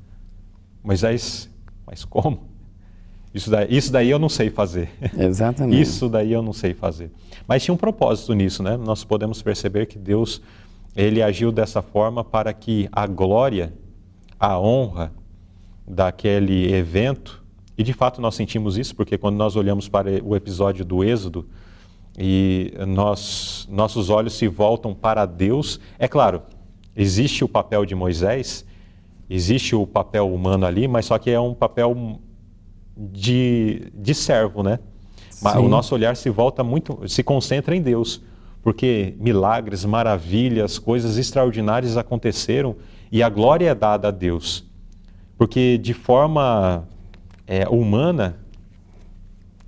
Moisés, 0.83 1.51
mas 1.87 2.05
como? 2.05 2.54
Isso 3.35 3.51
daí, 3.51 3.67
isso 3.69 3.93
daí 3.93 4.11
eu 4.11 4.19
não 4.19 4.29
sei 4.29 4.49
fazer. 4.49 4.89
Exatamente. 5.19 5.83
Isso 5.83 6.09
daí 6.09 6.33
eu 6.33 6.41
não 6.41 6.53
sei 6.53 6.73
fazer. 6.73 7.11
Mas 7.49 7.65
tinha 7.65 7.75
um 7.75 7.77
propósito 7.77 8.33
nisso, 8.33 8.63
né? 8.63 8.77
Nós 8.77 9.03
podemos 9.03 9.43
perceber 9.43 9.87
que 9.87 9.99
Deus, 9.99 10.41
ele 10.95 11.21
agiu 11.21 11.51
dessa 11.51 11.83
forma 11.83 12.23
para 12.23 12.53
que 12.53 12.89
a 12.93 13.07
glória, 13.09 13.75
a 14.39 14.59
honra 14.59 15.13
daquele 15.87 16.73
evento, 16.73 17.43
e 17.77 17.83
de 17.83 17.93
fato 17.93 18.21
nós 18.21 18.37
sentimos 18.37 18.79
isso, 18.79 18.95
porque 18.95 19.19
quando 19.19 19.37
nós 19.37 19.57
olhamos 19.57 19.89
para 19.89 20.09
o 20.23 20.37
episódio 20.37 20.85
do 20.85 21.03
Êxodo 21.03 21.47
e 22.17 22.73
nós, 22.87 23.69
nossos 23.69 24.11
olhos 24.11 24.35
se 24.35 24.47
voltam 24.47 24.95
para 24.95 25.27
Deus, 25.27 25.81
é 25.99 26.07
claro, 26.07 26.43
existe 26.95 27.43
o 27.43 27.49
papel 27.49 27.85
de 27.85 27.97
Moisés, 27.97 28.65
existe 29.29 29.75
o 29.75 29.85
papel 29.85 30.33
humano 30.33 30.65
ali, 30.65 30.87
mas 30.87 31.07
só 31.07 31.19
que 31.19 31.31
é 31.31 31.41
um 31.41 31.53
papel 31.53 32.21
de, 32.97 33.93
de 33.95 34.15
servo, 34.15 34.63
né? 34.63 34.79
Sim. 35.31 35.59
O 35.59 35.69
nosso 35.69 35.95
olhar 35.95 36.17
se 36.17 36.31
volta 36.31 36.63
muito, 36.63 37.07
se 37.09 37.23
concentra 37.23 37.75
em 37.75 37.83
Deus, 37.83 38.23
porque 38.63 39.15
milagres, 39.19 39.85
maravilhas, 39.85 40.79
coisas 40.79 41.19
extraordinárias 41.19 41.97
aconteceram 41.97 42.77
e 43.13 43.23
a 43.23 43.29
glória 43.29 43.69
é 43.71 43.75
dada 43.75 44.09
a 44.09 44.11
Deus. 44.11 44.65
Porque 45.37 45.77
de 45.77 45.93
forma 45.93 46.89
é, 47.47 47.69
humana, 47.69 48.39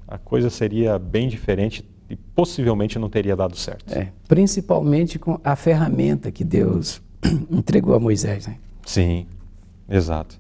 a 0.08 0.16
coisa 0.16 0.48
seria 0.48 0.98
bem 0.98 1.28
diferente 1.28 1.84
e 2.08 2.16
possivelmente 2.16 2.98
não 2.98 3.10
teria 3.10 3.34
dado 3.34 3.56
certo. 3.56 3.92
É, 3.92 4.12
principalmente 4.28 5.18
com 5.18 5.40
a 5.42 5.56
ferramenta 5.56 6.30
que 6.30 6.44
Deus 6.44 7.02
entregou 7.50 7.94
a 7.94 8.00
Moisés. 8.00 8.46
Né? 8.46 8.56
Sim, 8.84 9.26
exato. 9.88 10.38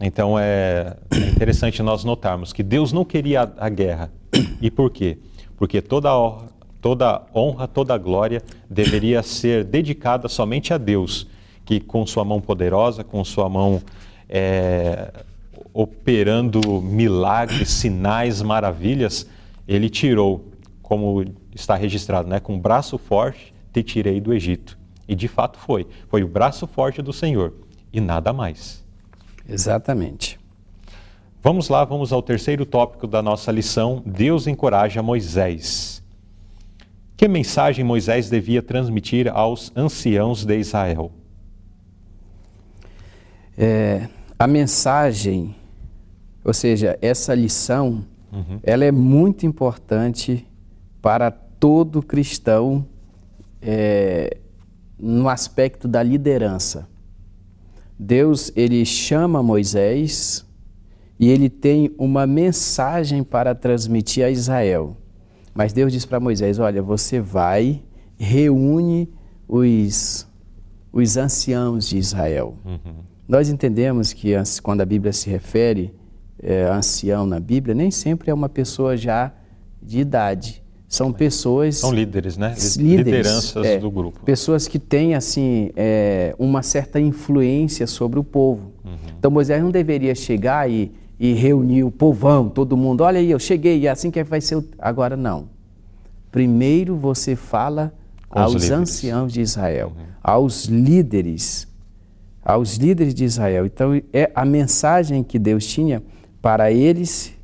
Então 0.00 0.38
é, 0.38 0.96
é, 1.10 1.18
interessante 1.30 1.82
nós 1.82 2.04
notarmos 2.04 2.52
que 2.52 2.62
Deus 2.62 2.92
não 2.92 3.04
queria 3.04 3.52
a, 3.56 3.68
guerra. 3.68 4.12
E 4.60 4.70
por 4.70 4.90
quê? 4.90 5.18
Porque 5.56 5.80
toda 5.82 6.16
honra, 6.16 6.48
toda 6.80 7.22
honra, 7.34 7.66
toda 7.66 7.98
glória 7.98 8.42
deveria 8.70 9.22
ser 9.22 9.64
dedicada 9.64 10.28
somente 10.28 10.72
a 10.72 10.78
Deus, 10.78 11.26
que 11.64 11.80
com 11.80 12.06
sua 12.06 12.24
mão 12.24 12.40
poderosa, 12.40 13.02
com 13.02 13.24
sua 13.24 13.48
mão 13.48 13.82
é, 14.28 15.12
operando 15.72 16.60
milagres, 16.80 17.68
sinais, 17.68 18.40
maravilhas, 18.40 19.28
ele 19.66 19.90
tirou, 19.90 20.44
como 20.80 21.24
está 21.54 21.74
registrado, 21.74 22.28
né, 22.28 22.38
com 22.40 22.58
braço 22.58 22.96
forte 22.98 23.52
te 23.72 23.82
tirei 23.82 24.20
do 24.20 24.32
Egito. 24.32 24.78
E 25.06 25.14
de 25.14 25.28
fato 25.28 25.58
foi. 25.58 25.86
Foi 26.08 26.22
o 26.22 26.28
braço 26.28 26.66
forte 26.66 27.00
do 27.00 27.12
Senhor 27.12 27.54
e 27.92 28.00
nada 28.00 28.32
mais. 28.32 28.84
Exatamente. 29.48 30.38
Vamos 31.42 31.68
lá, 31.68 31.84
vamos 31.84 32.12
ao 32.12 32.20
terceiro 32.20 32.66
tópico 32.66 33.06
da 33.06 33.22
nossa 33.22 33.50
lição. 33.50 34.02
Deus 34.04 34.46
encoraja 34.46 35.02
Moisés. 35.02 36.02
Que 37.16 37.26
mensagem 37.26 37.84
Moisés 37.84 38.28
devia 38.28 38.60
transmitir 38.60 39.28
aos 39.28 39.72
anciãos 39.74 40.44
de 40.44 40.58
Israel? 40.58 41.10
É, 43.56 44.08
a 44.38 44.46
mensagem, 44.46 45.54
ou 46.44 46.54
seja, 46.54 46.98
essa 47.02 47.34
lição, 47.34 48.04
uhum. 48.32 48.60
ela 48.62 48.84
é 48.84 48.92
muito 48.92 49.46
importante 49.46 50.46
para 51.02 51.30
todo 51.30 52.02
cristão 52.02 52.86
é, 53.60 54.36
no 54.98 55.28
aspecto 55.28 55.88
da 55.88 56.02
liderança. 56.02 56.86
Deus 57.98 58.52
ele 58.54 58.84
chama 58.84 59.42
Moisés 59.42 60.46
e 61.18 61.28
ele 61.28 61.50
tem 61.50 61.92
uma 61.98 62.26
mensagem 62.26 63.24
para 63.24 63.54
transmitir 63.54 64.24
a 64.24 64.30
Israel. 64.30 64.96
Mas 65.52 65.72
Deus 65.72 65.92
diz 65.92 66.06
para 66.06 66.20
Moisés: 66.20 66.60
Olha, 66.60 66.80
você 66.80 67.20
vai, 67.20 67.82
reúne 68.16 69.12
os, 69.48 70.28
os 70.92 71.16
anciãos 71.16 71.88
de 71.88 71.98
Israel. 71.98 72.56
Uhum. 72.64 72.94
Nós 73.26 73.48
entendemos 73.48 74.12
que 74.12 74.32
quando 74.62 74.80
a 74.80 74.86
Bíblia 74.86 75.12
se 75.12 75.28
refere 75.28 75.92
é, 76.40 76.66
a 76.66 76.76
ancião 76.76 77.26
na 77.26 77.40
Bíblia, 77.40 77.74
nem 77.74 77.90
sempre 77.90 78.30
é 78.30 78.34
uma 78.34 78.48
pessoa 78.48 78.96
já 78.96 79.32
de 79.82 79.98
idade. 79.98 80.62
São 80.88 81.12
pessoas. 81.12 81.76
São 81.76 81.92
líderes, 81.92 82.38
né? 82.38 82.54
Líderes, 82.78 82.78
Lideranças 82.78 83.66
é, 83.66 83.78
do 83.78 83.90
grupo. 83.90 84.20
Pessoas 84.24 84.66
que 84.66 84.78
têm, 84.78 85.14
assim, 85.14 85.70
é, 85.76 86.34
uma 86.38 86.62
certa 86.62 86.98
influência 86.98 87.86
sobre 87.86 88.18
o 88.18 88.24
povo. 88.24 88.72
Uhum. 88.82 88.96
Então 89.18 89.30
Moisés 89.30 89.62
não 89.62 89.70
deveria 89.70 90.14
chegar 90.14 90.70
e, 90.70 90.90
e 91.20 91.34
reunir 91.34 91.84
o 91.84 91.90
povão, 91.90 92.48
todo 92.48 92.74
mundo. 92.74 93.02
Olha 93.02 93.20
aí, 93.20 93.30
eu 93.30 93.38
cheguei, 93.38 93.80
e 93.80 93.86
é 93.86 93.90
assim 93.90 94.10
que 94.10 94.24
vai 94.24 94.40
ser. 94.40 94.56
O... 94.56 94.64
Agora 94.78 95.14
não. 95.14 95.50
Primeiro 96.32 96.96
você 96.96 97.36
fala 97.36 97.92
Com 98.26 98.38
aos 98.38 98.70
anciãos 98.70 99.30
de 99.30 99.42
Israel, 99.42 99.92
uhum. 99.94 100.04
aos 100.22 100.64
líderes, 100.64 101.68
aos 102.42 102.76
líderes 102.76 103.14
de 103.14 103.24
Israel. 103.24 103.66
Então 103.66 104.00
é 104.10 104.30
a 104.34 104.44
mensagem 104.44 105.22
que 105.22 105.38
Deus 105.38 105.66
tinha 105.66 106.02
para 106.40 106.72
eles. 106.72 107.34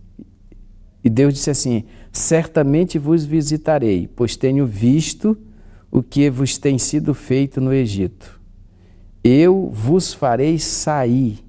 E 1.03 1.11
Deus 1.11 1.34
disse 1.34 1.51
assim: 1.51 1.84
certamente 2.15 2.97
vos 2.97 3.25
visitarei, 3.25 4.07
pois 4.07 4.37
tenho 4.37 4.65
visto 4.67 5.37
o 5.91 6.01
que 6.01 6.31
vos 6.31 6.57
tem 6.57 6.79
sido 6.79 7.12
feito 7.12 7.61
no 7.61 7.73
Egito. 7.73 8.41
Eu 9.23 9.69
vos 9.73 10.15
farei 10.15 10.59
sair 10.59 11.45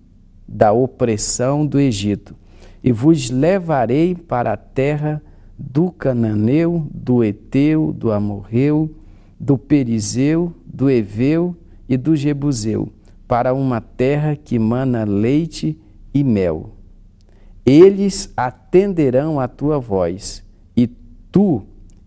da 0.47 0.71
opressão 0.71 1.65
do 1.65 1.79
Egito 1.79 2.35
e 2.83 2.91
vos 2.91 3.29
levarei 3.29 4.15
para 4.15 4.53
a 4.53 4.57
terra 4.57 5.21
do 5.57 5.91
Cananeu, 5.91 6.87
do 6.91 7.23
Eteu, 7.23 7.93
do 7.93 8.11
Amorreu, 8.11 8.93
do 9.39 9.57
Perizeu, 9.57 10.51
do 10.65 10.89
Eveu 10.89 11.55
e 11.87 11.95
do 11.95 12.15
Jebuseu, 12.15 12.89
para 13.27 13.53
uma 13.53 13.81
terra 13.81 14.35
que 14.35 14.57
mana 14.57 15.03
leite 15.03 15.79
e 16.13 16.23
mel. 16.23 16.71
Eles 17.65 18.31
atenderão 18.35 19.39
à 19.39 19.47
tua 19.47 19.79
voz 19.79 20.44
tu 21.35 21.63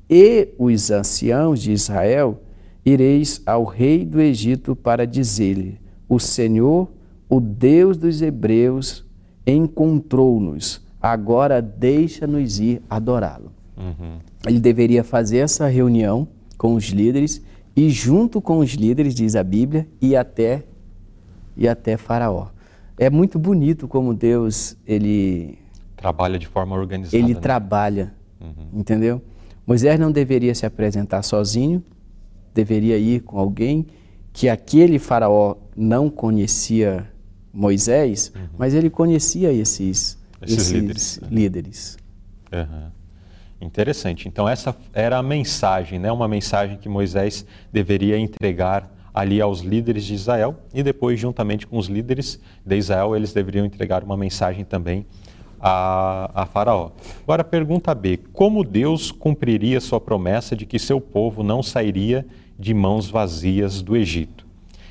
e 0.08 0.54
os 0.58 0.90
anciãos 0.90 1.60
de 1.60 1.70
Israel 1.70 2.40
ireis 2.82 3.42
ao 3.44 3.62
rei 3.62 4.02
do 4.02 4.22
Egito 4.22 4.74
para 4.74 5.06
dizer-lhe: 5.06 5.78
O 6.08 6.18
Senhor, 6.18 6.90
o 7.28 7.38
Deus 7.38 7.98
dos 7.98 8.22
Hebreus, 8.22 9.04
encontrou-nos. 9.46 10.82
Agora 10.98 11.60
deixa-nos 11.60 12.58
ir 12.58 12.80
adorá-lo. 12.88 13.52
Uhum. 13.76 14.16
Ele 14.46 14.58
deveria 14.60 15.04
fazer 15.04 15.38
essa 15.38 15.66
reunião 15.66 16.26
com 16.56 16.74
os 16.74 16.86
líderes 16.86 17.42
e 17.76 17.90
junto 17.90 18.40
com 18.40 18.60
os 18.60 18.70
líderes, 18.70 19.14
diz 19.14 19.36
a 19.36 19.44
Bíblia, 19.44 19.86
e 20.00 20.16
até 20.16 20.64
e 21.54 21.68
até 21.68 21.98
Faraó. 21.98 22.46
É 22.96 23.10
muito 23.10 23.38
bonito 23.38 23.86
como 23.86 24.14
Deus 24.14 24.74
ele 24.86 25.58
trabalha 25.98 26.38
de 26.38 26.46
forma 26.46 26.74
organizada. 26.74 27.16
Ele 27.16 27.34
né? 27.34 27.40
trabalha 27.40 28.16
Uhum. 28.40 28.80
Entendeu? 28.80 29.22
Moisés 29.66 29.98
não 29.98 30.10
deveria 30.10 30.54
se 30.54 30.64
apresentar 30.64 31.22
sozinho, 31.22 31.82
deveria 32.54 32.96
ir 32.96 33.20
com 33.20 33.38
alguém 33.38 33.86
que 34.32 34.48
aquele 34.48 34.98
faraó 34.98 35.56
não 35.76 36.08
conhecia 36.08 37.06
Moisés, 37.52 38.32
uhum. 38.34 38.48
mas 38.56 38.74
ele 38.74 38.88
conhecia 38.88 39.52
esses, 39.52 40.18
esses, 40.42 40.58
esses 40.58 40.70
líderes. 40.70 41.20
líderes. 41.30 41.98
Uhum. 42.52 42.90
Interessante. 43.60 44.28
Então 44.28 44.48
essa 44.48 44.74
era 44.92 45.18
a 45.18 45.22
mensagem, 45.22 45.98
né? 45.98 46.12
Uma 46.12 46.28
mensagem 46.28 46.76
que 46.78 46.88
Moisés 46.88 47.44
deveria 47.72 48.16
entregar 48.16 48.88
ali 49.12 49.40
aos 49.40 49.60
líderes 49.60 50.04
de 50.04 50.14
Israel 50.14 50.56
e 50.72 50.82
depois 50.82 51.18
juntamente 51.18 51.66
com 51.66 51.76
os 51.76 51.88
líderes 51.88 52.38
de 52.64 52.76
Israel 52.76 53.16
eles 53.16 53.32
deveriam 53.32 53.66
entregar 53.66 54.04
uma 54.04 54.16
mensagem 54.16 54.64
também 54.64 55.04
a, 55.60 56.30
a 56.42 56.46
Faraó. 56.46 56.90
Agora 57.22 57.44
pergunta 57.44 57.94
B: 57.94 58.18
como 58.32 58.64
Deus 58.64 59.10
cumpriria 59.10 59.80
sua 59.80 60.00
promessa 60.00 60.56
de 60.56 60.66
que 60.66 60.78
seu 60.78 61.00
povo 61.00 61.42
não 61.42 61.62
sairia 61.62 62.26
de 62.58 62.74
mãos 62.74 63.08
vazias 63.08 63.82
do 63.82 63.96
Egito? 63.96 64.46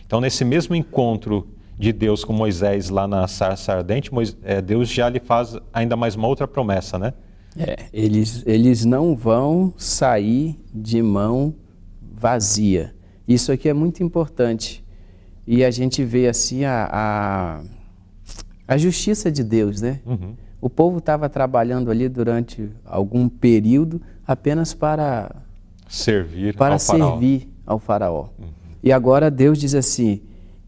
Então 0.05 0.21
nesse 0.21 0.45
mesmo 0.45 0.75
encontro 0.75 1.47
de 1.77 1.93
Deus 1.93 2.23
com 2.23 2.33
Moisés 2.33 2.89
lá 2.89 3.07
na 3.07 3.27
sarça 3.27 3.73
ardente, 3.73 4.09
é, 4.43 4.61
Deus 4.61 4.89
já 4.89 5.07
lhe 5.09 5.19
faz 5.19 5.55
ainda 5.71 5.95
mais 5.95 6.15
uma 6.15 6.27
outra 6.27 6.47
promessa, 6.47 6.97
né? 6.97 7.13
É, 7.55 7.85
eles, 7.91 8.43
eles 8.45 8.85
não 8.85 9.15
vão 9.15 9.73
sair 9.77 10.59
de 10.73 11.01
mão 11.01 11.55
vazia. 12.01 12.95
Isso 13.27 13.51
aqui 13.51 13.67
é 13.67 13.73
muito 13.73 14.03
importante. 14.03 14.83
E 15.45 15.63
a 15.63 15.71
gente 15.71 16.03
vê 16.03 16.27
assim 16.27 16.65
a, 16.65 16.89
a, 16.91 17.61
a 18.67 18.77
justiça 18.77 19.31
de 19.31 19.43
Deus, 19.43 19.81
né? 19.81 20.01
Uhum. 20.05 20.35
O 20.59 20.69
povo 20.69 20.97
estava 20.97 21.29
trabalhando 21.29 21.91
ali 21.91 22.09
durante 22.09 22.69
algum 22.83 23.29
período 23.29 24.01
apenas 24.25 24.73
para 24.73 25.35
servir 25.87 26.55
para 26.55 26.75
ao 26.75 26.79
servir 26.79 27.39
faraó. 27.39 27.51
ao 27.65 27.79
faraó. 27.79 28.29
Uhum. 28.39 28.47
E 28.83 28.91
agora 28.91 29.29
Deus 29.29 29.59
diz 29.59 29.75
assim: 29.75 30.21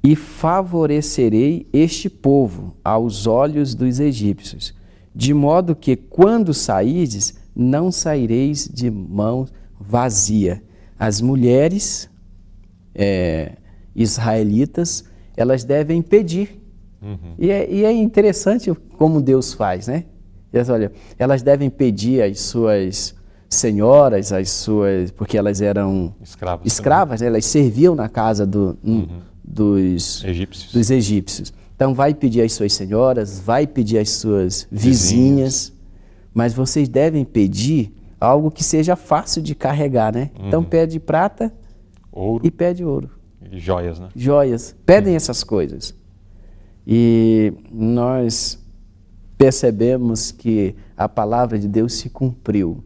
"E 0.03 0.15
favorecerei 0.15 1.67
este 1.73 2.09
povo 2.09 2.75
aos 2.83 3.25
olhos 3.25 3.73
dos 3.73 3.99
egípcios, 3.99 4.73
de 5.13 5.33
modo 5.33 5.75
que 5.75 5.95
quando 5.95 6.53
saídes, 6.53 7.37
não 7.55 7.91
saireis 7.91 8.69
de 8.71 8.89
mão 8.89 9.47
vazia. 9.79 10.61
As 10.97 11.21
mulheres 11.21 12.09
é, 12.93 13.53
israelitas, 13.95 15.05
elas 15.35 15.63
devem 15.63 16.01
pedir. 16.01 16.58
Uhum. 17.01 17.35
E, 17.37 17.49
é, 17.49 17.71
e, 17.71 17.85
é, 17.85 17.91
interessante 17.91 18.73
como 18.97 19.21
Deus 19.21 19.53
faz, 19.53 19.87
né? 19.87 20.05
Elas, 20.51 20.69
olha, 20.69 20.91
elas 21.17 21.41
devem 21.41 21.69
pedir 21.69 22.21
às 22.21 22.39
suas 22.41 23.15
senhoras, 23.49 24.31
às 24.31 24.49
suas, 24.49 25.11
porque 25.11 25.37
elas 25.37 25.61
eram 25.61 26.13
escravas, 26.21 26.65
escravas 26.65 27.21
elas 27.21 27.45
serviam 27.45 27.95
na 27.95 28.09
casa 28.09 28.45
do, 28.45 28.77
uhum. 28.83 29.21
dos, 29.43 30.23
egípcios. 30.23 30.73
dos 30.73 30.91
egípcios. 30.91 31.53
Então 31.75 31.93
vai 31.93 32.13
pedir 32.13 32.41
às 32.41 32.53
suas 32.53 32.73
senhoras, 32.73 33.39
vai 33.39 33.65
pedir 33.65 33.99
às 33.99 34.09
suas 34.09 34.67
vizinhas, 34.69 34.93
vizinhas. 35.07 35.73
mas 36.33 36.53
vocês 36.53 36.89
devem 36.89 37.23
pedir 37.23 37.93
algo 38.19 38.51
que 38.51 38.63
seja 38.63 38.95
fácil 38.95 39.41
de 39.41 39.55
carregar, 39.55 40.13
né? 40.13 40.29
Então, 40.33 40.41
uhum. 40.41 40.47
Então 40.47 40.63
pede 40.63 40.99
prata 40.99 41.53
ouro. 42.11 42.45
e 42.45 42.51
pede 42.51 42.83
ouro. 42.83 43.09
E 43.51 43.57
joias, 43.59 43.99
né? 43.99 44.09
Joias. 44.15 44.75
Pedem 44.85 45.15
essas 45.15 45.43
coisas. 45.43 45.95
E 46.85 47.53
nós 47.71 48.59
percebemos 49.37 50.31
que 50.31 50.75
a 50.97 51.07
palavra 51.07 51.57
de 51.57 51.67
Deus 51.67 51.93
se 51.93 52.09
cumpriu. 52.09 52.83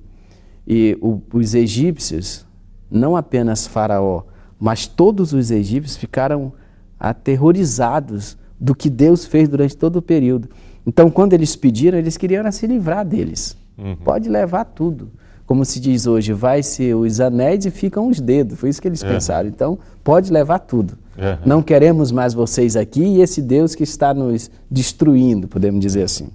E 0.67 0.97
o, 1.01 1.21
os 1.33 1.55
egípcios, 1.55 2.45
não 2.89 3.15
apenas 3.15 3.65
Faraó, 3.65 4.23
mas 4.59 4.87
todos 4.87 5.33
os 5.33 5.51
egípcios 5.51 5.97
ficaram 5.97 6.53
aterrorizados 6.99 8.37
do 8.59 8.73
que 8.73 8.89
Deus 8.89 9.25
fez 9.25 9.49
durante 9.49 9.75
todo 9.75 9.97
o 9.97 10.01
período. 10.01 10.49
Então, 10.85 11.09
quando 11.09 11.33
eles 11.33 11.55
pediram, 11.55 11.97
eles 11.97 12.17
queriam 12.17 12.49
se 12.51 12.67
livrar 12.67 13.05
deles. 13.05 13.57
Uhum. 13.77 13.95
Pode 13.97 14.29
levar 14.29 14.65
tudo. 14.65 15.11
Como 15.53 15.63
se 15.63 15.79
diz 15.79 16.07
hoje, 16.07 16.33
vai 16.33 16.63
ser 16.63 16.95
os 16.95 17.19
anéis 17.19 17.63
e 17.63 17.69
ficam 17.69 18.07
os 18.07 18.19
dedos. 18.19 18.59
Foi 18.59 18.69
isso 18.69 18.81
que 18.81 18.87
eles 18.87 19.03
é. 19.03 19.07
pensaram. 19.07 19.47
Então, 19.47 19.77
pode 20.03 20.33
levar 20.33 20.57
tudo. 20.57 20.97
Uhum. 21.15 21.37
Não 21.45 21.61
queremos 21.61 22.11
mais 22.11 22.33
vocês 22.33 22.75
aqui 22.75 23.03
e 23.03 23.21
esse 23.21 23.39
Deus 23.39 23.75
que 23.75 23.83
está 23.83 24.15
nos 24.15 24.49
destruindo, 24.67 25.47
podemos 25.47 25.79
dizer 25.79 26.01
assim. 26.01 26.31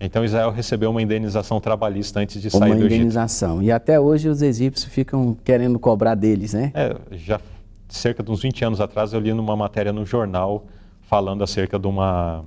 Então 0.00 0.24
Israel 0.24 0.50
recebeu 0.50 0.90
uma 0.90 1.00
indenização 1.00 1.60
trabalhista 1.60 2.18
antes 2.18 2.42
de 2.42 2.50
sair 2.50 2.58
do 2.58 2.66
Egito. 2.66 2.80
Uma 2.80 2.86
indenização. 2.96 3.62
E 3.62 3.70
até 3.70 4.00
hoje 4.00 4.28
os 4.28 4.42
egípcios 4.42 4.92
ficam 4.92 5.36
querendo 5.44 5.78
cobrar 5.78 6.16
deles, 6.16 6.52
né? 6.52 6.72
É, 6.74 6.96
já 7.12 7.40
cerca 7.88 8.20
de 8.20 8.32
uns 8.32 8.42
20 8.42 8.64
anos 8.64 8.80
atrás 8.80 9.12
eu 9.12 9.20
li 9.20 9.32
numa 9.32 9.54
matéria 9.54 9.92
no 9.92 10.04
jornal 10.04 10.66
falando 11.02 11.44
acerca 11.44 11.78
de 11.78 11.86
uma, 11.86 12.44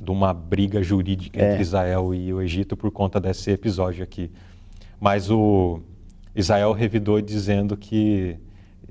de 0.00 0.10
uma 0.10 0.34
briga 0.34 0.82
jurídica 0.82 1.40
é. 1.40 1.52
entre 1.52 1.62
Israel 1.62 2.12
e 2.12 2.34
o 2.34 2.42
Egito 2.42 2.76
por 2.76 2.90
conta 2.90 3.20
desse 3.20 3.52
episódio 3.52 4.02
aqui. 4.02 4.28
Mas 5.00 5.30
o 5.30 5.80
Israel 6.34 6.72
revidou 6.72 7.20
dizendo 7.20 7.76
que 7.76 8.38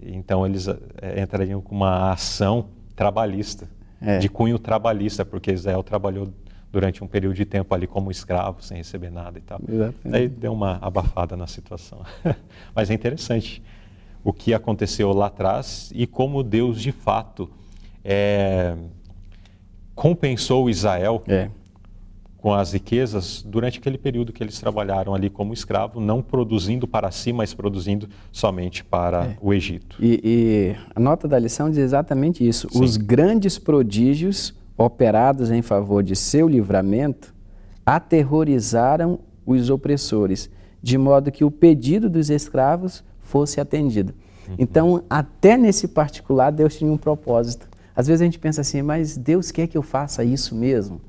então 0.01 0.45
eles 0.45 0.67
é, 0.67 1.21
entrariam 1.21 1.61
com 1.61 1.75
uma 1.75 2.11
ação 2.11 2.69
trabalhista, 2.95 3.67
é. 4.01 4.19
de 4.19 4.29
cunho 4.29 4.59
trabalhista, 4.59 5.25
porque 5.25 5.51
Israel 5.51 5.81
trabalhou 5.83 6.31
durante 6.71 7.03
um 7.03 7.07
período 7.07 7.35
de 7.35 7.45
tempo 7.45 7.73
ali 7.73 7.87
como 7.87 8.11
escravo, 8.11 8.61
sem 8.61 8.77
receber 8.77 9.09
nada 9.09 9.39
e 9.39 9.41
tal. 9.41 9.59
Exatamente. 9.67 9.97
Daí 10.03 10.27
deu 10.27 10.53
uma 10.53 10.77
abafada 10.81 11.35
na 11.35 11.47
situação. 11.47 12.01
Mas 12.75 12.89
é 12.89 12.93
interessante 12.93 13.63
o 14.23 14.33
que 14.33 14.53
aconteceu 14.53 15.11
lá 15.13 15.27
atrás 15.27 15.91
e 15.95 16.05
como 16.05 16.43
Deus 16.43 16.81
de 16.81 16.91
fato 16.91 17.49
é, 18.03 18.75
compensou 19.95 20.69
Israel 20.69 21.23
é. 21.27 21.49
Com 22.38 22.53
as 22.53 22.71
riquezas 22.71 23.43
durante 23.45 23.79
aquele 23.79 23.97
período 23.97 24.31
que 24.31 24.43
eles 24.43 24.59
trabalharam 24.59 25.13
ali 25.15 25.29
como 25.29 25.53
escravo, 25.53 25.99
não 25.99 26.21
produzindo 26.21 26.88
para 26.88 27.09
si, 27.11 27.33
mas 27.33 27.53
produzindo 27.53 28.07
somente 28.31 28.83
para 28.83 29.25
é. 29.25 29.38
o 29.41 29.53
Egito. 29.53 29.97
E, 29.99 30.21
e, 30.23 30.75
a 30.95 30.99
nota 30.99 31.27
da 31.27 31.39
lição 31.39 31.69
diz 31.69 31.79
exatamente 31.79 32.47
isso. 32.47 32.69
Sim. 32.71 32.83
Os 32.83 32.95
grandes 32.95 33.57
prodígios 33.57 34.53
operados 34.77 35.49
em 35.49 35.61
favor 35.61 36.03
de 36.03 36.15
seu 36.15 36.47
livramento 36.47 37.33
aterrorizaram 37.83 39.19
os 39.45 39.69
opressores, 39.69 40.49
de 40.81 40.97
modo 40.97 41.31
que 41.31 41.43
o 41.43 41.49
pedido 41.49 42.09
dos 42.09 42.29
escravos 42.29 43.03
fosse 43.19 43.59
atendido. 43.59 44.13
Uhum. 44.47 44.55
Então, 44.59 45.03
até 45.09 45.57
nesse 45.57 45.88
particular, 45.88 46.51
Deus 46.51 46.77
tinha 46.77 46.91
um 46.91 46.97
propósito. 46.97 47.67
Às 47.95 48.05
vezes 48.07 48.21
a 48.21 48.25
gente 48.25 48.38
pensa 48.38 48.61
assim, 48.61 48.83
mas 48.83 49.17
Deus 49.17 49.49
quer 49.49 49.65
que 49.67 49.77
eu 49.77 49.81
faça 49.81 50.23
isso 50.23 50.53
mesmo? 50.53 51.01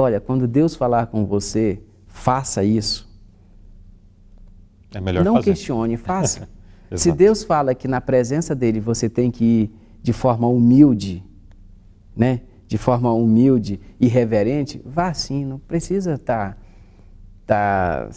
Olha, 0.00 0.20
quando 0.20 0.48
Deus 0.48 0.74
falar 0.74 1.06
com 1.06 1.26
você, 1.26 1.82
faça 2.06 2.64
isso. 2.64 3.08
É 4.94 5.00
melhor 5.00 5.24
Não 5.24 5.34
fazer. 5.34 5.52
questione, 5.52 5.96
faça. 5.96 6.48
Se 6.96 7.12
Deus 7.12 7.44
fala 7.44 7.74
que 7.74 7.86
na 7.86 8.00
presença 8.00 8.54
dele 8.54 8.80
você 8.80 9.08
tem 9.08 9.30
que 9.30 9.44
ir 9.44 9.72
de 10.02 10.12
forma 10.12 10.48
humilde, 10.48 11.22
né? 12.16 12.40
De 12.66 12.78
forma 12.78 13.12
humilde 13.12 13.80
e 14.00 14.08
reverente, 14.08 14.80
vá 14.84 15.08
assim, 15.08 15.44
não 15.44 15.58
precisa 15.58 16.14
estar 16.14 16.56
tá, 17.46 18.06
tá 18.06 18.10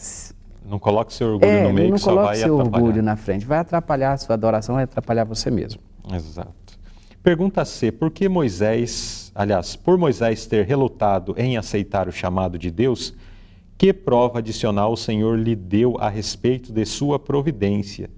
não 0.66 0.80
coloque 0.80 1.14
seu 1.14 1.34
orgulho 1.34 1.52
é, 1.52 1.64
no 1.68 1.74
meio 1.74 1.90
não 1.90 1.96
que 1.96 2.02
só 2.02 2.16
vai 2.16 2.36
seu 2.38 2.56
orgulho 2.56 3.04
na 3.04 3.16
frente, 3.16 3.46
vai 3.46 3.60
atrapalhar 3.60 4.14
a 4.14 4.18
sua 4.18 4.34
adoração, 4.34 4.76
vai 4.76 4.86
atrapalhar 4.86 5.26
você 5.26 5.52
mesmo. 5.52 5.82
Exato. 6.12 6.63
Pergunta 7.24 7.64
C: 7.64 7.90
por 7.90 8.12
que 8.12 8.28
Moisés, 8.28 9.32
aliás, 9.34 9.78
por 9.78 9.98
Moisés 9.98 10.46
ter 10.46 10.66
relutado 10.66 11.34
em 11.38 11.56
aceitar 11.56 12.10
o 12.10 12.12
chamado 12.12 12.60
de 12.60 12.70
Deus, 12.70 13.14
que 13.78 13.94
prova 13.94 14.40
adicional 14.40 14.92
o 14.92 14.98
Senhor 14.98 15.40
lhe 15.40 15.56
deu 15.56 15.96
a 16.02 16.10
respeito 16.10 16.74
de 16.74 16.86
sua 16.86 17.18
providência? 17.18 18.10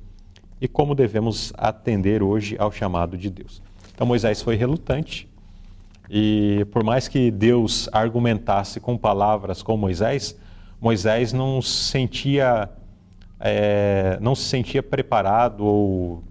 E 0.60 0.68
como 0.68 0.96
devemos 0.96 1.54
atender 1.56 2.24
hoje 2.24 2.56
ao 2.58 2.72
chamado 2.72 3.16
de 3.16 3.30
Deus? 3.30 3.62
Então 3.94 4.08
Moisés 4.08 4.42
foi 4.42 4.56
relutante, 4.56 5.30
e 6.10 6.66
por 6.72 6.84
mais 6.84 7.08
que 7.08 7.30
Deus 7.30 7.88
argumentasse 7.92 8.80
com 8.80 8.98
palavras 8.98 9.62
com 9.62 9.78
Moisés, 9.78 10.36
Moisés 10.82 11.32
não 11.32 11.62
se 11.62 11.92
sentia, 11.92 12.72
é, 13.40 14.18
não 14.20 14.34
se 14.34 14.46
sentia 14.46 14.82
preparado 14.82 15.64
ou 15.64 16.24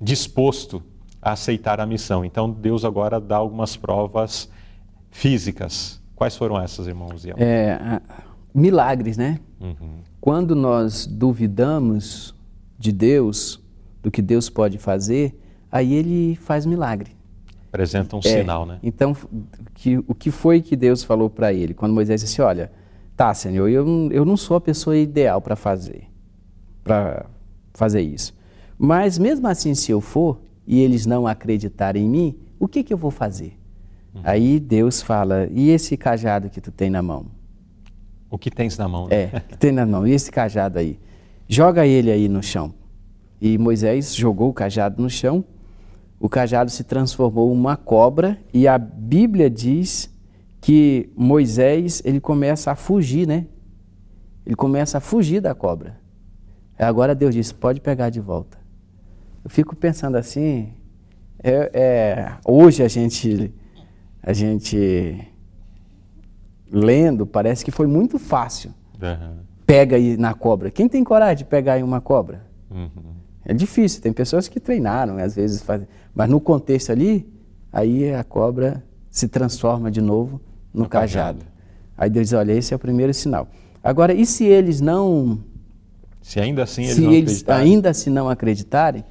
disposto 0.00 0.82
a 1.24 1.32
aceitar 1.32 1.80
a 1.80 1.86
missão. 1.86 2.22
Então 2.24 2.50
Deus 2.50 2.84
agora 2.84 3.18
dá 3.18 3.36
algumas 3.36 3.76
provas 3.76 4.50
físicas. 5.10 6.00
Quais 6.14 6.36
foram 6.36 6.60
essas, 6.60 6.86
irmãos? 6.86 7.24
É, 7.38 8.00
milagres, 8.54 9.16
né? 9.16 9.40
Uhum. 9.58 10.00
Quando 10.20 10.54
nós 10.54 11.06
duvidamos 11.06 12.34
de 12.78 12.92
Deus, 12.92 13.60
do 14.02 14.10
que 14.10 14.20
Deus 14.20 14.50
pode 14.50 14.78
fazer, 14.78 15.34
aí 15.72 15.94
ele 15.94 16.36
faz 16.36 16.66
milagre. 16.66 17.12
Apresenta 17.68 18.14
um 18.14 18.20
é, 18.20 18.22
sinal, 18.22 18.66
né? 18.66 18.78
Então, 18.82 19.16
que, 19.72 19.98
o 20.06 20.14
que 20.14 20.30
foi 20.30 20.60
que 20.60 20.76
Deus 20.76 21.02
falou 21.02 21.28
para 21.28 21.52
ele? 21.52 21.74
Quando 21.74 21.92
Moisés 21.92 22.20
disse, 22.20 22.40
olha, 22.40 22.70
tá, 23.16 23.32
Senhor, 23.34 23.68
eu, 23.68 24.12
eu 24.12 24.24
não 24.24 24.36
sou 24.36 24.56
a 24.56 24.60
pessoa 24.60 24.96
ideal 24.96 25.40
para 25.40 25.56
fazer, 25.56 26.04
para 26.84 27.26
fazer 27.72 28.02
isso. 28.02 28.32
Mas 28.78 29.18
mesmo 29.18 29.48
assim, 29.48 29.74
se 29.74 29.90
eu 29.90 30.00
for, 30.00 30.38
e 30.66 30.80
eles 30.80 31.06
não 31.06 31.26
acreditarem 31.26 32.06
em 32.06 32.08
mim, 32.08 32.38
o 32.58 32.66
que, 32.66 32.82
que 32.82 32.92
eu 32.92 32.98
vou 32.98 33.10
fazer? 33.10 33.58
Uhum. 34.14 34.20
Aí 34.24 34.60
Deus 34.60 35.02
fala: 35.02 35.48
e 35.50 35.70
esse 35.70 35.96
cajado 35.96 36.48
que 36.48 36.60
tu 36.60 36.70
tem 36.70 36.88
na 36.88 37.02
mão? 37.02 37.26
O 38.30 38.38
que 38.38 38.50
tens 38.50 38.76
na 38.78 38.88
mão? 38.88 39.06
Né? 39.08 39.16
É, 39.16 39.40
que 39.40 39.58
tem 39.58 39.72
na 39.72 39.86
mão. 39.86 40.06
E 40.06 40.12
esse 40.12 40.30
cajado 40.30 40.78
aí? 40.78 40.98
Joga 41.48 41.86
ele 41.86 42.10
aí 42.10 42.28
no 42.28 42.42
chão. 42.42 42.74
E 43.40 43.58
Moisés 43.58 44.14
jogou 44.14 44.50
o 44.50 44.52
cajado 44.52 45.02
no 45.02 45.10
chão. 45.10 45.44
O 46.18 46.28
cajado 46.28 46.70
se 46.70 46.84
transformou 46.84 47.52
em 47.52 47.58
uma 47.58 47.76
cobra 47.76 48.38
e 48.52 48.66
a 48.66 48.78
Bíblia 48.78 49.50
diz 49.50 50.10
que 50.60 51.10
Moisés 51.14 52.00
ele 52.04 52.20
começa 52.20 52.70
a 52.70 52.74
fugir, 52.74 53.28
né? 53.28 53.46
Ele 54.46 54.56
começa 54.56 54.98
a 54.98 55.00
fugir 55.00 55.40
da 55.40 55.54
cobra. 55.54 56.00
Agora 56.78 57.14
Deus 57.14 57.34
disse: 57.34 57.54
pode 57.54 57.80
pegar 57.80 58.10
de 58.10 58.20
volta. 58.20 58.63
Eu 59.44 59.50
fico 59.50 59.76
pensando 59.76 60.16
assim, 60.16 60.72
é, 61.42 61.70
é, 61.74 62.32
hoje 62.46 62.82
a 62.82 62.88
gente, 62.88 63.52
a 64.22 64.32
gente 64.32 65.28
lendo, 66.72 67.26
parece 67.26 67.62
que 67.62 67.70
foi 67.70 67.86
muito 67.86 68.18
fácil. 68.18 68.72
Uhum. 69.02 69.36
Pega 69.66 69.96
aí 69.96 70.16
na 70.16 70.32
cobra. 70.32 70.70
Quem 70.70 70.88
tem 70.88 71.04
coragem 71.04 71.36
de 71.36 71.44
pegar 71.44 71.78
em 71.78 71.82
uma 71.82 72.00
cobra? 72.00 72.46
Uhum. 72.70 73.14
É 73.44 73.52
difícil, 73.52 74.00
tem 74.00 74.12
pessoas 74.12 74.48
que 74.48 74.58
treinaram, 74.58 75.18
às 75.18 75.34
vezes 75.34 75.60
fazem. 75.60 75.86
Mas 76.14 76.30
no 76.30 76.40
contexto 76.40 76.90
ali, 76.90 77.30
aí 77.70 78.14
a 78.14 78.24
cobra 78.24 78.82
se 79.10 79.28
transforma 79.28 79.90
de 79.90 80.00
novo 80.00 80.40
no, 80.72 80.84
no 80.84 80.88
cajado. 80.88 81.40
cajado. 81.40 81.54
Aí 81.96 82.08
Deus 82.08 82.28
diz, 82.28 82.32
olha, 82.32 82.52
esse 82.52 82.72
é 82.72 82.76
o 82.76 82.78
primeiro 82.78 83.12
sinal. 83.12 83.46
Agora, 83.82 84.14
e 84.14 84.24
se 84.24 84.44
eles 84.44 84.80
não... 84.80 85.38
Se 86.22 86.40
ainda 86.40 86.62
assim 86.62 86.84
eles 86.84 86.94
se 86.94 87.00
não 87.02 87.12
eles 87.12 87.44
ainda 87.46 87.90
assim 87.90 88.08
não 88.08 88.30
acreditarem, 88.30 89.04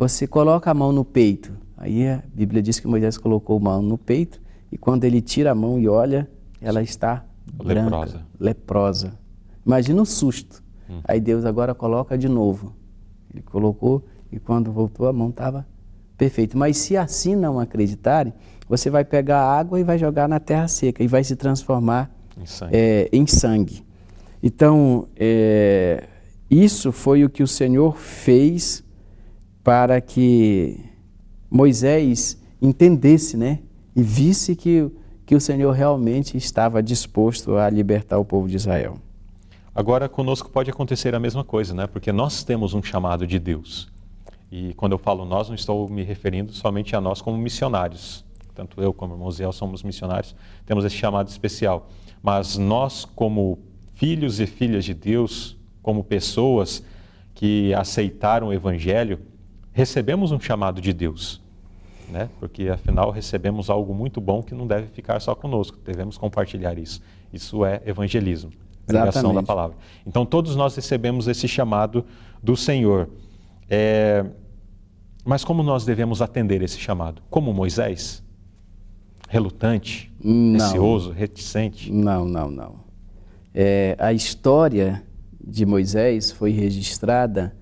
você 0.00 0.26
coloca 0.26 0.70
a 0.70 0.72
mão 0.72 0.92
no 0.92 1.04
peito. 1.04 1.52
Aí 1.76 2.08
a 2.08 2.22
Bíblia 2.32 2.62
diz 2.62 2.80
que 2.80 2.88
Moisés 2.88 3.18
colocou 3.18 3.58
a 3.58 3.60
mão 3.60 3.82
no 3.82 3.98
peito 3.98 4.40
e 4.72 4.78
quando 4.78 5.04
ele 5.04 5.20
tira 5.20 5.50
a 5.50 5.54
mão 5.54 5.78
e 5.78 5.86
olha, 5.90 6.26
ela 6.58 6.82
está 6.82 7.22
branca, 7.52 7.84
leprosa. 7.84 8.26
leprosa. 8.40 9.18
Imagina 9.64 10.00
o 10.00 10.06
susto. 10.06 10.64
Hum. 10.88 11.00
Aí 11.04 11.20
Deus 11.20 11.44
agora 11.44 11.74
coloca 11.74 12.16
de 12.16 12.30
novo. 12.30 12.74
Ele 13.30 13.42
colocou 13.42 14.02
e 14.32 14.40
quando 14.40 14.72
voltou 14.72 15.06
a 15.06 15.12
mão 15.12 15.28
estava 15.28 15.66
perfeita. 16.16 16.56
Mas 16.56 16.78
se 16.78 16.96
assim 16.96 17.36
não 17.36 17.60
acreditarem, 17.60 18.32
você 18.66 18.88
vai 18.88 19.04
pegar 19.04 19.42
a 19.42 19.58
água 19.58 19.78
e 19.78 19.84
vai 19.84 19.98
jogar 19.98 20.26
na 20.26 20.40
terra 20.40 20.66
seca 20.66 21.04
e 21.04 21.06
vai 21.06 21.22
se 21.22 21.36
transformar 21.36 22.10
em 22.40 22.46
sangue. 22.46 22.74
É, 22.74 23.08
em 23.12 23.26
sangue. 23.26 23.84
Então, 24.42 25.08
é, 25.14 26.08
isso 26.50 26.90
foi 26.90 27.22
o 27.22 27.28
que 27.28 27.42
o 27.42 27.46
Senhor 27.46 27.98
fez 27.98 28.82
para 29.70 30.00
que 30.00 30.80
Moisés 31.48 32.36
entendesse, 32.60 33.36
né? 33.36 33.60
E 33.94 34.02
visse 34.02 34.56
que, 34.56 34.90
que 35.24 35.32
o 35.32 35.40
Senhor 35.40 35.70
realmente 35.70 36.36
estava 36.36 36.82
disposto 36.82 37.56
a 37.56 37.70
libertar 37.70 38.18
o 38.18 38.24
povo 38.24 38.48
de 38.48 38.56
Israel. 38.56 38.98
Agora, 39.72 40.08
conosco 40.08 40.50
pode 40.50 40.68
acontecer 40.68 41.14
a 41.14 41.20
mesma 41.20 41.44
coisa, 41.44 41.72
né? 41.72 41.86
Porque 41.86 42.10
nós 42.10 42.42
temos 42.42 42.74
um 42.74 42.82
chamado 42.82 43.28
de 43.28 43.38
Deus. 43.38 43.88
E 44.50 44.74
quando 44.74 44.90
eu 44.90 44.98
falo 44.98 45.24
nós, 45.24 45.46
não 45.46 45.54
estou 45.54 45.88
me 45.88 46.02
referindo 46.02 46.52
somente 46.52 46.96
a 46.96 47.00
nós 47.00 47.22
como 47.22 47.38
missionários. 47.38 48.24
Tanto 48.52 48.82
eu 48.82 48.92
como 48.92 49.12
o 49.12 49.16
irmão 49.16 49.30
Zé 49.30 49.52
somos 49.52 49.84
missionários, 49.84 50.34
temos 50.66 50.84
esse 50.84 50.96
chamado 50.96 51.28
especial. 51.28 51.88
Mas 52.20 52.58
nós, 52.58 53.04
como 53.04 53.56
filhos 53.94 54.40
e 54.40 54.46
filhas 54.46 54.84
de 54.84 54.94
Deus, 54.94 55.56
como 55.80 56.02
pessoas 56.02 56.82
que 57.36 57.72
aceitaram 57.74 58.48
o 58.48 58.52
Evangelho, 58.52 59.29
recebemos 59.72 60.32
um 60.32 60.40
chamado 60.40 60.80
de 60.80 60.92
Deus, 60.92 61.40
né? 62.08 62.28
porque 62.38 62.68
afinal 62.68 63.10
recebemos 63.10 63.70
algo 63.70 63.94
muito 63.94 64.20
bom 64.20 64.42
que 64.42 64.54
não 64.54 64.66
deve 64.66 64.88
ficar 64.88 65.20
só 65.20 65.34
conosco, 65.34 65.78
devemos 65.84 66.18
compartilhar 66.18 66.78
isso. 66.78 67.00
Isso 67.32 67.64
é 67.64 67.80
evangelismo, 67.86 68.50
pregação 68.86 69.32
da 69.32 69.42
palavra. 69.42 69.76
Então 70.06 70.26
todos 70.26 70.56
nós 70.56 70.74
recebemos 70.74 71.28
esse 71.28 71.46
chamado 71.46 72.04
do 72.42 72.56
Senhor. 72.56 73.08
É... 73.68 74.24
Mas 75.24 75.44
como 75.44 75.62
nós 75.62 75.84
devemos 75.84 76.20
atender 76.20 76.62
esse 76.62 76.78
chamado? 76.78 77.22
Como 77.30 77.52
Moisés? 77.52 78.22
Relutante, 79.28 80.12
não. 80.22 80.58
receoso, 80.66 81.12
reticente? 81.12 81.92
Não, 81.92 82.24
não, 82.24 82.50
não. 82.50 82.80
É, 83.54 83.96
a 83.98 84.12
história 84.12 85.04
de 85.42 85.64
Moisés 85.64 86.32
foi 86.32 86.50
registrada 86.50 87.54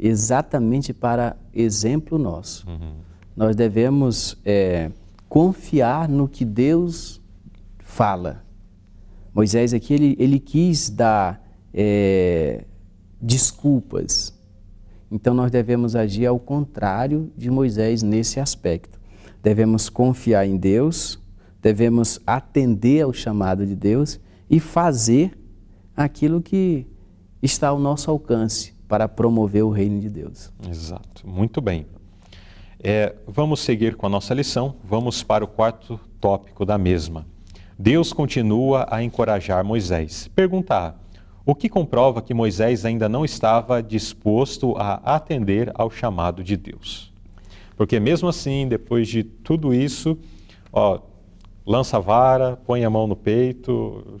exatamente 0.00 0.94
para 0.94 1.36
exemplo 1.52 2.18
nosso. 2.18 2.68
Uhum. 2.68 2.94
Nós 3.36 3.54
devemos 3.54 4.38
é, 4.44 4.90
confiar 5.28 6.08
no 6.08 6.26
que 6.26 6.44
Deus 6.44 7.20
fala. 7.78 8.42
Moisés 9.34 9.74
aqui 9.74 9.94
ele, 9.94 10.16
ele 10.18 10.40
quis 10.40 10.88
dar 10.88 11.46
é, 11.72 12.64
desculpas. 13.20 14.36
Então 15.10 15.34
nós 15.34 15.50
devemos 15.50 15.94
agir 15.94 16.26
ao 16.26 16.38
contrário 16.38 17.30
de 17.36 17.50
Moisés 17.50 18.02
nesse 18.02 18.40
aspecto. 18.40 18.98
Devemos 19.42 19.88
confiar 19.88 20.46
em 20.46 20.56
Deus, 20.56 21.20
devemos 21.60 22.20
atender 22.26 23.02
ao 23.02 23.12
chamado 23.12 23.66
de 23.66 23.74
Deus 23.74 24.18
e 24.48 24.58
fazer 24.58 25.38
aquilo 25.96 26.40
que 26.40 26.86
está 27.42 27.68
ao 27.68 27.78
nosso 27.78 28.10
alcance 28.10 28.79
para 28.90 29.06
promover 29.06 29.62
o 29.62 29.70
reino 29.70 30.00
de 30.00 30.10
Deus. 30.10 30.50
Exato, 30.68 31.24
muito 31.24 31.60
bem. 31.60 31.86
É, 32.82 33.14
vamos 33.24 33.60
seguir 33.60 33.94
com 33.94 34.04
a 34.04 34.08
nossa 34.08 34.34
lição, 34.34 34.74
vamos 34.82 35.22
para 35.22 35.44
o 35.44 35.46
quarto 35.46 36.00
tópico 36.20 36.66
da 36.66 36.76
mesma. 36.76 37.24
Deus 37.78 38.12
continua 38.12 38.88
a 38.90 39.00
encorajar 39.00 39.64
Moisés. 39.64 40.28
Pergunta 40.34 40.96
O 41.46 41.54
que 41.54 41.68
comprova 41.68 42.20
que 42.20 42.34
Moisés 42.34 42.84
ainda 42.84 43.08
não 43.08 43.24
estava 43.24 43.80
disposto 43.80 44.74
a 44.76 44.94
atender 45.14 45.70
ao 45.74 45.88
chamado 45.88 46.42
de 46.42 46.56
Deus? 46.56 47.12
Porque 47.76 48.00
mesmo 48.00 48.28
assim, 48.28 48.66
depois 48.66 49.08
de 49.08 49.22
tudo 49.22 49.72
isso, 49.72 50.18
ó, 50.72 50.98
lança 51.64 51.96
a 51.96 52.00
vara, 52.00 52.56
põe 52.66 52.84
a 52.84 52.90
mão 52.90 53.06
no 53.06 53.16
peito 53.16 54.20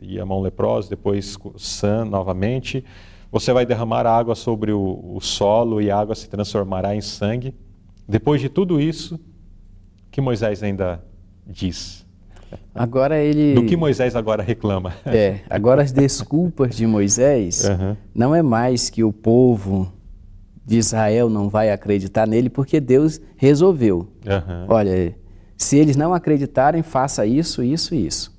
e 0.00 0.18
a 0.18 0.24
mão 0.24 0.40
leprosa, 0.40 0.88
depois 0.88 1.36
sã 1.56 2.04
novamente, 2.04 2.82
você 3.30 3.52
vai 3.52 3.66
derramar 3.66 4.06
água 4.06 4.34
sobre 4.34 4.72
o, 4.72 5.00
o 5.14 5.20
solo 5.20 5.80
e 5.80 5.90
a 5.90 5.98
água 5.98 6.14
se 6.14 6.28
transformará 6.28 6.94
em 6.94 7.00
sangue. 7.00 7.54
Depois 8.08 8.40
de 8.40 8.48
tudo 8.48 8.80
isso, 8.80 9.18
que 10.10 10.20
Moisés 10.20 10.62
ainda 10.62 11.02
diz? 11.46 12.06
Agora 12.74 13.18
ele. 13.18 13.54
Do 13.54 13.64
que 13.64 13.76
Moisés 13.76 14.14
agora 14.14 14.42
reclama? 14.42 14.94
É, 15.04 15.40
agora 15.50 15.82
as 15.82 15.92
desculpas 15.92 16.76
de 16.76 16.86
Moisés 16.86 17.64
uhum. 17.68 17.96
não 18.14 18.34
é 18.34 18.42
mais 18.42 18.88
que 18.88 19.02
o 19.02 19.12
povo 19.12 19.92
de 20.64 20.76
Israel 20.76 21.30
não 21.30 21.48
vai 21.48 21.70
acreditar 21.70 22.26
nele, 22.26 22.50
porque 22.50 22.80
Deus 22.80 23.20
resolveu. 23.36 24.08
Uhum. 24.24 24.66
Olha, 24.68 25.14
se 25.56 25.78
eles 25.78 25.96
não 25.96 26.12
acreditarem, 26.12 26.82
faça 26.82 27.24
isso, 27.24 27.62
isso 27.62 27.94
e 27.94 28.06
isso. 28.06 28.35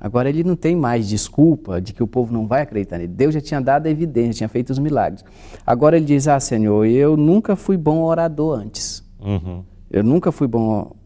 Agora 0.00 0.30
ele 0.30 0.42
não 0.42 0.56
tem 0.56 0.74
mais 0.74 1.06
desculpa 1.06 1.78
de 1.78 1.92
que 1.92 2.02
o 2.02 2.06
povo 2.06 2.32
não 2.32 2.46
vai 2.46 2.62
acreditar 2.62 2.96
nele. 2.96 3.12
Deus 3.12 3.34
já 3.34 3.40
tinha 3.40 3.60
dado 3.60 3.86
a 3.86 3.90
evidência, 3.90 4.32
tinha 4.32 4.48
feito 4.48 4.70
os 4.70 4.78
milagres. 4.78 5.22
Agora 5.66 5.96
ele 5.96 6.06
diz: 6.06 6.26
Ah, 6.26 6.40
Senhor, 6.40 6.86
eu 6.86 7.18
nunca 7.18 7.54
fui 7.54 7.76
bom 7.76 8.02
orador 8.02 8.58
antes. 8.58 9.04
Uhum. 9.20 9.62
Eu 9.90 10.02
nunca 10.02 10.32
fui 10.32 10.48
bom 10.48 10.96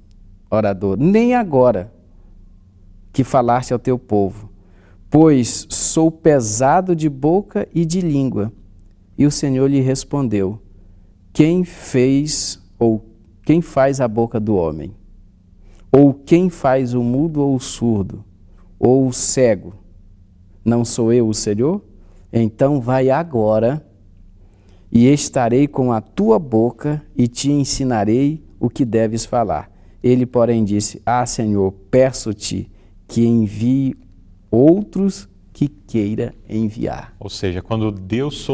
orador, 0.49 0.97
nem 0.97 1.35
agora 1.35 1.93
que 3.13 3.25
falaste 3.25 3.73
ao 3.73 3.79
teu 3.79 3.99
povo, 3.99 4.51
pois 5.11 5.67
sou 5.71 6.11
pesado 6.11 6.95
de 6.95 7.09
boca 7.09 7.69
e 7.75 7.85
de 7.85 8.01
língua. 8.01 8.53
E 9.19 9.27
o 9.27 9.31
Senhor 9.31 9.69
lhe 9.69 9.81
respondeu: 9.81 10.61
Quem 11.33 11.65
fez 11.65 12.63
ou 12.79 13.05
quem 13.45 13.61
faz 13.61 14.01
a 14.01 14.07
boca 14.07 14.39
do 14.39 14.55
homem? 14.55 14.95
Ou 15.91 16.15
quem 16.15 16.49
faz 16.49 16.95
o 16.95 17.03
mudo 17.03 17.41
ou 17.41 17.57
o 17.57 17.61
surdo? 17.61 18.25
Ou 18.85 19.09
o 19.09 19.13
cego, 19.15 19.73
não 20.63 20.85
sou 20.85 21.11
eu 21.11 21.27
o 21.27 21.33
Senhor? 21.33 21.83
Então 22.31 22.83
vai 22.83 23.09
agora 23.09 23.83
e 24.93 25.07
estarei 25.07 25.67
com 25.67 25.91
a 25.91 26.03
tua 26.03 26.39
boca 26.39 27.03
e 27.17 27.27
te 27.27 27.51
ensinarei 27.51 28.45
o 28.61 28.69
que 28.69 28.85
deves 28.85 29.25
falar. 29.25 29.71
Ele, 30.03 30.27
porém, 30.27 30.63
disse: 30.63 31.01
Ah, 31.07 31.25
Senhor, 31.25 31.73
peço-te 31.91 32.71
que 33.09 33.27
envie 33.27 33.97
outros 34.51 35.29
que 35.51 35.67
queira 35.67 36.35
enviar. 36.47 37.15
Ou 37.19 37.31
seja, 37.31 37.63
quando 37.63 37.91
Deus 37.91 38.47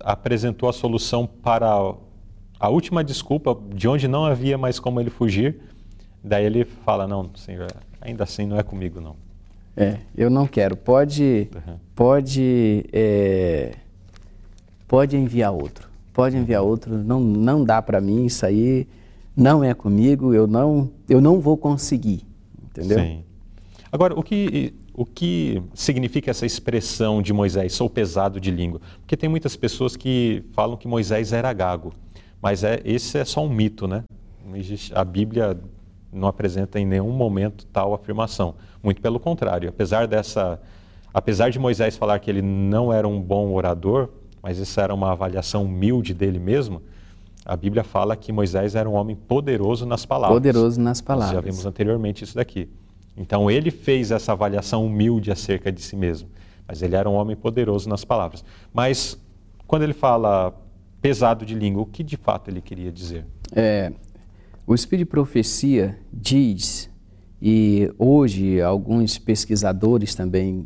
apresentou 0.00 0.68
a 0.68 0.72
solução 0.72 1.26
para 1.26 1.68
a 2.58 2.68
última 2.70 3.04
desculpa, 3.04 3.54
de 3.74 3.86
onde 3.86 4.08
não 4.08 4.24
havia 4.24 4.56
mais 4.56 4.80
como 4.80 4.98
ele 4.98 5.10
fugir, 5.10 5.60
daí 6.22 6.46
ele 6.46 6.64
fala: 6.64 7.06
Não, 7.06 7.28
Senhor, 7.34 7.70
ainda 8.00 8.24
assim 8.24 8.46
não 8.46 8.58
é 8.58 8.62
comigo, 8.62 8.98
não. 8.98 9.23
É, 9.76 9.98
eu 10.16 10.30
não 10.30 10.46
quero. 10.46 10.76
Pode, 10.76 11.48
uhum. 11.54 11.76
pode, 11.94 12.84
é, 12.92 13.74
pode 14.86 15.16
enviar 15.16 15.52
outro. 15.52 15.88
Pode 16.12 16.36
enviar 16.36 16.62
outro. 16.62 16.96
Não, 16.96 17.20
não 17.20 17.64
dá 17.64 17.82
para 17.82 18.00
mim 18.00 18.24
isso 18.24 18.46
aí. 18.46 18.86
Não 19.36 19.64
é 19.64 19.74
comigo. 19.74 20.32
Eu 20.32 20.46
não, 20.46 20.90
eu 21.08 21.20
não 21.20 21.40
vou 21.40 21.56
conseguir. 21.56 22.24
Entendeu? 22.62 22.98
Sim. 22.98 23.24
Agora, 23.90 24.18
o 24.18 24.22
que 24.22 24.74
o 24.96 25.04
que 25.04 25.60
significa 25.74 26.30
essa 26.30 26.46
expressão 26.46 27.20
de 27.20 27.32
Moisés, 27.32 27.72
sou 27.72 27.90
pesado 27.90 28.40
de 28.40 28.50
língua? 28.50 28.80
Porque 29.00 29.16
tem 29.16 29.28
muitas 29.28 29.56
pessoas 29.56 29.96
que 29.96 30.44
falam 30.52 30.76
que 30.76 30.86
Moisés 30.86 31.32
era 31.32 31.52
gago, 31.52 31.92
mas 32.40 32.62
é, 32.62 32.80
esse 32.84 33.18
é 33.18 33.24
só 33.24 33.44
um 33.44 33.48
mito, 33.48 33.88
né? 33.88 34.04
A 34.94 35.04
Bíblia 35.04 35.58
não 36.14 36.28
apresenta 36.28 36.78
em 36.78 36.86
nenhum 36.86 37.10
momento 37.10 37.66
tal 37.66 37.94
afirmação. 37.94 38.54
Muito 38.82 39.00
pelo 39.00 39.18
contrário, 39.18 39.68
apesar 39.68 40.06
dessa, 40.06 40.60
apesar 41.12 41.50
de 41.50 41.58
Moisés 41.58 41.96
falar 41.96 42.18
que 42.18 42.30
ele 42.30 42.42
não 42.42 42.92
era 42.92 43.06
um 43.06 43.20
bom 43.20 43.52
orador, 43.52 44.08
mas 44.42 44.58
isso 44.58 44.80
era 44.80 44.94
uma 44.94 45.12
avaliação 45.12 45.64
humilde 45.64 46.12
dele 46.14 46.38
mesmo, 46.38 46.82
a 47.44 47.56
Bíblia 47.56 47.84
fala 47.84 48.16
que 48.16 48.32
Moisés 48.32 48.74
era 48.74 48.88
um 48.88 48.94
homem 48.94 49.14
poderoso 49.14 49.84
nas 49.84 50.06
palavras. 50.06 50.36
Poderoso 50.36 50.80
nas 50.80 51.00
palavras. 51.00 51.34
Nós 51.34 51.44
já 51.44 51.50
vimos 51.50 51.66
anteriormente 51.66 52.24
isso 52.24 52.34
daqui. 52.34 52.70
Então 53.16 53.50
ele 53.50 53.70
fez 53.70 54.10
essa 54.10 54.32
avaliação 54.32 54.84
humilde 54.84 55.30
acerca 55.30 55.70
de 55.70 55.80
si 55.80 55.94
mesmo, 55.94 56.28
mas 56.66 56.82
ele 56.82 56.96
era 56.96 57.08
um 57.08 57.14
homem 57.14 57.36
poderoso 57.36 57.88
nas 57.88 58.04
palavras. 58.04 58.44
Mas 58.72 59.18
quando 59.66 59.82
ele 59.82 59.92
fala 59.92 60.54
pesado 61.00 61.44
de 61.44 61.54
língua, 61.54 61.82
o 61.82 61.86
que 61.86 62.02
de 62.02 62.16
fato 62.16 62.50
ele 62.50 62.60
queria 62.60 62.90
dizer? 62.90 63.26
É, 63.54 63.92
o 64.66 64.74
Espírito 64.74 65.06
de 65.06 65.10
Profecia 65.10 65.98
diz, 66.12 66.90
e 67.40 67.92
hoje 67.98 68.60
alguns 68.60 69.18
pesquisadores 69.18 70.14
também 70.14 70.64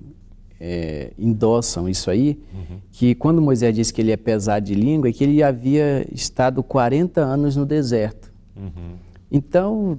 é, 0.61 1.13
endossam 1.19 1.89
isso 1.89 2.11
aí, 2.11 2.41
uhum. 2.53 2.79
que 2.93 3.15
quando 3.15 3.43
Moisés 3.43 3.75
disse 3.75 3.93
que 3.93 4.01
ele 4.01 4.13
é 4.13 4.17
pesado 4.17 4.67
de 4.67 4.75
língua, 4.75 5.09
é 5.09 5.13
que 5.13 5.25
ele 5.25 5.43
havia 5.43 6.07
estado 6.13 6.63
40 6.63 7.21
anos 7.21 7.57
no 7.57 7.67
deserto. 7.67 8.33
Uhum. 8.57 8.97
Então, 9.31 9.99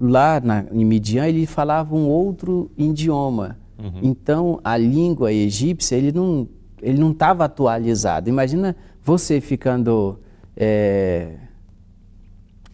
lá 0.00 0.40
na, 0.40 0.64
em 0.70 0.84
Midian, 0.84 1.26
ele 1.26 1.46
falava 1.46 1.94
um 1.94 2.06
outro 2.08 2.70
idioma. 2.76 3.58
Uhum. 3.78 4.00
Então, 4.02 4.60
a 4.62 4.76
língua 4.76 5.32
egípcia, 5.32 5.96
ele 5.96 6.12
não 6.12 6.48
ele 6.82 6.98
não 6.98 7.10
estava 7.10 7.46
atualizado. 7.46 8.28
Imagina 8.28 8.76
você 9.02 9.40
ficando 9.40 10.18
é, 10.56 11.36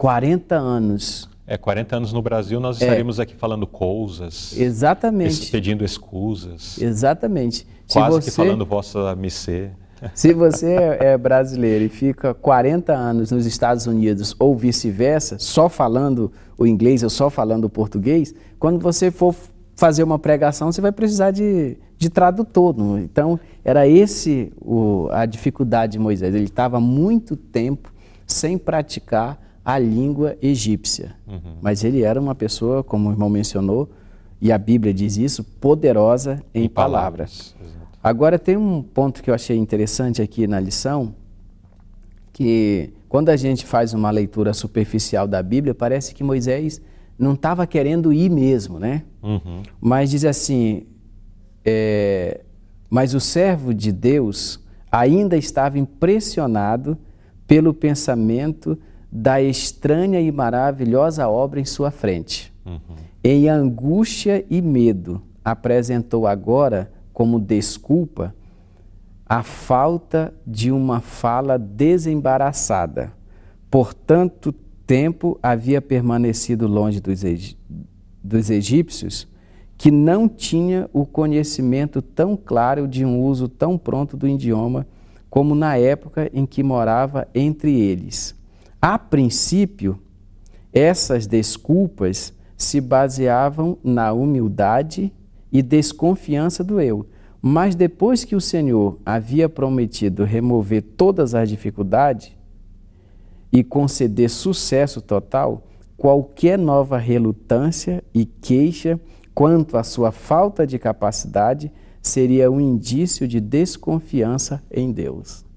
40 0.03 0.57
anos. 0.57 1.29
É, 1.47 1.57
40 1.57 1.97
anos 1.97 2.13
no 2.13 2.21
Brasil, 2.21 2.59
nós 2.59 2.83
é. 2.83 2.85
estaríamos 2.85 3.21
aqui 3.21 3.37
falando 3.37 3.69
coisas. 3.69 4.53
Exatamente. 4.59 5.49
Pedindo 5.49 5.85
escusas. 5.85 6.77
Exatamente. 6.83 7.65
Quase 7.89 8.17
você, 8.17 8.31
que 8.31 8.37
falando 8.37 8.67
vossa 8.67 9.15
missê. 9.15 9.71
Se 10.13 10.35
você 10.35 10.73
é, 10.75 11.13
é 11.13 11.17
brasileiro 11.17 11.85
e 11.85 11.89
fica 11.89 12.35
40 12.35 12.93
anos 12.93 13.31
nos 13.31 13.47
Estados 13.47 13.87
Unidos 13.87 14.35
ou 14.41 14.57
vice-versa, 14.57 15.39
só 15.39 15.69
falando 15.69 16.33
o 16.59 16.67
inglês 16.67 17.05
ou 17.05 17.11
só 17.11 17.31
falando 17.31 17.67
o 17.67 17.71
português, 17.71 18.35
quando 18.59 18.81
você 18.81 19.09
for 19.09 19.33
fazer 19.77 20.03
uma 20.03 20.19
pregação, 20.19 20.73
você 20.73 20.81
vai 20.81 20.91
precisar 20.91 21.31
de, 21.31 21.79
de 21.97 22.11
tradutor. 22.11 22.75
Então, 22.99 23.39
era 23.65 23.87
esse 23.87 24.53
o, 24.61 25.07
a 25.13 25.25
dificuldade 25.27 25.93
de 25.93 26.01
Moisés. 26.01 26.35
Ele 26.35 26.47
estava 26.47 26.81
muito 26.81 27.37
tempo 27.37 27.93
sem 28.27 28.59
praticar 28.59 29.41
a 29.65 29.79
língua 29.79 30.37
egípcia. 30.43 31.15
Uhum. 31.27 31.57
Mas 31.61 31.85
ele 31.85 32.03
era 32.03 32.21
uma 32.21 32.35
pessoa, 32.35 32.83
como 32.83 33.09
o 33.09 33.13
irmão 33.13 33.29
mencionou, 33.29 33.89
e 34.41 34.51
a 34.51 34.59
Bíblia 34.59 34.93
diz 34.93 35.17
isso, 35.17 35.45
poderosa 35.45 36.43
em, 36.53 36.65
em 36.65 36.69
palavras. 36.69 37.53
palavras. 37.53 37.73
Agora 38.03 38.39
tem 38.39 38.57
um 38.57 38.83
ponto 38.83 39.23
que 39.23 39.31
eu 39.31 39.35
achei 39.35 39.57
interessante 39.57 40.21
aqui 40.21 40.47
na 40.49 40.59
lição, 40.59 41.15
que 42.33 42.93
quando 43.09 43.29
a 43.29 43.37
gente 43.37 43.65
faz 43.65 43.95
uma 43.95 44.11
leitura 44.11 44.53
superficial 44.53 45.29
da 45.29 45.41
Bíblia, 45.43 45.75
parece 45.75 46.15
que 46.15 46.25
Moisés 46.25 46.81
não 47.17 47.35
estava 47.35 47.67
querendo 47.67 48.13
ir 48.13 48.29
mesmo, 48.29 48.81
né? 48.81 49.05
Uhum. 49.23 49.63
Mas 49.81 50.11
diz 50.11 50.25
assim, 50.25 50.87
é, 51.65 52.41
mas 52.91 53.15
o 53.15 53.21
servo 53.21 53.73
de 53.73 53.93
Deus 53.93 54.59
ainda 54.91 55.37
estava 55.37 55.79
impressionado 55.79 56.99
pelo 57.47 57.73
pensamento 57.73 58.77
da 59.15 59.43
estranha 59.43 60.19
e 60.19 60.33
maravilhosa 60.33 61.29
obra 61.29 61.61
em 61.61 61.67
sua 61.67 61.91
frente. 61.91 62.51
Uhum. 62.65 62.81
Em 63.23 63.47
angústia 63.47 64.43
e 64.49 64.63
medo, 64.63 65.21
apresentou 65.45 66.27
agora 66.27 66.91
como 67.13 67.39
desculpa 67.39 68.35
a 69.27 69.43
falta 69.43 70.33
de 70.47 70.73
uma 70.73 71.01
fala 71.01 71.59
desembaraçada. 71.59 73.13
Por 73.71 73.93
tanto 73.93 74.51
tempo 74.87 75.39
havia 75.43 75.83
permanecido 75.83 76.67
longe 76.67 77.01
dos, 77.01 77.23
dos 78.23 78.51
egípcios 78.51 79.29
que 79.77 79.91
não 79.91 80.29
tinha 80.29 80.89
o 80.93 81.05
conhecimento 81.05 82.01
tão 82.01 82.37
claro 82.37 82.89
de 82.89 83.05
um 83.05 83.21
uso 83.21 83.49
tão 83.49 83.77
pronto 83.77 84.17
do 84.17 84.29
idioma 84.29 84.87
como 85.29 85.55
na 85.55 85.77
época 85.77 86.31
em 86.33 86.47
que 86.47 86.63
morava 86.63 87.27
entre 87.35 87.79
eles. 87.79 88.35
A 88.85 88.99
princípio, 88.99 89.97
essas 90.73 91.29
desculpas 91.29 92.35
se 92.57 92.81
baseavam 92.81 93.79
na 93.85 94.13
humildade 94.13 95.13
e 95.53 95.63
desconfiança 95.63 96.65
do 96.65 96.81
eu. 96.81 97.07
Mas 97.41 97.77
depois 97.77 98.25
que 98.25 98.35
o 98.35 98.41
Senhor 98.41 98.99
havia 99.07 99.49
prometido 99.49 100.25
remover 100.25 100.83
todas 100.83 101.33
as 101.33 101.49
dificuldades 101.49 102.33
e 103.53 103.63
conceder 103.63 104.29
sucesso 104.29 105.01
total, 105.01 105.63
qualquer 105.97 106.59
nova 106.59 106.99
relutância 106.99 108.03
e 108.13 108.25
queixa 108.25 108.99
quanto 109.33 109.77
à 109.77 109.85
sua 109.85 110.11
falta 110.11 110.67
de 110.67 110.77
capacidade 110.77 111.71
seria 112.03 112.51
um 112.51 112.61
indício 112.61 113.29
de 113.29 113.39
desconfiança 113.39 114.61
em 114.73 114.91
Deus. 114.91 115.52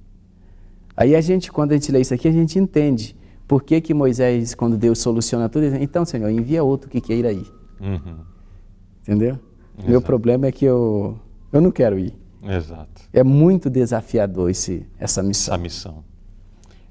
Aí 0.96 1.16
a 1.16 1.22
gente, 1.22 1.52
quando 1.52 1.72
a 1.72 1.76
gente 1.76 1.92
lê 1.92 2.02
isso 2.02 2.14
aqui, 2.14 2.28
a 2.28 2.32
gente 2.32 2.58
entende 2.58 3.16
por 3.48 3.64
que, 3.64 3.82
que 3.82 3.94
Moisés, 3.94 4.56
quando 4.56 4.78
Deus 4.78 5.00
soluciona 5.00 5.50
tudo, 5.50 5.70
diz, 5.70 5.82
então, 5.82 6.06
Senhor, 6.06 6.30
envia 6.30 6.64
outro 6.64 6.90
que 6.90 7.02
queira 7.02 7.32
ir. 7.32 7.52
Uhum. 7.80 8.20
Entendeu? 9.02 9.40
Exato. 9.78 9.90
Meu 9.90 10.02
problema 10.02 10.48
é 10.48 10.52
que 10.52 10.66
eu, 10.66 11.20
eu 11.52 11.62
não 11.62 11.72
quero 11.72 12.00
ir. 12.00 12.14
Exato. 12.42 13.02
É 13.12 13.24
muito 13.24 13.70
desafiador 13.70 14.50
esse, 14.50 14.88
essa 15.00 15.22
missão. 15.22 15.54
Essa 15.54 15.62
missão. 15.62 16.04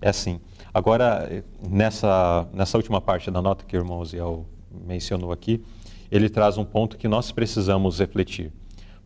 É 0.00 0.08
assim. 0.10 0.40
Agora, 0.72 1.44
nessa, 1.66 2.46
nessa 2.52 2.76
última 2.76 3.00
parte 3.00 3.30
da 3.30 3.40
nota 3.40 3.64
que 3.64 3.76
o 3.76 3.80
irmão 3.80 4.04
Ziel 4.04 4.44
mencionou 4.86 5.32
aqui, 5.32 5.64
ele 6.10 6.28
traz 6.28 6.58
um 6.58 6.64
ponto 6.64 6.96
que 6.96 7.08
nós 7.08 7.32
precisamos 7.32 7.98
refletir. 8.00 8.52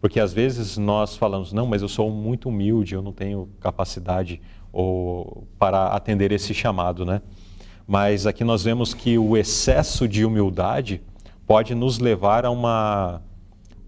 Porque 0.01 0.21
às 0.21 0.33
vezes 0.33 0.77
nós 0.77 1.17
falamos, 1.17 1.53
não, 1.53 1.67
mas 1.67 1.83
eu 1.83 1.89
sou 1.89 2.11
muito 2.11 2.49
humilde, 2.49 2.95
eu 2.95 3.03
não 3.03 3.13
tenho 3.13 3.49
capacidade 3.61 4.41
ou, 4.73 5.47
para 5.59 5.89
atender 5.89 6.33
esse 6.33 6.53
chamado, 6.53 7.05
né? 7.05 7.21
Mas 7.87 8.27
aqui 8.27 8.45
nós 8.45 8.65
vemos 8.65 8.93
que 8.93 9.19
o 9.19 9.37
excesso 9.37 10.07
de 10.07 10.25
humildade 10.25 11.01
pode 11.47 11.75
nos 11.75 11.99
levar 11.99 12.45
a 12.45 12.51
uma 12.51 13.23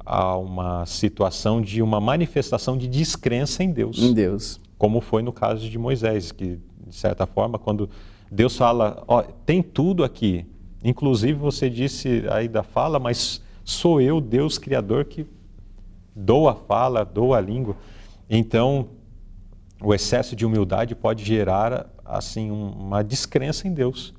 a 0.04 0.36
uma 0.36 0.84
situação 0.86 1.60
de 1.60 1.80
uma 1.80 2.00
manifestação 2.00 2.76
de 2.76 2.88
descrença 2.88 3.62
em 3.62 3.70
Deus. 3.70 3.98
Em 3.98 4.12
Deus. 4.12 4.58
Como 4.76 5.00
foi 5.00 5.22
no 5.22 5.32
caso 5.32 5.68
de 5.68 5.78
Moisés, 5.78 6.32
que 6.32 6.58
de 6.86 6.96
certa 6.96 7.26
forma, 7.26 7.58
quando 7.58 7.88
Deus 8.30 8.56
fala, 8.56 9.04
ó, 9.06 9.22
tem 9.22 9.62
tudo 9.62 10.02
aqui, 10.02 10.44
inclusive 10.82 11.34
você 11.34 11.70
disse 11.70 12.24
aí 12.30 12.48
da 12.48 12.62
fala, 12.62 12.98
mas 12.98 13.40
sou 13.64 14.00
eu, 14.00 14.20
Deus 14.20 14.58
Criador, 14.58 15.04
que 15.04 15.26
dou 16.14 16.48
a 16.48 16.54
fala, 16.54 17.04
dou 17.04 17.34
a 17.34 17.40
língua. 17.40 17.76
Então, 18.28 18.88
o 19.82 19.94
excesso 19.94 20.36
de 20.36 20.44
humildade 20.44 20.94
pode 20.94 21.24
gerar 21.24 21.86
assim 22.04 22.50
uma 22.50 23.02
descrença 23.02 23.66
em 23.66 23.72
Deus. 23.72 24.12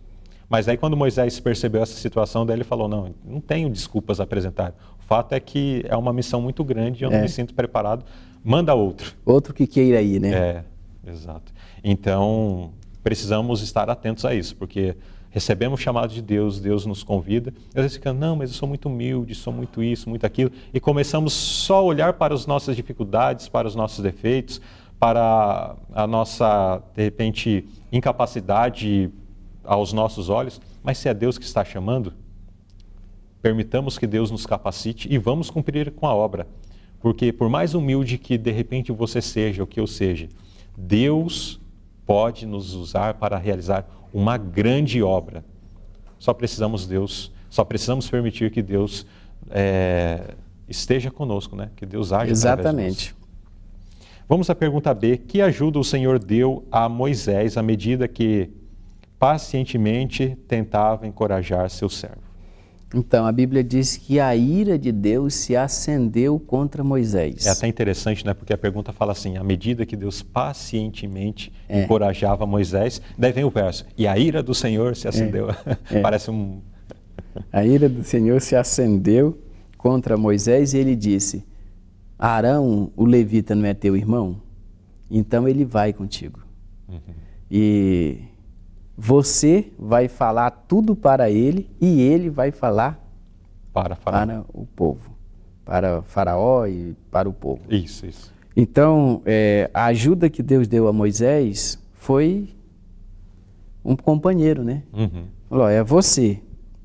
Mas 0.50 0.68
aí 0.68 0.76
quando 0.76 0.98
Moisés 0.98 1.40
percebeu 1.40 1.82
essa 1.82 1.96
situação, 1.96 2.46
daí 2.46 2.58
ele 2.58 2.64
falou: 2.64 2.88
"Não, 2.88 3.14
não 3.24 3.40
tenho 3.40 3.70
desculpas 3.70 4.20
a 4.20 4.24
apresentar. 4.24 4.74
O 5.00 5.04
fato 5.04 5.34
é 5.34 5.40
que 5.40 5.84
é 5.88 5.96
uma 5.96 6.12
missão 6.12 6.42
muito 6.42 6.64
grande, 6.64 7.04
eu 7.04 7.12
é. 7.12 7.14
não 7.14 7.22
me 7.22 7.30
sinto 7.30 7.54
preparado. 7.54 8.04
Manda 8.44 8.74
outro. 8.74 9.14
Outro 9.26 9.54
que 9.54 9.68
queira 9.68 10.02
ir, 10.02 10.20
né? 10.20 10.32
É, 10.32 10.64
exato. 11.08 11.54
Então, 11.84 12.72
precisamos 13.04 13.62
estar 13.62 13.90
atentos 13.90 14.26
a 14.26 14.34
isso, 14.34 14.56
porque 14.56 14.96
recebemos 15.30 15.80
o 15.80 15.84
chamado 15.84 16.14
de 16.14 16.22
Deus, 16.22 16.60
Deus 16.60 16.86
nos 16.86 17.04
convida, 17.04 17.54
e 17.74 17.80
às 17.80 17.84
vezes 17.84 17.98
fica, 17.98 18.12
não, 18.12 18.36
mas 18.36 18.50
eu 18.52 18.56
sou 18.56 18.68
muito 18.68 18.90
humilde, 18.90 19.34
sou 19.34 19.54
muito 19.54 19.82
isso, 19.82 20.10
muito 20.10 20.26
aquilo, 20.26 20.52
e 20.74 20.80
começamos 20.80 21.34
só 21.34 21.78
a 21.78 21.82
olhar 21.82 22.14
para 22.14 22.34
as 22.34 22.46
nossas 22.46 22.76
dificuldades, 22.76 23.48
para 23.48 23.68
os 23.68 23.76
nossos 23.76 24.04
defeitos, 24.04 24.60
para 25.02 25.76
a 25.96 26.06
nossa, 26.06 26.80
de 26.94 27.02
repente, 27.02 27.68
incapacidade 27.92 29.10
aos 29.64 29.92
nossos 29.92 30.30
olhos, 30.30 30.62
mas 30.84 31.00
se 31.00 31.10
é 31.10 31.14
Deus 31.14 31.40
que 31.40 31.44
está 31.44 31.66
chamando, 31.66 32.14
permitamos 33.42 33.98
que 33.98 34.06
Deus 34.06 34.30
nos 34.30 34.46
capacite 34.46 35.12
e 35.12 35.18
vamos 35.18 35.50
cumprir 35.50 35.90
com 35.90 36.06
a 36.06 36.14
obra. 36.14 36.48
Porque 37.00 37.34
por 37.34 37.50
mais 37.50 37.74
humilde 37.74 38.20
que 38.20 38.38
de 38.38 38.52
repente 38.52 38.92
você 38.92 39.24
seja, 39.24 39.64
ou 39.64 39.68
que 39.68 39.80
eu 39.80 39.88
seja, 39.88 40.30
Deus 40.78 41.60
pode 42.06 42.46
nos 42.46 42.76
usar 42.76 43.16
para 43.16 43.40
realizar 43.40 43.90
uma 44.14 44.38
grande 44.38 45.02
obra. 45.02 45.44
Só 46.20 46.32
precisamos 46.32 46.86
Deus, 46.86 47.32
só 47.50 47.66
precisamos 47.66 48.08
permitir 48.08 48.52
que 48.52 48.62
Deus 48.62 49.08
é, 49.50 50.36
esteja 50.70 51.10
conosco, 51.10 51.56
né? 51.56 51.72
Que 51.76 51.88
Deus 51.88 52.14
age 52.14 52.30
Exatamente. 52.30 53.16
Vamos 54.32 54.50
à 54.50 54.56
pergunta 54.56 54.94
B. 54.94 55.18
Que 55.18 55.42
ajuda 55.42 55.78
o 55.78 55.84
Senhor 55.84 56.18
deu 56.18 56.66
a 56.72 56.88
Moisés 56.88 57.58
à 57.58 57.62
medida 57.62 58.08
que 58.08 58.50
pacientemente 59.20 60.38
tentava 60.48 61.06
encorajar 61.06 61.70
seu 61.70 61.90
servo? 61.90 62.22
Então, 62.96 63.26
a 63.26 63.32
Bíblia 63.34 63.62
diz 63.62 63.98
que 63.98 64.22
a 64.22 64.34
ira 64.34 64.80
de 64.80 64.90
Deus 64.90 65.34
se 65.34 65.54
acendeu 65.54 66.40
contra 66.40 66.82
Moisés. 66.82 67.46
É 67.46 67.50
até 67.50 67.68
interessante, 67.68 68.26
né? 68.26 68.34
Porque 68.34 68.54
a 68.54 68.58
pergunta 68.58 68.94
fala 68.94 69.12
assim: 69.12 69.36
à 69.36 69.44
medida 69.44 69.86
que 69.86 69.98
Deus 69.98 70.22
pacientemente 70.22 71.52
é. 71.68 71.84
encorajava 71.84 72.46
Moisés, 72.46 73.02
daí 73.18 73.34
vem 73.34 73.44
o 73.44 73.50
verso: 73.50 73.86
e 73.98 74.08
a 74.08 74.18
ira 74.18 74.42
do 74.42 74.56
Senhor 74.56 74.96
se 74.96 75.10
acendeu. 75.10 75.50
É. 75.50 75.98
É. 75.98 76.00
Parece 76.00 76.32
um. 76.32 76.62
A 77.52 77.66
ira 77.66 77.90
do 77.90 78.02
Senhor 78.02 78.40
se 78.40 78.56
acendeu 78.56 79.38
contra 79.78 80.16
Moisés 80.16 80.74
e 80.74 80.78
ele 80.78 80.96
disse: 80.96 81.51
Arão, 82.28 82.92
o 82.96 83.04
levita, 83.04 83.56
não 83.56 83.66
é 83.66 83.74
teu 83.74 83.98
irmão? 83.98 84.40
Então 85.10 85.48
ele 85.48 85.66
vai 85.66 85.92
contigo. 85.92 86.40
Uhum. 86.88 87.00
E 87.50 88.20
você 88.96 89.72
vai 89.78 90.08
falar 90.08 90.52
tudo 90.52 90.96
para 90.96 91.32
ele 91.32 91.68
e 91.82 92.00
ele 92.00 92.30
vai 92.30 92.52
falar 92.52 93.04
para, 93.74 93.96
para 93.96 94.46
o 94.54 94.68
povo, 94.68 95.12
para 95.66 96.04
Faraó 96.04 96.68
e 96.68 96.96
para 97.10 97.28
o 97.28 97.34
povo. 97.34 97.62
Isso, 97.70 98.06
isso. 98.06 98.32
Então, 98.56 99.22
é, 99.26 99.72
a 99.74 99.86
ajuda 99.86 100.30
que 100.30 100.44
Deus 100.44 100.68
deu 100.68 100.88
a 100.88 100.94
Moisés 100.94 101.80
foi 101.94 102.50
um 103.84 103.96
companheiro, 103.96 104.64
né? 104.64 104.84
Uhum. 104.94 105.26
Falou, 105.50 105.68
é 105.68 105.84
você 105.84 106.40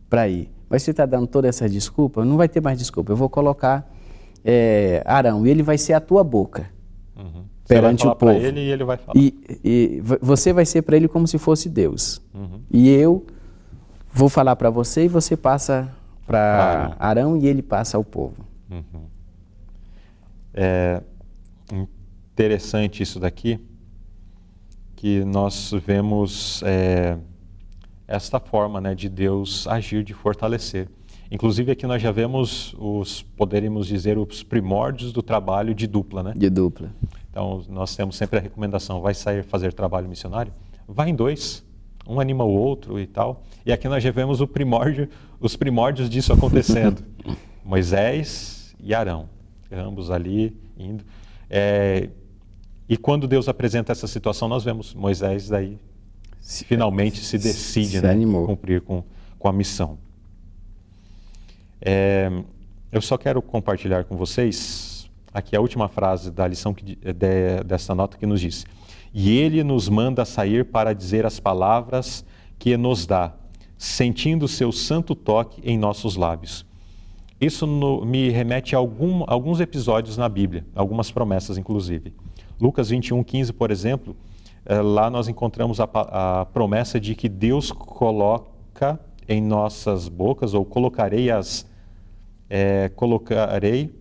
para 0.09 0.29
ir. 0.29 0.51
Mas 0.69 0.83
você 0.83 0.93
está 0.93 1.05
dando 1.05 1.27
toda 1.27 1.47
essa 1.47 1.69
desculpa, 1.69 2.25
não 2.25 2.37
vai 2.37 2.49
ter 2.49 2.63
mais 2.63 2.79
desculpa. 2.79 3.13
Eu 3.13 3.17
vou 3.17 3.29
colocar 3.29 3.87
é, 4.47 5.03
Arão 5.05 5.47
ele 5.47 5.63
vai 5.63 5.77
ser 5.77 5.93
a 5.93 6.01
tua 6.01 6.23
boca. 6.23 6.71
Uhum 7.17 7.45
perante 7.67 8.07
o 8.07 8.15
povo. 8.15 8.33
ele 8.33 8.61
e 8.61 8.71
ele 8.71 8.85
vai 8.85 8.97
falar. 8.97 9.19
E, 9.19 9.35
e 9.65 10.03
você 10.21 10.53
vai 10.53 10.65
ser 10.65 10.83
para 10.83 10.97
ele 10.97 11.09
como 11.09 11.27
se 11.27 11.39
fosse 11.39 11.69
Deus. 11.69 12.23
Uhum. 12.33 12.61
E 12.71 12.89
eu 12.89 13.27
vou 14.13 14.29
falar 14.29 14.57
para 14.57 14.71
você 14.71 15.05
e 15.05 15.09
você 15.09 15.37
passa 15.37 15.93
para 16.27 16.97
Arão 16.99 17.37
e 17.37 17.47
ele 17.47 17.63
passa 17.63 17.97
ao 17.97 18.05
povo. 18.05 18.45
Uhum. 18.71 19.03
É 20.55 21.03
interessante 22.37 23.03
isso 23.03 23.19
daqui, 23.19 23.59
que 24.95 25.25
nós 25.25 25.73
vemos 25.87 26.63
é, 26.65 27.17
esta 28.07 28.39
forma 28.41 28.81
né, 28.81 28.95
de 28.95 29.09
Deus 29.09 29.67
agir, 29.67 30.03
de 30.03 30.15
fortalecer. 30.15 30.89
Inclusive 31.31 31.73
aqui 31.73 31.87
nós 31.87 32.01
já 32.01 32.13
vemos 32.13 32.75
os, 32.79 33.23
poderíamos 33.23 33.87
dizer, 33.87 34.17
os 34.17 34.43
primórdios 34.43 35.13
do 35.13 35.23
trabalho 35.23 35.75
de 35.75 35.87
dupla, 35.87 36.23
né? 36.23 36.33
De 36.37 36.49
dupla. 36.49 36.93
Então, 37.31 37.63
nós 37.69 37.95
temos 37.97 38.17
sempre 38.17 38.39
a 38.39 38.43
recomendação: 38.43 39.01
vai 39.01 39.15
sair 39.15 39.43
fazer 39.43 39.73
trabalho 39.73 40.09
missionário? 40.09 40.53
Vai 40.87 41.11
em 41.11 41.15
dois, 41.15 41.65
um 42.07 42.21
anima 42.21 42.45
o 42.45 42.51
outro 42.51 42.99
e 43.01 43.07
tal. 43.07 43.43
E 43.65 43.73
aqui 43.73 43.89
nós 43.89 44.03
já 44.03 44.11
vemos 44.11 44.41
o 44.41 44.47
primórdio, 44.47 45.09
os 45.41 45.57
primórdios 45.57 46.09
disso 46.09 46.33
acontecendo. 46.33 47.03
Moisés 47.65 48.75
e 48.81 48.95
Arão, 48.95 49.29
ambos 49.73 50.11
ali 50.11 50.57
indo. 50.79 51.05
É, 51.51 52.09
e 52.89 52.97
quando 52.97 53.27
Deus 53.27 53.49
apresenta 53.49 53.91
essa 53.91 54.07
situação, 54.07 54.47
nós 54.49 54.63
vemos 54.63 54.95
Moisés 54.95 55.49
daí 55.49 55.77
se, 56.41 56.65
finalmente 56.65 57.19
se 57.19 57.37
decide 57.37 57.99
se 57.99 58.01
né, 58.01 58.15
cumprir 58.47 58.81
com, 58.81 59.03
com 59.37 59.49
a 59.49 59.53
missão. 59.53 59.99
É, 61.81 62.31
eu 62.91 63.03
só 63.03 63.19
quero 63.19 63.43
compartilhar 63.43 64.05
com 64.05 64.17
vocês 64.17 65.11
aqui 65.33 65.55
a 65.55 65.61
última 65.61 65.89
frase 65.89 66.31
da 66.31 66.47
lição 66.47 66.73
que, 66.73 66.85
de, 66.85 66.99
dessa 67.65 67.95
nota 67.95 68.17
que 68.17 68.27
nos 68.27 68.41
diz: 68.41 68.65
E 69.13 69.37
ele 69.39 69.63
nos 69.63 69.89
manda 69.89 70.25
sair 70.25 70.65
para 70.65 70.95
dizer 70.95 71.27
as 71.27 71.39
palavras 71.39 72.25
que 72.59 72.77
nos 72.77 73.07
dá, 73.07 73.35
sentindo 73.77 74.49
seu 74.49 74.73
santo 74.73 75.15
toque 75.15 75.61
em 75.65 75.79
nossos 75.79 76.17
lábios. 76.17 76.65
Isso 77.39 77.67
no, 77.67 78.05
me 78.05 78.31
remete 78.31 78.75
a 78.75 78.79
algum, 78.79 79.25
alguns 79.27 79.61
episódios 79.61 80.17
na 80.17 80.29
Bíblia, 80.29 80.67
algumas 80.75 81.11
promessas, 81.11 81.59
inclusive. 81.59 82.15
Lucas 82.59 82.89
21, 82.89 83.23
15, 83.23 83.53
por 83.53 83.71
exemplo, 83.71 84.17
eh, 84.65 84.81
lá 84.81 85.11
nós 85.11 85.29
encontramos 85.29 85.79
a, 85.79 85.85
a 85.93 86.47
promessa 86.47 86.99
de 86.99 87.15
que 87.15 87.29
Deus 87.29 87.71
coloca 87.71 88.99
em 89.29 89.41
nossas 89.41 90.09
bocas, 90.09 90.55
ou 90.55 90.65
colocarei 90.65 91.31
as. 91.31 91.67
É, 92.49 92.89
colocarei 92.91 93.93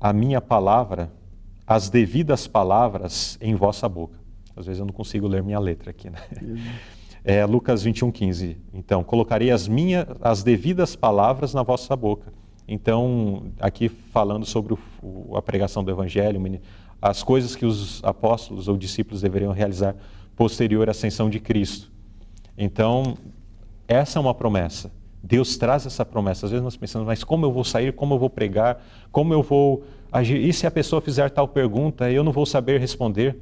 a 0.00 0.12
minha 0.12 0.40
palavra, 0.40 1.12
as 1.66 1.90
devidas 1.90 2.46
palavras 2.46 3.36
em 3.40 3.54
vossa 3.54 3.88
boca. 3.88 4.18
Às 4.56 4.66
vezes 4.66 4.80
eu 4.80 4.86
não 4.86 4.92
consigo 4.92 5.26
ler 5.26 5.42
minha 5.42 5.58
letra 5.58 5.90
aqui, 5.90 6.10
né? 6.10 6.18
É, 7.28 7.44
Lucas 7.44 7.82
21, 7.82 8.12
15. 8.12 8.56
Então, 8.72 9.02
colocarei 9.02 9.50
as 9.50 9.66
minhas, 9.66 10.06
as 10.20 10.44
devidas 10.44 10.94
palavras 10.94 11.52
na 11.52 11.64
vossa 11.64 11.96
boca. 11.96 12.32
Então, 12.68 13.50
aqui 13.58 13.88
falando 13.88 14.46
sobre 14.46 14.74
o, 14.74 14.78
o, 15.02 15.36
a 15.36 15.42
pregação 15.42 15.82
do 15.82 15.90
Evangelho, 15.90 16.40
as 17.02 17.24
coisas 17.24 17.56
que 17.56 17.66
os 17.66 18.00
apóstolos 18.04 18.68
ou 18.68 18.76
discípulos 18.76 19.22
deveriam 19.22 19.50
realizar 19.50 19.96
posterior 20.36 20.86
à 20.86 20.92
ascensão 20.92 21.28
de 21.28 21.40
Cristo. 21.40 21.90
Então, 22.56 23.16
essa 23.88 24.18
é 24.18 24.20
uma 24.20 24.34
promessa. 24.34 24.90
Deus 25.22 25.56
traz 25.56 25.84
essa 25.86 26.04
promessa. 26.04 26.46
Às 26.46 26.52
vezes 26.52 26.64
nós 26.64 26.76
pensamos, 26.76 27.06
mas 27.06 27.24
como 27.24 27.44
eu 27.44 27.52
vou 27.52 27.64
sair, 27.64 27.92
como 27.92 28.14
eu 28.14 28.18
vou 28.18 28.30
pregar, 28.30 28.84
como 29.10 29.32
eu 29.32 29.42
vou 29.42 29.84
agir? 30.10 30.36
E 30.36 30.52
se 30.52 30.66
a 30.66 30.70
pessoa 30.70 31.00
fizer 31.02 31.30
tal 31.30 31.48
pergunta, 31.48 32.10
eu 32.10 32.22
não 32.22 32.32
vou 32.32 32.46
saber 32.46 32.80
responder? 32.80 33.36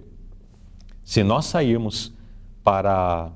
Se 1.03 1.22
nós 1.22 1.45
sairmos 1.45 2.14
para 2.62 3.30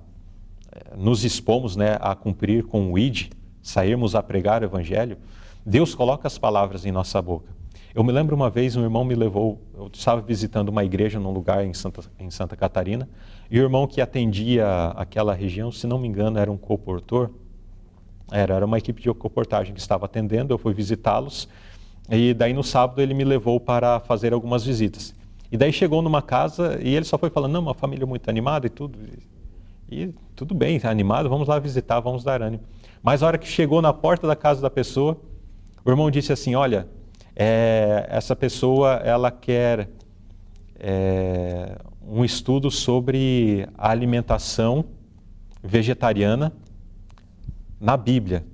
eh, 0.72 0.96
nos 0.96 1.24
expomos 1.24 1.76
né, 1.76 1.98
a 2.00 2.14
cumprir 2.14 2.64
com 2.64 2.92
o 2.92 2.98
ID, 2.98 3.30
sairmos 3.60 4.14
a 4.14 4.22
pregar 4.22 4.62
o 4.62 4.64
Evangelho, 4.64 5.18
Deus 5.64 5.94
coloca 5.94 6.26
as 6.26 6.38
palavras 6.38 6.86
em 6.86 6.92
nossa 6.92 7.20
boca. 7.20 7.57
Eu 7.94 8.04
me 8.04 8.12
lembro 8.12 8.36
uma 8.36 8.50
vez, 8.50 8.76
um 8.76 8.82
irmão 8.82 9.02
me 9.02 9.14
levou, 9.14 9.60
eu 9.74 9.88
estava 9.92 10.20
visitando 10.20 10.68
uma 10.68 10.84
igreja 10.84 11.18
num 11.18 11.30
lugar 11.30 11.64
em 11.64 11.72
Santa, 11.72 12.02
em 12.18 12.30
Santa 12.30 12.54
Catarina, 12.54 13.08
e 13.50 13.58
o 13.58 13.62
irmão 13.62 13.86
que 13.86 14.00
atendia 14.00 14.88
aquela 14.94 15.32
região, 15.32 15.72
se 15.72 15.86
não 15.86 15.98
me 15.98 16.06
engano, 16.06 16.38
era 16.38 16.52
um 16.52 16.56
comportor, 16.56 17.30
era, 18.30 18.54
era 18.54 18.66
uma 18.66 18.76
equipe 18.76 19.00
de 19.00 19.12
comportagem 19.14 19.72
que 19.72 19.80
estava 19.80 20.04
atendendo, 20.04 20.52
eu 20.52 20.58
fui 20.58 20.74
visitá-los 20.74 21.48
e 22.10 22.34
daí 22.34 22.52
no 22.52 22.62
sábado 22.62 23.00
ele 23.00 23.14
me 23.14 23.24
levou 23.24 23.58
para 23.58 24.00
fazer 24.00 24.34
algumas 24.34 24.64
visitas. 24.64 25.14
E 25.50 25.56
daí 25.56 25.72
chegou 25.72 26.02
numa 26.02 26.20
casa 26.20 26.78
e 26.82 26.94
ele 26.94 27.06
só 27.06 27.16
foi 27.16 27.30
falando, 27.30 27.52
não, 27.52 27.62
uma 27.62 27.74
família 27.74 28.06
muito 28.06 28.28
animada 28.28 28.66
e 28.66 28.70
tudo. 28.70 28.98
E 29.90 30.14
tudo 30.36 30.54
bem, 30.54 30.78
animado, 30.84 31.30
vamos 31.30 31.48
lá 31.48 31.58
visitar, 31.58 32.00
vamos 32.00 32.22
dar 32.22 32.42
ânimo. 32.42 32.62
Mas 33.02 33.22
a 33.22 33.26
hora 33.26 33.38
que 33.38 33.48
chegou 33.48 33.80
na 33.80 33.94
porta 33.94 34.26
da 34.26 34.36
casa 34.36 34.60
da 34.60 34.68
pessoa, 34.68 35.18
o 35.82 35.90
irmão 35.90 36.10
disse 36.10 36.30
assim, 36.34 36.54
olha, 36.54 36.86
é, 37.40 38.04
essa 38.10 38.34
pessoa 38.34 38.94
ela 38.94 39.30
quer 39.30 39.88
é, 40.76 41.78
um 42.04 42.24
estudo 42.24 42.68
sobre 42.68 43.64
a 43.78 43.90
alimentação 43.90 44.84
vegetariana 45.62 46.52
na 47.80 47.96
Bíblia. 47.96 48.44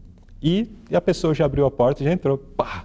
E, 0.43 0.71
e 0.91 0.95
a 0.95 1.01
pessoa 1.01 1.33
já 1.33 1.47
abriu 1.47 1.65
a 1.65 1.71
porta 1.71 2.03
e 2.03 2.05
já 2.05 2.13
entrou. 2.13 2.37
Pá! 2.37 2.85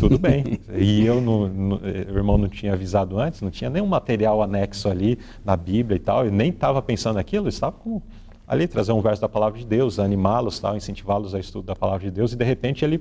Tudo 0.00 0.18
bem. 0.18 0.58
E 0.76 1.06
eu, 1.06 1.20
no, 1.20 1.48
no, 1.48 1.76
o 1.76 1.86
irmão 1.86 2.36
não 2.36 2.48
tinha 2.48 2.72
avisado 2.72 3.20
antes, 3.20 3.40
não 3.40 3.50
tinha 3.50 3.70
nenhum 3.70 3.86
material 3.86 4.42
anexo 4.42 4.88
ali 4.88 5.18
na 5.44 5.56
Bíblia 5.56 5.96
e 5.96 6.00
tal, 6.00 6.26
e 6.26 6.30
nem 6.32 6.50
estava 6.50 6.82
pensando 6.82 7.14
naquilo, 7.16 7.48
estava 7.48 7.76
com, 7.76 8.02
ali 8.46 8.66
trazer 8.66 8.92
um 8.92 9.00
verso 9.00 9.22
da 9.22 9.28
palavra 9.28 9.58
de 9.58 9.64
Deus, 9.64 9.98
animá-los, 9.98 10.58
tal, 10.58 10.76
incentivá-los 10.76 11.34
a 11.34 11.38
estudo 11.38 11.66
da 11.66 11.76
palavra 11.76 12.04
de 12.06 12.10
Deus, 12.10 12.32
e 12.32 12.36
de 12.36 12.44
repente 12.44 12.84
ele 12.84 13.00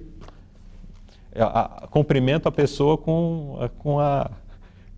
a, 1.42 1.84
a, 1.84 1.88
cumprimenta 1.88 2.50
a 2.50 2.52
pessoa 2.52 2.98
com, 2.98 3.58
a, 3.60 3.70
com, 3.70 4.00
a, 4.00 4.32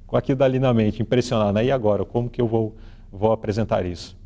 com 0.05 0.17
aquilo 0.17 0.37
dali 0.37 0.59
na 0.59 0.73
mente, 0.73 1.01
impressionado. 1.01 1.53
Né? 1.53 1.65
E 1.65 1.71
agora, 1.71 2.05
como 2.05 2.29
que 2.29 2.41
eu 2.41 2.47
vou, 2.47 2.75
vou 3.11 3.31
apresentar 3.31 3.85
isso? 3.85 4.17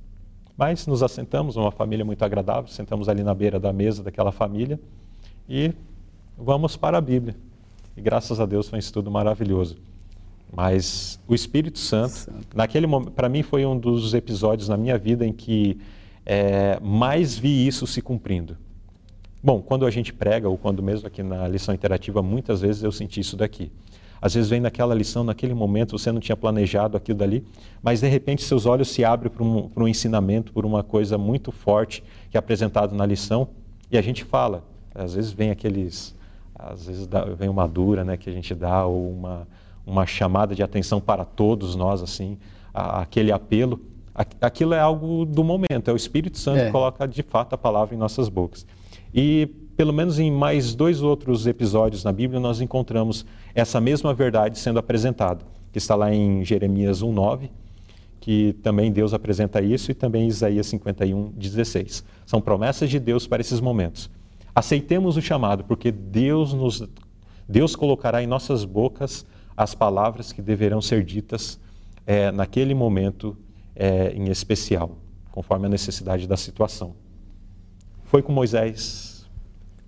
Mas 0.58 0.86
nos 0.86 1.02
assentamos, 1.02 1.56
uma 1.56 1.72
família 1.72 2.06
muito 2.06 2.24
agradável, 2.24 2.68
sentamos 2.68 3.10
ali 3.10 3.24
na 3.24 3.34
beira 3.34 3.60
da 3.60 3.74
mesa 3.74 4.04
daquela 4.04 4.32
família 4.32 4.80
e 5.50 5.74
vamos 6.38 6.78
para 6.78 6.98
a 6.98 7.02
Bíblia. 7.02 7.36
E 7.96 8.02
graças 8.02 8.40
a 8.40 8.46
Deus 8.46 8.70
foi 8.70 8.78
um 8.78 8.80
estudo 8.80 9.10
maravilhoso. 9.10 9.78
Mas 10.54 11.20
o 11.28 11.34
Espírito 11.34 11.80
Santo, 11.80 12.12
Santo. 12.12 12.56
naquele 12.56 12.86
momento, 12.86 13.12
para 13.12 13.30
mim 13.30 13.42
foi 13.42 13.66
um 13.66 13.78
dos 13.78 14.14
episódios 14.14 14.68
na 14.68 14.76
minha 14.76 14.98
vida 14.98 15.26
em 15.26 15.32
que 15.32 15.80
é, 16.26 16.78
mais 16.82 17.38
vi 17.38 17.66
isso 17.66 17.88
se 17.88 18.02
cumprindo. 18.02 18.58
Bom, 19.44 19.62
quando 19.62 19.86
a 19.86 19.92
gente 19.92 20.14
prega, 20.14 20.48
ou 20.48 20.58
quando 20.58 20.84
mesmo 20.84 21.08
aqui 21.08 21.24
na 21.24 21.48
lição 21.48 21.74
interativa, 21.74 22.22
muitas 22.22 22.62
vezes 22.62 22.84
eu 22.84 22.92
senti 22.92 23.20
isso 23.20 23.36
daqui. 23.36 23.72
Às 24.22 24.36
vezes 24.36 24.50
vem 24.50 24.60
naquela 24.60 24.94
lição, 24.94 25.24
naquele 25.24 25.54
momento, 25.54 25.98
você 25.98 26.12
não 26.12 26.20
tinha 26.20 26.38
planejado 26.38 26.96
aquilo 26.96 27.18
dali, 27.18 27.44
mas 27.82 28.02
de 28.02 28.08
repente 28.08 28.44
seus 28.44 28.68
olhos 28.68 28.90
se 28.90 29.04
abrem 29.04 29.32
para 29.32 29.44
um, 29.44 29.68
para 29.68 29.84
um 29.84 29.88
ensinamento, 29.88 30.54
por 30.54 30.64
uma 30.64 30.84
coisa 30.84 31.18
muito 31.18 31.52
forte 31.52 32.04
que 32.30 32.38
é 32.38 32.40
apresentado 32.40 32.94
na 32.94 33.06
lição, 33.06 33.48
e 33.90 33.98
a 33.98 34.02
gente 34.02 34.24
fala, 34.24 34.64
Às 34.94 35.16
vezes 35.16 35.32
vem 35.32 35.50
aqueles, 35.50 36.16
às 36.54 36.86
vezes 36.86 37.08
dá, 37.08 37.26
vem 37.26 37.50
uma 37.50 37.68
dura, 37.68 38.04
né, 38.04 38.18
que 38.18 38.30
a 38.30 38.34
gente 38.34 38.54
dá 38.54 38.86
ou 38.86 39.10
uma 39.10 39.48
uma 39.86 40.06
chamada 40.06 40.54
de 40.56 40.64
atenção 40.64 41.02
para 41.02 41.26
todos 41.26 41.76
nós, 41.76 42.02
assim, 42.02 42.38
a, 42.74 43.02
aquele 43.02 43.32
apelo. 43.32 43.80
Aquilo 44.42 44.74
é 44.74 44.80
algo 44.80 45.26
do 45.26 45.44
momento, 45.44 45.90
é 45.90 45.94
o 45.94 45.96
Espírito 45.96 46.38
Santo 46.38 46.60
é. 46.60 46.66
que 46.66 46.72
coloca 46.72 47.08
de 47.08 47.24
fato 47.24 47.54
a 47.54 47.58
palavra 47.58 47.96
em 47.96 47.98
nossas 47.98 48.28
bocas. 48.28 48.66
E 49.14 49.48
pelo 49.76 49.94
menos 49.94 50.20
em 50.20 50.30
mais 50.30 50.76
dois 50.76 51.02
outros 51.02 51.48
episódios 51.48 52.04
na 52.04 52.12
Bíblia 52.12 52.40
nós 52.40 52.62
encontramos 52.62 53.26
essa 53.56 53.82
mesma 53.82 54.14
verdade 54.14 54.60
sendo 54.60 54.80
apresentada, 54.80 55.44
que 55.72 55.78
está 55.78 55.96
lá 55.96 56.14
em 56.14 56.46
Jeremias 56.46 57.02
1:9, 57.02 57.50
que 58.20 58.54
também 58.62 58.92
Deus 58.92 59.14
apresenta 59.14 59.62
isso 59.62 59.90
e 59.92 59.94
também 59.94 60.28
Isaías 60.28 60.68
51:16. 60.68 62.04
São 62.26 62.40
promessas 62.40 62.90
de 62.90 63.00
Deus 63.00 63.26
para 63.26 63.42
esses 63.42 63.60
momentos. 63.60 64.10
Aceitemos 64.54 65.18
o 65.18 65.22
chamado, 65.22 65.64
porque 65.64 65.92
Deus 65.92 66.54
nos 66.54 66.88
Deus 67.48 67.76
colocará 67.76 68.22
em 68.22 68.28
nossas 68.28 68.64
bocas 68.64 69.26
as 69.58 69.76
palavras 69.76 70.32
que 70.32 70.42
deverão 70.42 70.82
ser 70.82 71.04
ditas 71.04 71.60
é, 72.06 72.32
naquele 72.32 72.74
momento 72.74 73.36
é, 73.76 74.12
em 74.14 74.30
especial, 74.30 74.98
conforme 75.32 75.66
a 75.66 75.70
necessidade 75.70 76.28
da 76.28 76.38
situação. 76.38 76.96
Foi 78.12 78.22
com 78.22 78.34
Moisés, 78.34 79.26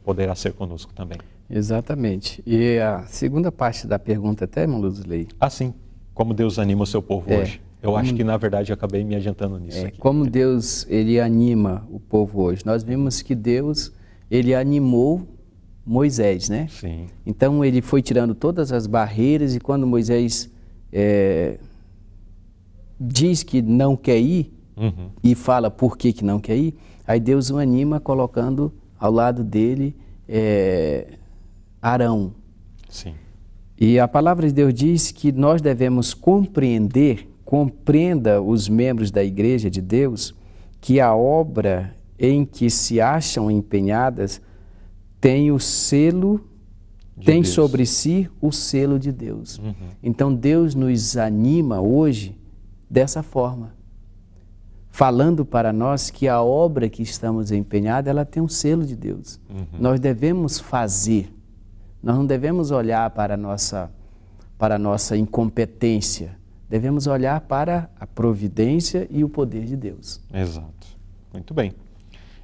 poderá 0.01 0.34
ser 0.34 0.53
conosco 0.53 0.93
também. 0.93 1.17
Exatamente. 1.49 2.41
E 2.47 2.80
a 2.80 3.03
segunda 3.05 3.51
parte 3.51 3.86
da 3.86 3.99
pergunta, 3.99 4.45
até, 4.45 4.61
irmão 4.61 4.80
Luzley? 4.80 5.28
Assim, 5.38 5.74
como 6.13 6.34
Deus 6.34 6.57
anima 6.57 6.84
o 6.84 6.86
seu 6.86 7.01
povo 7.01 7.30
é, 7.30 7.41
hoje. 7.41 7.61
Eu 7.82 7.89
como, 7.89 7.97
acho 7.97 8.15
que, 8.15 8.24
na 8.24 8.38
verdade, 8.38 8.71
eu 8.71 8.76
acabei 8.76 9.03
me 9.03 9.13
adiantando 9.13 9.59
nisso 9.59 9.80
é, 9.80 9.88
aqui. 9.88 9.97
Como 9.97 10.26
Deus, 10.26 10.88
ele 10.89 11.19
anima 11.19 11.86
o 11.91 11.99
povo 11.99 12.43
hoje. 12.43 12.65
Nós 12.65 12.82
vimos 12.82 13.21
que 13.21 13.36
Deus, 13.36 13.91
ele 14.32 14.55
animou 14.55 15.28
Moisés, 15.86 16.47
né? 16.47 16.69
Sim. 16.69 17.07
Então 17.26 17.65
ele 17.65 17.82
foi 17.82 18.01
tirando 18.01 18.34
todas 18.34 18.71
as 18.71 18.88
barreiras 18.88 19.53
e 19.53 19.59
quando 19.59 19.86
Moisés 19.86 20.49
é, 20.93 21.59
diz 22.97 23.43
que 23.43 23.61
não 23.61 23.97
quer 23.97 24.17
ir 24.17 24.49
uhum. 24.78 25.09
e 25.21 25.36
fala 25.36 25.69
por 25.69 25.97
que, 25.97 26.13
que 26.13 26.24
não 26.24 26.39
quer 26.39 26.55
ir, 26.55 26.74
aí 27.06 27.20
Deus 27.20 27.49
o 27.49 27.58
anima 27.58 27.99
colocando 27.99 28.72
ao 28.99 29.12
lado 29.12 29.43
dele 29.43 29.95
é, 30.28 31.18
Arão. 31.82 32.34
Sim. 32.89 33.14
E 33.80 33.99
a 33.99 34.08
palavra 34.08 34.47
de 34.47 34.54
Deus 34.54 34.74
diz 34.74 35.12
que 35.12 35.32
nós 35.32 35.62
devemos 35.62 36.14
compreender, 36.14 37.28
compreenda 37.43 38.41
os 38.41 38.70
membros 38.70 39.12
da 39.12 39.24
igreja 39.24 39.70
de 39.70 39.82
Deus, 39.82 40.34
que 40.80 40.99
a 40.99 41.14
obra 41.14 41.95
em 42.18 42.45
que 42.45 42.70
se 42.70 43.01
acham 43.01 43.51
empenhadas 43.51 44.41
tem 45.20 45.51
o 45.51 45.60
selo, 45.60 46.41
de 47.18 47.26
tem 47.26 47.41
Deus. 47.41 47.54
sobre 47.54 47.86
si 47.86 48.30
o 48.39 48.51
selo 48.51 48.99
de 48.99 49.12
Deus. 49.12 49.58
Uhum. 49.58 49.74
Então 50.01 50.34
Deus 50.34 50.76
nos 50.76 51.18
anima 51.18 51.82
hoje 51.82 52.38
dessa 52.89 53.24
forma, 53.24 53.74
falando 54.94 55.44
para 55.44 55.74
nós 55.74 56.12
que 56.12 56.28
a 56.28 56.39
obra 56.44 56.88
que 56.88 57.02
estamos 57.02 57.52
empenhada, 57.52 58.12
ela 58.12 58.24
tem 58.24 58.44
um 58.44 58.48
selo 58.48 58.86
de 58.86 58.96
Deus. 58.96 59.39
Uhum. 59.50 59.66
Nós 59.80 60.00
devemos 60.00 60.60
fazer. 60.60 61.34
Nós 62.02 62.16
não 62.16 62.24
devemos 62.28 62.70
olhar 62.70 63.10
para 63.10 63.34
a 63.34 63.38
nossa 63.38 63.91
para 64.56 64.76
a 64.76 64.78
nossa 64.78 65.18
incompetência. 65.18 66.38
Devemos 66.70 67.08
olhar 67.08 67.41
para 67.41 67.89
a 68.00 68.06
providência 68.06 69.08
e 69.10 69.24
o 69.24 69.30
poder 69.30 69.66
de 69.66 69.76
Deus. 69.76 70.22
Exato. 70.32 70.88
Muito 71.34 71.56
bem. 71.56 71.74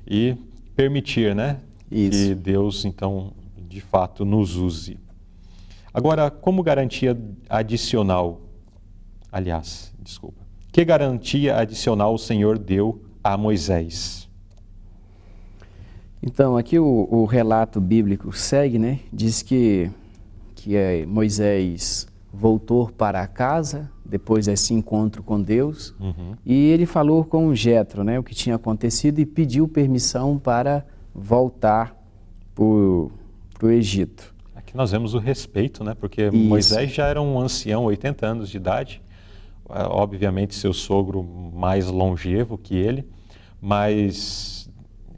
E 0.05 0.35
permitir, 0.75 1.35
né? 1.35 1.59
Isso. 1.89 2.29
que 2.29 2.35
Deus, 2.35 2.83
então, 2.83 3.31
de 3.69 3.79
fato, 3.79 4.25
nos 4.25 4.55
use. 4.55 4.99
Agora, 5.93 6.31
como 6.31 6.63
garantia 6.63 7.15
adicional, 7.47 8.41
aliás, 9.31 9.93
desculpa, 10.01 10.38
que 10.71 10.85
garantia 10.85 11.57
adicional 11.57 12.13
o 12.13 12.17
Senhor 12.17 12.57
deu 12.57 13.01
a 13.23 13.37
Moisés? 13.37 14.29
Então, 16.21 16.57
aqui 16.57 16.77
o, 16.77 17.07
o 17.09 17.25
relato 17.25 17.79
bíblico 17.79 18.31
segue, 18.33 18.77
né? 18.77 18.99
Diz 19.11 19.41
que, 19.41 19.89
que 20.55 20.75
é, 20.75 21.05
Moisés 21.05 22.07
voltou 22.31 22.89
para 22.89 23.21
a 23.21 23.27
casa 23.27 23.89
depois 24.05 24.45
desse 24.45 24.73
encontro 24.73 25.23
com 25.23 25.41
Deus 25.41 25.93
uhum. 25.99 26.33
e 26.45 26.67
ele 26.69 26.85
falou 26.85 27.23
com 27.23 27.53
Jetro, 27.53 28.03
né, 28.03 28.17
o 28.17 28.23
que 28.23 28.33
tinha 28.33 28.55
acontecido 28.55 29.19
e 29.19 29.25
pediu 29.25 29.67
permissão 29.67 30.37
para 30.37 30.85
voltar 31.13 31.95
para 32.55 32.63
o 32.63 33.11
Egito. 33.63 34.33
Aqui 34.55 34.75
nós 34.75 34.91
vemos 34.91 35.13
o 35.13 35.19
respeito, 35.19 35.83
né? 35.83 35.95
Porque 35.95 36.27
Isso. 36.27 36.35
Moisés 36.35 36.91
já 36.91 37.07
era 37.07 37.21
um 37.21 37.39
ancião, 37.39 37.85
80 37.85 38.25
anos 38.25 38.49
de 38.49 38.57
idade, 38.57 39.01
obviamente 39.69 40.55
seu 40.55 40.73
sogro 40.73 41.23
mais 41.23 41.87
longevo 41.87 42.57
que 42.57 42.75
ele, 42.75 43.05
mas 43.61 44.69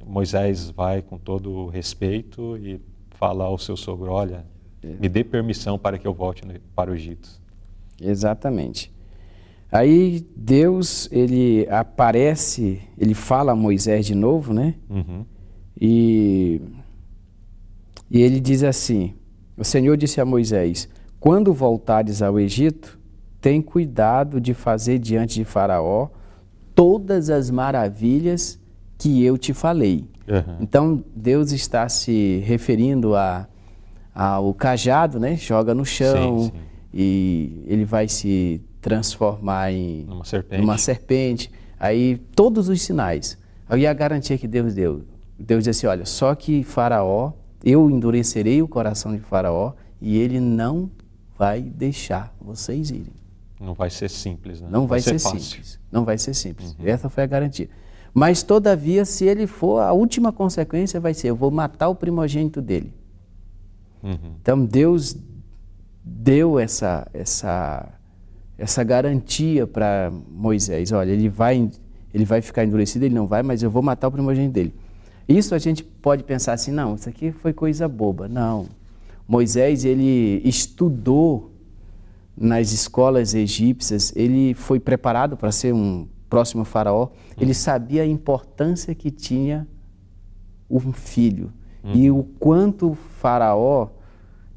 Moisés 0.05 0.69
vai 0.69 1.01
com 1.01 1.17
todo 1.17 1.51
o 1.51 1.67
respeito 1.69 2.57
e 2.57 2.81
fala 3.11 3.45
ao 3.45 3.57
seu 3.57 3.77
sogro: 3.77 4.11
Olha, 4.11 4.45
é. 4.83 4.87
me 4.99 5.07
dê 5.07 5.23
permissão 5.23 5.77
para 5.77 5.97
que 5.97 6.07
eu 6.07 6.13
volte 6.13 6.43
para 6.75 6.91
o 6.91 6.95
Egito. 6.95 7.29
Exatamente. 8.01 8.91
Aí 9.71 10.25
Deus, 10.35 11.07
ele 11.11 11.65
aparece, 11.69 12.81
ele 12.97 13.13
fala 13.13 13.53
a 13.53 13.55
Moisés 13.55 14.05
de 14.05 14.13
novo, 14.13 14.53
né? 14.53 14.75
Uhum. 14.89 15.25
E, 15.79 16.61
e 18.09 18.21
ele 18.21 18.39
diz 18.41 18.63
assim: 18.63 19.13
O 19.55 19.63
Senhor 19.63 19.95
disse 19.95 20.19
a 20.19 20.25
Moisés: 20.25 20.89
Quando 21.19 21.53
voltares 21.53 22.21
ao 22.21 22.37
Egito, 22.37 22.99
tem 23.41 23.61
cuidado 23.61 24.39
de 24.39 24.53
fazer 24.53 24.99
diante 24.99 25.35
de 25.35 25.43
Faraó 25.43 26.09
todas 26.75 27.29
as 27.29 27.49
maravilhas 27.49 28.59
que 28.97 29.23
eu 29.23 29.37
te 29.37 29.51
falei. 29.51 30.05
Uhum. 30.27 30.57
Então 30.61 31.03
Deus 31.15 31.51
está 31.51 31.89
se 31.89 32.37
referindo 32.45 33.15
a, 33.15 33.47
ao 34.13 34.53
cajado, 34.53 35.19
né? 35.19 35.35
Joga 35.35 35.73
no 35.73 35.83
chão 35.83 36.39
sim, 36.39 36.51
sim. 36.51 36.53
e 36.93 37.63
ele 37.65 37.83
vai 37.83 38.07
se 38.07 38.63
transformar 38.79 39.71
em 39.71 40.05
uma 40.07 40.23
serpente. 40.23 40.81
Serpente. 40.81 41.51
Aí 41.79 42.17
todos 42.35 42.69
os 42.69 42.79
sinais. 42.81 43.37
Aí 43.67 43.87
a 43.87 43.93
garantia 43.93 44.37
que 44.37 44.47
Deus 44.47 44.75
deu. 44.75 45.01
Deus 45.37 45.63
disse 45.63 45.85
assim: 45.85 45.87
olha, 45.87 46.05
só 46.05 46.35
que 46.35 46.63
Faraó, 46.63 47.33
eu 47.63 47.89
endurecerei 47.89 48.61
o 48.61 48.67
coração 48.67 49.15
de 49.15 49.19
Faraó 49.19 49.73
e 49.99 50.17
ele 50.17 50.39
não 50.39 50.91
vai 51.37 51.61
deixar 51.61 52.33
vocês 52.39 52.91
irem. 52.91 53.20
Não 53.61 53.75
vai 53.75 53.91
ser 53.91 54.09
simples, 54.09 54.59
né? 54.59 54.67
Não 54.71 54.87
vai, 54.87 54.99
vai 54.99 55.01
ser, 55.01 55.19
ser 55.19 55.39
simples. 55.39 55.79
Não 55.91 56.03
vai 56.03 56.17
ser 56.17 56.33
simples. 56.33 56.75
Uhum. 56.79 56.87
Essa 56.87 57.09
foi 57.09 57.23
a 57.23 57.27
garantia. 57.27 57.69
Mas, 58.11 58.41
todavia, 58.41 59.05
se 59.05 59.25
ele 59.25 59.45
for, 59.45 59.79
a 59.79 59.93
última 59.93 60.31
consequência 60.31 60.99
vai 60.99 61.13
ser: 61.13 61.29
eu 61.29 61.35
vou 61.35 61.51
matar 61.51 61.87
o 61.87 61.95
primogênito 61.95 62.59
dele. 62.59 62.91
Uhum. 64.01 64.33
Então, 64.41 64.65
Deus 64.65 65.15
deu 66.03 66.57
essa, 66.57 67.07
essa, 67.13 67.87
essa 68.57 68.83
garantia 68.83 69.67
para 69.67 70.11
Moisés: 70.27 70.91
olha, 70.91 71.11
ele 71.11 71.29
vai, 71.29 71.69
ele 72.11 72.25
vai 72.25 72.41
ficar 72.41 72.65
endurecido, 72.65 73.05
ele 73.05 73.13
não 73.13 73.27
vai, 73.27 73.43
mas 73.43 73.61
eu 73.61 73.69
vou 73.69 73.83
matar 73.83 74.07
o 74.07 74.11
primogênito 74.11 74.53
dele. 74.53 74.73
Isso 75.29 75.53
a 75.53 75.59
gente 75.59 75.83
pode 75.83 76.23
pensar 76.23 76.53
assim, 76.53 76.71
não, 76.71 76.95
isso 76.95 77.07
aqui 77.07 77.31
foi 77.31 77.53
coisa 77.53 77.87
boba. 77.87 78.27
Não. 78.27 78.65
Moisés, 79.27 79.85
ele 79.85 80.41
estudou 80.43 81.50
nas 82.35 82.71
escolas 82.71 83.33
egípcias, 83.33 84.13
ele 84.15 84.53
foi 84.53 84.79
preparado 84.79 85.37
para 85.37 85.51
ser 85.51 85.73
um 85.73 86.07
próximo 86.29 86.63
faraó, 86.63 87.09
ele 87.37 87.53
sabia 87.53 88.03
a 88.03 88.05
importância 88.05 88.95
que 88.95 89.11
tinha 89.11 89.67
um 90.69 90.93
filho 90.93 91.51
uhum. 91.83 91.93
e 91.93 92.09
o 92.09 92.23
quanto 92.23 92.91
o 92.91 92.95
faraó 92.95 93.89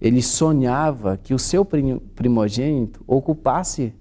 ele 0.00 0.22
sonhava 0.22 1.16
que 1.16 1.34
o 1.34 1.38
seu 1.38 1.64
primogênito 1.64 3.02
ocupasse 3.06 3.92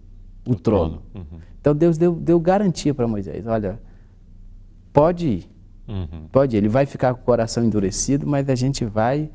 o, 0.46 0.52
o 0.52 0.56
trono. 0.56 1.02
trono. 1.12 1.28
Uhum. 1.32 1.40
Então 1.60 1.74
Deus 1.74 1.98
deu, 1.98 2.14
deu 2.14 2.40
garantia 2.40 2.94
para 2.94 3.08
Moisés, 3.08 3.48
olha, 3.48 3.82
pode 4.92 5.28
ir, 5.28 5.54
Uhum. 5.88 6.28
Pode, 6.32 6.56
ele 6.56 6.70
vai 6.70 6.86
ficar 6.86 7.14
com 7.14 7.22
o 7.22 7.24
coração 7.24 7.64
endurecido, 7.64 8.26
mas 8.26 8.48
a 8.50 8.56
gente 8.56 8.86
vai 8.86 9.30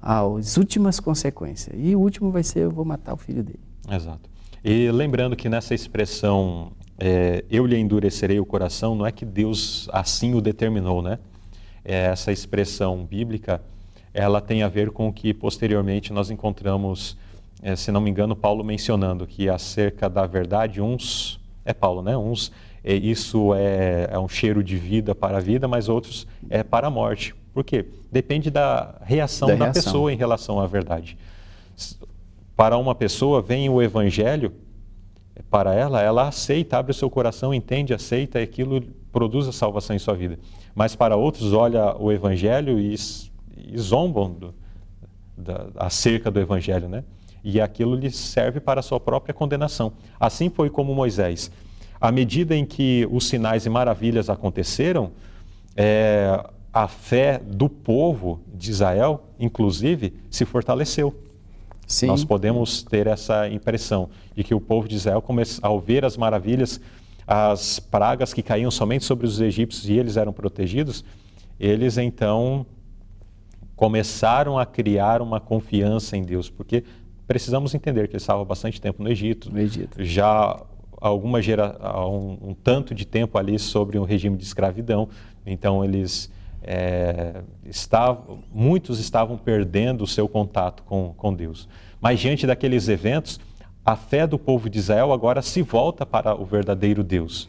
às 0.00 0.56
últimas 0.56 1.00
consequências. 1.00 1.74
E 1.78 1.96
o 1.96 2.00
último 2.00 2.30
vai 2.30 2.42
ser: 2.42 2.60
eu 2.60 2.70
vou 2.70 2.84
matar 2.84 3.14
o 3.14 3.16
filho 3.16 3.42
dele. 3.42 3.60
Exato. 3.90 4.28
E 4.64 4.90
lembrando 4.90 5.36
que 5.36 5.48
nessa 5.48 5.74
expressão, 5.74 6.72
é, 6.98 7.44
eu 7.50 7.64
lhe 7.66 7.78
endurecerei 7.78 8.40
o 8.40 8.46
coração, 8.46 8.94
não 8.94 9.06
é 9.06 9.12
que 9.12 9.24
Deus 9.24 9.88
assim 9.92 10.34
o 10.34 10.40
determinou, 10.40 11.02
né? 11.02 11.18
É, 11.84 12.06
essa 12.06 12.32
expressão 12.32 13.04
bíblica, 13.04 13.62
ela 14.12 14.40
tem 14.40 14.62
a 14.62 14.68
ver 14.68 14.90
com 14.90 15.08
o 15.08 15.12
que 15.12 15.32
posteriormente 15.32 16.12
nós 16.12 16.30
encontramos, 16.30 17.16
é, 17.62 17.76
se 17.76 17.92
não 17.92 18.00
me 18.00 18.10
engano, 18.10 18.34
Paulo 18.34 18.64
mencionando 18.64 19.26
que 19.26 19.48
acerca 19.48 20.10
da 20.10 20.26
verdade, 20.26 20.80
uns, 20.80 21.38
é 21.64 21.72
Paulo, 21.72 22.02
né? 22.02 22.16
Uns 22.16 22.50
é, 22.82 22.94
isso 22.94 23.52
é, 23.54 24.08
é 24.12 24.18
um 24.18 24.28
cheiro 24.28 24.62
de 24.62 24.76
vida 24.76 25.14
para 25.14 25.38
a 25.38 25.40
vida, 25.40 25.66
mas 25.66 25.88
outros 25.88 26.26
é 26.48 26.62
para 26.62 26.86
a 26.86 26.90
morte. 26.90 27.34
Por 27.52 27.64
quê? 27.64 27.84
Depende 28.12 28.50
da 28.50 28.94
reação 29.02 29.48
da, 29.48 29.54
da 29.54 29.64
reação. 29.66 29.82
pessoa 29.82 30.12
em 30.12 30.16
relação 30.16 30.60
à 30.60 30.66
verdade. 30.66 31.18
Para 32.56 32.78
uma 32.78 32.94
pessoa, 32.94 33.42
vem 33.42 33.68
o 33.68 33.82
evangelho, 33.82 34.52
para 35.50 35.74
ela, 35.74 36.00
ela 36.00 36.28
aceita, 36.28 36.78
abre 36.78 36.90
o 36.90 36.94
seu 36.94 37.10
coração, 37.10 37.52
entende, 37.52 37.92
aceita, 37.92 38.40
e 38.40 38.42
aquilo 38.42 38.80
produz 39.12 39.46
a 39.46 39.52
salvação 39.52 39.94
em 39.94 39.98
sua 39.98 40.14
vida. 40.14 40.38
Mas 40.74 40.96
para 40.96 41.16
outros, 41.16 41.52
olha 41.52 41.94
o 41.96 42.10
evangelho 42.10 42.80
e, 42.80 42.94
e 42.94 43.78
zombam 43.78 44.30
do, 44.32 44.54
da, 45.36 45.68
acerca 45.76 46.30
do 46.30 46.40
evangelho, 46.40 46.88
né? 46.88 47.04
E 47.44 47.60
aquilo 47.60 47.94
lhe 47.94 48.10
serve 48.10 48.58
para 48.58 48.80
a 48.80 48.82
sua 48.82 48.98
própria 48.98 49.32
condenação. 49.34 49.92
Assim 50.18 50.48
foi 50.48 50.68
como 50.68 50.94
Moisés. 50.94 51.50
À 52.00 52.10
medida 52.10 52.56
em 52.56 52.64
que 52.64 53.06
os 53.10 53.28
sinais 53.28 53.66
e 53.66 53.70
maravilhas 53.70 54.28
aconteceram, 54.28 55.12
é, 55.76 56.42
a 56.72 56.88
fé 56.88 57.38
do 57.38 57.68
povo 57.68 58.40
de 58.52 58.70
Israel, 58.70 59.22
inclusive, 59.38 60.14
se 60.30 60.44
fortaleceu. 60.44 61.14
Sim. 61.86 62.06
Nós 62.06 62.24
podemos 62.24 62.82
ter 62.82 63.06
essa 63.06 63.48
impressão 63.48 64.10
de 64.34 64.42
que 64.42 64.54
o 64.54 64.60
povo 64.60 64.88
de 64.88 64.96
Israel, 64.96 65.22
ao 65.62 65.80
ver 65.80 66.04
as 66.04 66.16
maravilhas, 66.16 66.80
as 67.26 67.78
pragas 67.78 68.34
que 68.34 68.42
caíam 68.42 68.70
somente 68.70 69.04
sobre 69.04 69.26
os 69.26 69.40
egípcios 69.40 69.88
e 69.88 69.94
eles 69.94 70.16
eram 70.16 70.32
protegidos, 70.32 71.04
eles 71.58 71.96
então 71.96 72.66
começaram 73.76 74.58
a 74.58 74.66
criar 74.66 75.20
uma 75.22 75.38
confiança 75.38 76.16
em 76.16 76.22
Deus, 76.22 76.48
porque 76.48 76.82
precisamos 77.26 77.74
entender 77.74 78.08
que 78.08 78.14
eles 78.14 78.22
estavam 78.22 78.44
bastante 78.44 78.80
tempo 78.80 79.02
no 79.02 79.10
Egito, 79.10 79.52
no 79.52 79.58
Egito. 79.58 80.02
já 80.02 80.60
alguma 81.00 81.42
gera, 81.42 81.76
um, 82.08 82.50
um, 82.50 82.54
tanto 82.54 82.94
de 82.94 83.06
tempo 83.06 83.36
ali 83.36 83.58
sobre 83.58 83.98
um 83.98 84.04
regime 84.04 84.36
de 84.36 84.44
escravidão, 84.44 85.08
então 85.44 85.84
eles 85.84 86.30
é, 86.66 87.42
estavam, 87.64 88.40
muitos 88.52 88.98
estavam 88.98 89.38
perdendo 89.38 90.02
o 90.02 90.06
seu 90.06 90.28
contato 90.28 90.82
com, 90.82 91.14
com 91.16 91.32
Deus. 91.32 91.68
Mas 92.00 92.18
diante 92.18 92.46
daqueles 92.46 92.88
eventos, 92.88 93.40
a 93.84 93.94
fé 93.94 94.26
do 94.26 94.36
povo 94.36 94.68
de 94.68 94.80
Israel 94.80 95.12
agora 95.12 95.40
se 95.40 95.62
volta 95.62 96.04
para 96.04 96.34
o 96.34 96.44
verdadeiro 96.44 97.04
Deus, 97.04 97.48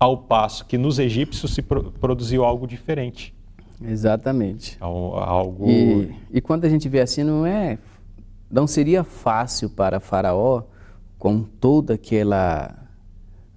ao 0.00 0.18
passo 0.18 0.66
que 0.66 0.76
nos 0.76 0.98
egípcios 0.98 1.54
se 1.54 1.62
pro, 1.62 1.92
produziu 1.92 2.44
algo 2.44 2.66
diferente. 2.66 3.32
Exatamente. 3.80 4.76
Algo... 4.80 5.70
E, 5.70 6.12
e 6.32 6.40
quando 6.40 6.64
a 6.64 6.68
gente 6.68 6.88
vê 6.88 7.00
assim, 7.00 7.22
não 7.22 7.46
é, 7.46 7.78
não 8.50 8.66
seria 8.66 9.04
fácil 9.04 9.70
para 9.70 10.00
Faraó 10.00 10.64
com 11.18 11.42
toda 11.42 11.94
aquela, 11.94 12.74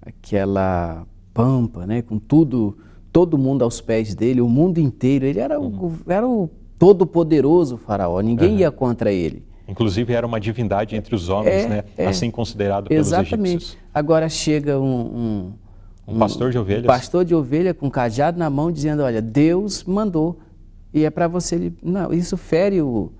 aquela 0.00 1.04
pampa, 1.34 1.86
né, 1.86 2.00
com 2.00 2.18
tudo 2.18 2.78
todo 3.12 3.36
mundo 3.36 3.62
aos 3.62 3.80
pés 3.80 4.14
dele, 4.14 4.40
o 4.40 4.48
mundo 4.48 4.78
inteiro. 4.78 5.24
Ele 5.24 5.40
era, 5.40 5.58
uhum. 5.60 5.92
o, 6.06 6.10
era 6.10 6.26
o 6.26 6.50
todo-poderoso 6.78 7.76
faraó, 7.76 8.20
ninguém 8.20 8.52
uhum. 8.52 8.58
ia 8.58 8.70
contra 8.70 9.12
ele. 9.12 9.44
Inclusive 9.68 10.12
era 10.12 10.26
uma 10.26 10.40
divindade 10.40 10.96
entre 10.96 11.14
os 11.14 11.28
homens, 11.28 11.64
é, 11.64 11.68
né? 11.68 11.84
É. 11.96 12.06
assim 12.06 12.30
considerado 12.30 12.88
pelos 12.88 13.06
Exatamente. 13.06 13.48
egípcios. 13.48 13.78
Agora 13.94 14.28
chega 14.28 14.80
um, 14.80 15.52
um, 16.08 16.14
um 16.14 16.18
pastor 16.18 16.50
de 16.50 16.58
ovelhas. 16.58 16.84
Um 16.84 16.88
pastor 16.88 17.24
de 17.24 17.34
ovelha 17.34 17.72
com 17.72 17.86
um 17.86 17.90
cajado 17.90 18.36
na 18.36 18.50
mão 18.50 18.72
dizendo, 18.72 19.02
olha, 19.02 19.22
Deus 19.22 19.84
mandou 19.84 20.38
e 20.92 21.04
é 21.04 21.10
para 21.10 21.28
você... 21.28 21.72
Não, 21.80 22.12
isso 22.12 22.36
fere 22.36 22.82
o... 22.82 23.12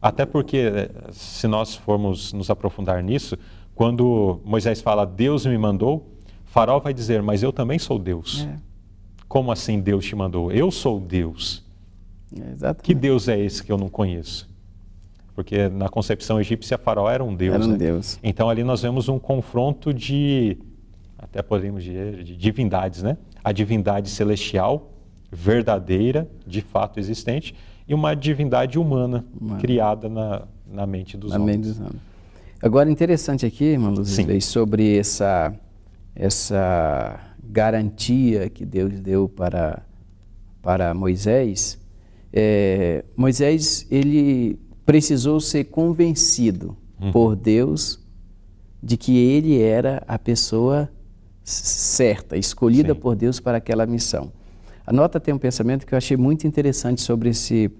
Até 0.00 0.24
porque, 0.24 0.58
eh, 0.58 0.90
se 1.10 1.48
nós 1.48 1.74
formos 1.74 2.32
nos 2.32 2.50
aprofundar 2.50 3.02
nisso, 3.02 3.36
quando 3.74 4.40
Moisés 4.44 4.80
fala, 4.80 5.04
Deus 5.04 5.44
me 5.44 5.58
mandou, 5.58 6.06
Faraó 6.44 6.78
vai 6.78 6.94
dizer, 6.94 7.20
mas 7.22 7.42
eu 7.42 7.52
também 7.52 7.78
sou 7.78 7.98
Deus. 7.98 8.46
É. 8.48 8.65
Como 9.28 9.50
assim 9.50 9.80
Deus 9.80 10.04
te 10.04 10.14
mandou? 10.14 10.52
Eu 10.52 10.70
sou 10.70 11.00
Deus. 11.00 11.64
Exatamente. 12.32 12.82
Que 12.82 12.94
Deus 12.94 13.28
é 13.28 13.38
esse 13.38 13.62
que 13.62 13.70
eu 13.70 13.78
não 13.78 13.88
conheço? 13.88 14.48
Porque 15.34 15.68
na 15.68 15.88
concepção 15.88 16.40
egípcia, 16.40 16.78
Faraó 16.78 17.10
era 17.10 17.22
um 17.22 17.34
Deus. 17.34 17.54
Era 17.54 17.64
um 17.64 17.68
né? 17.68 17.76
Deus. 17.76 18.18
Então 18.22 18.48
ali 18.48 18.64
nós 18.64 18.82
vemos 18.82 19.08
um 19.08 19.18
confronto 19.18 19.92
de, 19.92 20.56
até 21.18 21.42
podemos 21.42 21.84
dizer, 21.84 22.24
de 22.24 22.36
divindades, 22.36 23.02
né? 23.02 23.18
A 23.44 23.52
divindade 23.52 24.08
celestial, 24.08 24.90
verdadeira, 25.30 26.26
de 26.46 26.62
fato 26.62 26.98
existente, 26.98 27.54
e 27.86 27.94
uma 27.94 28.14
divindade 28.14 28.78
humana, 28.78 29.24
humana. 29.38 29.60
criada 29.60 30.08
na, 30.08 30.42
na 30.66 30.86
mente 30.86 31.16
dos 31.16 31.30
na 31.30 31.36
homens. 31.36 31.58
Mente 31.58 31.68
dos 31.68 31.80
homens. 31.80 32.02
Agora, 32.62 32.90
interessante 32.90 33.44
aqui, 33.44 33.64
irmã 33.64 33.90
sobre 34.40 34.98
essa, 34.98 35.54
essa 36.14 37.20
garantia 37.50 38.48
que 38.48 38.64
Deus 38.64 39.00
deu 39.00 39.28
para, 39.28 39.82
para 40.62 40.94
Moisés, 40.94 41.78
é, 42.32 43.04
Moisés 43.16 43.86
ele 43.90 44.58
precisou 44.84 45.40
ser 45.40 45.64
convencido 45.64 46.76
uhum. 47.00 47.12
por 47.12 47.36
Deus 47.36 48.04
de 48.82 48.96
que 48.96 49.16
ele 49.16 49.60
era 49.60 50.02
a 50.06 50.18
pessoa 50.18 50.90
certa, 51.42 52.36
escolhida 52.36 52.94
Sim. 52.94 53.00
por 53.00 53.16
Deus 53.16 53.40
para 53.40 53.58
aquela 53.58 53.86
missão. 53.86 54.32
A 54.86 54.92
nota 54.92 55.18
tem 55.18 55.34
um 55.34 55.38
pensamento 55.38 55.86
que 55.86 55.94
eu 55.94 55.98
achei 55.98 56.16
muito 56.16 56.46
interessante 56.46 57.00
sobre 57.00 57.30
esse, 57.30 57.70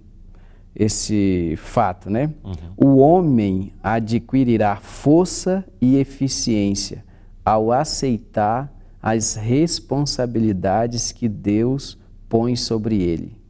esse 0.75 1.55
fato, 1.57 2.11
né? 2.11 2.33
Uhum. 2.43 2.55
O 2.77 2.97
homem 2.97 3.73
adquirirá 3.83 4.77
força 4.77 5.65
e 5.81 5.97
eficiência 5.97 7.05
ao 7.45 7.71
aceitar 7.71 8.76
as 9.09 9.37
responsabilidades 9.37 11.13
que 11.13 11.29
Deus 11.29 11.97
põe 12.29 12.57
sobre 12.57 13.01
ele 13.01 13.41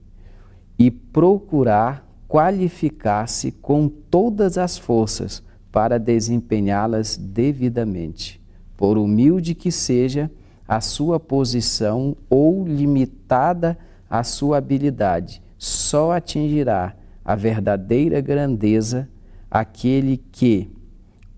e 0.79 0.91
procurar 0.91 2.07
qualificar-se 2.29 3.53
com 3.53 3.89
todas 3.89 4.59
as 4.59 4.77
forças 4.77 5.43
para 5.73 5.99
desempenhá-las 5.99 7.17
devidamente. 7.17 8.39
Por 8.77 8.99
humilde 8.99 9.55
que 9.55 9.73
seja 9.73 10.31
a 10.69 10.83
sua 10.83 11.19
posição 11.19 12.15
ou 12.29 12.69
limitada 12.69 13.79
a 14.11 14.23
sua 14.23 14.59
habilidade, 14.59 15.41
só 15.57 16.13
atingirá 16.13 16.95
a 17.25 17.35
verdadeira 17.35 18.21
grandeza 18.21 19.09
aquele 19.51 20.19
que, 20.31 20.71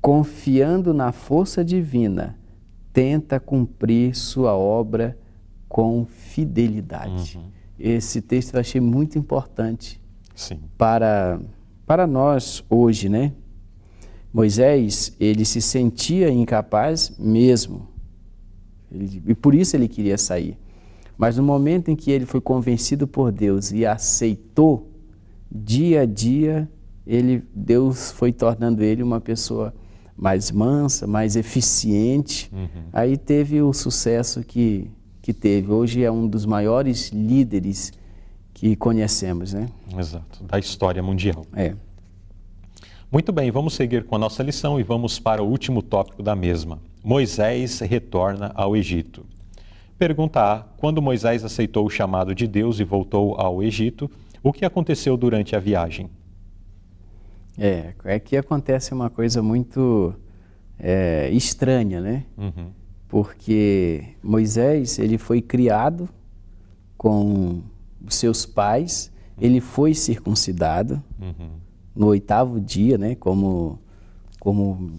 confiando 0.01 0.93
na 0.93 1.13
força 1.13 1.65
divina, 1.65 2.37
tenta 2.99 3.39
cumprir 3.39 4.13
sua 4.17 4.57
obra 4.57 5.17
com 5.69 6.05
fidelidade. 6.05 7.39
Uhum. 7.39 7.45
Esse 7.79 8.21
texto 8.21 8.55
eu 8.55 8.61
achei 8.61 8.81
muito 8.81 9.17
importante 9.17 10.01
Sim. 10.35 10.59
para 10.77 11.39
para 11.87 12.09
nós 12.09 12.65
hoje, 12.69 13.09
né? 13.09 13.33
Moisés, 14.35 15.15
ele 15.21 15.45
se 15.45 15.63
sentia 15.63 16.29
incapaz 16.29 17.15
mesmo. 17.17 17.87
Ele, 18.91 19.23
e 19.29 19.35
por 19.35 19.55
isso 19.55 19.77
ele 19.77 19.87
queria 19.87 20.19
sair. 20.19 20.59
Mas 21.17 21.37
no 21.37 21.43
momento 21.45 21.93
em 21.93 21.95
que 21.95 22.11
ele 22.11 22.27
foi 22.27 22.41
convencido 22.41 23.07
por 23.07 23.31
Deus 23.31 23.71
e 23.71 23.87
aceitou, 23.87 24.91
dia 25.49 26.01
a 26.01 26.05
dia, 26.05 26.69
ele, 27.07 27.45
Deus 27.55 28.11
foi 28.11 28.33
tornando 28.33 28.83
ele 28.83 29.05
uma 29.05 29.21
pessoa 29.21 29.73
mais 30.19 30.51
mansa, 30.51 31.07
mais 31.07 31.37
eficiente. 31.37 32.51
Uhum. 32.53 32.83
Aí 32.93 33.17
teve 33.17 33.63
o 33.63 33.73
sucesso 33.73 34.43
que, 34.43 34.91
que 35.23 35.33
teve. 35.33 35.71
Hoje 35.71 36.03
é 36.03 36.11
um 36.11 36.27
dos 36.27 36.45
maiores 36.45 37.11
líderes 37.11 37.93
que 38.53 38.75
conhecemos, 38.75 39.53
né? 39.53 39.69
Exato, 39.97 40.43
da 40.43 40.59
história 40.59 41.01
mundial. 41.01 41.47
É. 41.55 41.75
Muito 43.11 43.33
bem, 43.33 43.51
vamos 43.51 43.75
seguir 43.75 44.05
com 44.05 44.17
a 44.17 44.19
nossa 44.19 44.43
lição 44.43 44.79
e 44.81 44.83
vamos 44.83 45.21
para 45.21 45.43
o 45.43 45.49
último 45.49 45.81
tópico 45.81 46.23
da 46.23 46.35
mesma. 46.35 46.81
Moisés 47.03 47.79
retorna 47.79 48.51
ao 48.55 48.77
Egito. 48.77 49.25
Pergunta 49.97 50.41
A: 50.41 50.63
Quando 50.77 51.01
Moisés 51.01 51.45
aceitou 51.45 51.87
o 51.87 51.91
chamado 51.91 52.35
de 52.35 52.47
Deus 52.47 52.81
e 52.81 52.85
voltou 52.85 53.41
ao 53.41 53.63
Egito, 53.63 54.11
o 54.43 54.53
que 54.53 54.65
aconteceu 54.65 55.17
durante 55.17 55.55
a 55.55 55.61
viagem? 55.61 56.11
É, 57.59 57.93
é 58.05 58.19
que 58.19 58.37
acontece 58.37 58.95
uma 58.95 59.11
coisa 59.11 59.43
muito 59.43 60.15
é, 60.79 61.29
estranha, 61.31 62.01
né? 62.01 62.25
Uhum. 62.37 62.71
Porque 63.09 64.05
Moisés, 64.23 64.99
ele 64.99 65.19
foi 65.19 65.41
criado 65.41 66.09
com 66.97 67.63
seus 68.09 68.47
pais, 68.47 69.11
ele 69.41 69.61
foi 69.61 69.95
circuncidado 69.95 71.03
uhum. 71.21 71.51
no 71.95 72.07
oitavo 72.09 72.61
dia, 72.61 72.97
né? 72.99 73.15
Como, 73.15 73.81
como 74.39 74.91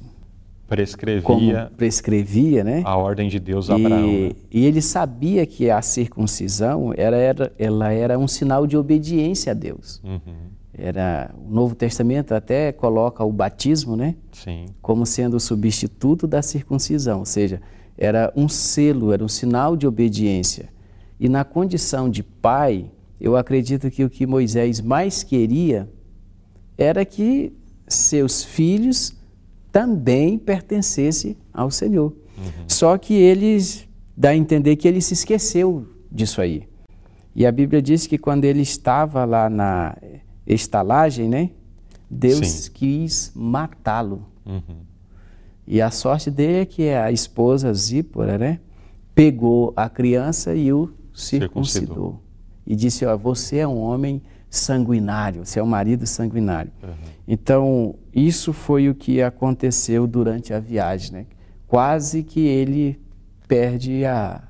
prescrevia, 0.68 1.22
como 1.22 1.70
prescrevia 1.78 2.64
né? 2.64 2.82
a 2.86 2.96
ordem 2.96 3.30
de 3.30 3.40
Deus 3.40 3.70
a 3.70 3.76
Abraão. 3.76 4.08
E, 4.08 4.30
né? 4.30 4.36
e 4.52 4.66
ele 4.66 4.82
sabia 4.82 5.46
que 5.46 5.70
a 5.70 5.82
circuncisão 5.82 6.94
era, 6.96 7.18
era, 7.18 7.54
ela 7.58 7.92
era 7.92 8.18
um 8.18 8.28
sinal 8.28 8.68
de 8.68 8.78
obediência 8.78 9.52
a 9.52 9.56
Deus. 9.56 10.02
Uhum. 10.04 10.59
Era, 10.82 11.34
o 11.38 11.54
Novo 11.54 11.76
Testamento 11.76 12.34
até 12.34 12.72
coloca 12.72 13.24
o 13.24 13.32
batismo, 13.32 13.96
né? 13.96 14.16
Sim. 14.32 14.66
Como 14.82 15.06
sendo 15.06 15.38
o 15.38 15.40
substituto 15.40 16.26
da 16.26 16.42
circuncisão, 16.42 17.20
ou 17.20 17.26
seja, 17.26 17.62
era 17.98 18.32
um 18.36 18.48
selo, 18.48 19.12
era 19.12 19.24
um 19.24 19.28
sinal 19.28 19.76
de 19.76 19.86
obediência. 19.86 20.70
E 21.20 21.28
na 21.28 21.44
condição 21.44 22.10
de 22.10 22.24
pai, 22.24 22.90
eu 23.20 23.36
acredito 23.36 23.92
que 23.92 24.04
o 24.04 24.10
que 24.10 24.26
Moisés 24.26 24.80
mais 24.80 25.22
queria 25.22 25.90
era 26.78 27.04
que 27.04 27.52
seus 27.88 28.44
filhos 28.44 29.14
também 29.72 30.38
pertencessem 30.38 31.36
ao 31.54 31.70
Senhor. 31.70 32.14
Uhum. 32.38 32.64
Só 32.68 32.98
que 32.98 33.14
eles 33.14 33.88
dá 34.16 34.30
a 34.30 34.36
entender 34.36 34.76
que 34.78 34.88
ele 34.88 35.02
se 35.02 35.14
esqueceu 35.14 35.86
disso 36.12 36.42
aí. 36.42 36.64
E 37.36 37.46
a 37.46 37.52
Bíblia 37.52 37.82
diz 37.82 38.08
que 38.08 38.18
quando 38.18 38.46
ele 38.46 38.62
estava 38.62 39.26
lá 39.26 39.50
na 39.50 39.96
estalagem, 40.50 41.30
né? 41.30 41.52
Deus 42.10 42.48
Sim. 42.48 42.72
quis 42.74 43.32
matá-lo. 43.36 44.26
Uhum. 44.46 44.90
E 45.68 45.80
a 45.82 45.92
sorte 45.92 46.32
dele 46.32 46.58
é 46.62 46.66
que 46.66 46.90
a 46.90 47.12
esposa 47.12 47.72
Zípora, 47.74 48.38
né? 48.38 48.60
Pegou 49.14 49.72
a 49.76 49.88
criança 49.88 50.56
e 50.56 50.74
o 50.74 50.92
circuncidou. 51.14 51.66
circuncidou. 51.66 52.22
E 52.66 52.76
disse: 52.76 53.06
ó, 53.06 53.16
você 53.16 53.58
é 53.58 53.68
um 53.68 53.78
homem 53.78 54.22
sanguinário, 54.50 55.46
você 55.46 55.60
é 55.60 55.64
um 55.64 55.68
marido 55.68 56.08
sanguinário. 56.08 56.72
Uhum. 56.82 56.90
Então, 57.28 57.96
isso 58.14 58.52
foi 58.52 58.90
o 58.90 58.96
que 58.96 59.22
aconteceu 59.22 60.08
durante 60.08 60.54
a 60.54 60.60
viagem, 60.60 61.12
né? 61.12 61.26
Quase 61.68 62.24
que 62.24 62.40
ele 62.40 63.00
perde 63.48 64.04
a, 64.06 64.42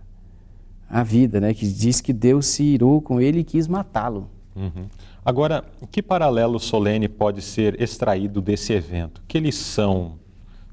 a 0.89 1.03
vida, 1.03 1.41
né? 1.41 1.53
Que 1.53 1.67
diz 1.67 1.99
que 1.99 2.13
Deus 2.13 2.45
se 2.45 2.63
irou 2.63 3.01
com 3.01 3.19
ele 3.19 3.39
e 3.39 3.43
quis 3.43 3.67
matá-lo. 3.67 4.29
Uhum. 4.55 4.87
Agora, 5.29 5.63
que 5.91 6.01
paralelo 6.01 6.59
solene 6.59 7.07
pode 7.07 7.43
ser 7.43 7.79
extraído 7.79 8.41
desse 8.41 8.73
evento? 8.73 9.21
Que 9.27 9.39
lição 9.39 10.17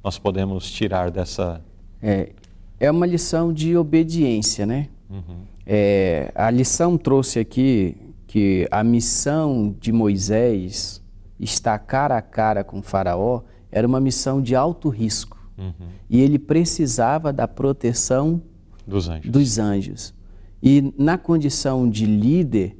nós 0.02 0.18
podemos 0.18 0.70
tirar 0.70 1.10
dessa? 1.10 1.60
É, 2.00 2.32
é 2.80 2.90
uma 2.90 3.04
lição 3.04 3.52
de 3.52 3.76
obediência, 3.76 4.64
né? 4.64 4.88
Uhum. 5.10 5.40
É, 5.66 6.32
a 6.34 6.50
lição 6.50 6.96
trouxe 6.96 7.38
aqui 7.38 7.98
que 8.26 8.66
a 8.70 8.82
missão 8.82 9.76
de 9.78 9.92
Moisés 9.92 11.02
estar 11.38 11.78
cara 11.80 12.16
a 12.16 12.22
cara 12.22 12.64
com 12.64 12.80
Faraó 12.80 13.42
era 13.70 13.86
uma 13.86 14.00
missão 14.00 14.40
de 14.40 14.56
alto 14.56 14.88
risco. 14.88 15.36
Uhum. 15.58 15.88
E 16.08 16.18
ele 16.18 16.38
precisava 16.38 17.30
da 17.30 17.46
proteção 17.46 18.40
dos 18.86 19.06
anjos. 19.06 19.30
dos 19.30 19.58
anjos. 19.58 20.14
E 20.62 20.94
na 20.96 21.18
condição 21.18 21.86
de 21.90 22.06
líder, 22.06 22.74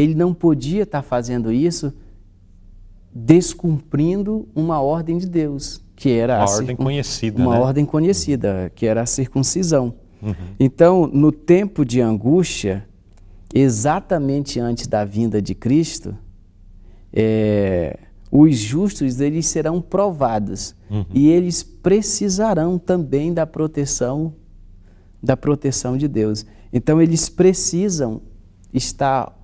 ele 0.00 0.14
não 0.14 0.32
podia 0.32 0.82
estar 0.82 1.02
fazendo 1.02 1.52
isso 1.52 1.92
descumprindo 3.12 4.48
uma 4.54 4.80
ordem 4.80 5.18
de 5.18 5.28
Deus, 5.28 5.82
que 5.96 6.10
era 6.10 6.38
uma 6.38 6.50
ordem 6.50 6.76
conhecida, 6.76 7.42
uma 7.42 7.54
né? 7.54 7.60
ordem 7.60 7.84
conhecida, 7.84 8.70
que 8.74 8.86
era 8.86 9.02
a 9.02 9.06
circuncisão. 9.06 9.94
Uhum. 10.22 10.34
Então, 10.58 11.06
no 11.06 11.32
tempo 11.32 11.84
de 11.84 12.00
angústia, 12.00 12.86
exatamente 13.52 14.60
antes 14.60 14.86
da 14.86 15.04
vinda 15.04 15.42
de 15.42 15.54
Cristo, 15.54 16.16
é, 17.12 17.98
os 18.30 18.56
justos 18.56 19.20
eles 19.20 19.46
serão 19.46 19.80
provados 19.80 20.74
uhum. 20.88 21.04
e 21.12 21.28
eles 21.28 21.62
precisarão 21.62 22.78
também 22.78 23.34
da 23.34 23.46
proteção 23.46 24.34
da 25.22 25.36
proteção 25.36 25.98
de 25.98 26.08
Deus. 26.08 26.46
Então 26.72 27.00
eles 27.00 27.28
precisam 27.28 28.22
estar 28.72 29.36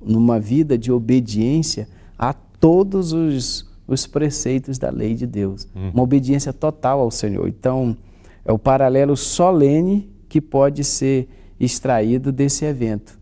numa 0.00 0.40
vida 0.40 0.76
de 0.76 0.90
obediência 0.90 1.88
a 2.18 2.32
todos 2.32 3.12
os, 3.12 3.68
os 3.86 4.06
preceitos 4.06 4.78
da 4.78 4.90
lei 4.90 5.14
de 5.14 5.26
Deus, 5.26 5.66
uhum. 5.74 5.90
uma 5.90 6.02
obediência 6.02 6.52
total 6.52 7.00
ao 7.00 7.10
Senhor. 7.10 7.48
Então 7.48 7.96
é 8.44 8.52
o 8.52 8.58
paralelo 8.58 9.16
solene 9.16 10.10
que 10.28 10.40
pode 10.40 10.84
ser 10.84 11.28
extraído 11.58 12.32
desse 12.32 12.64
evento. 12.64 13.18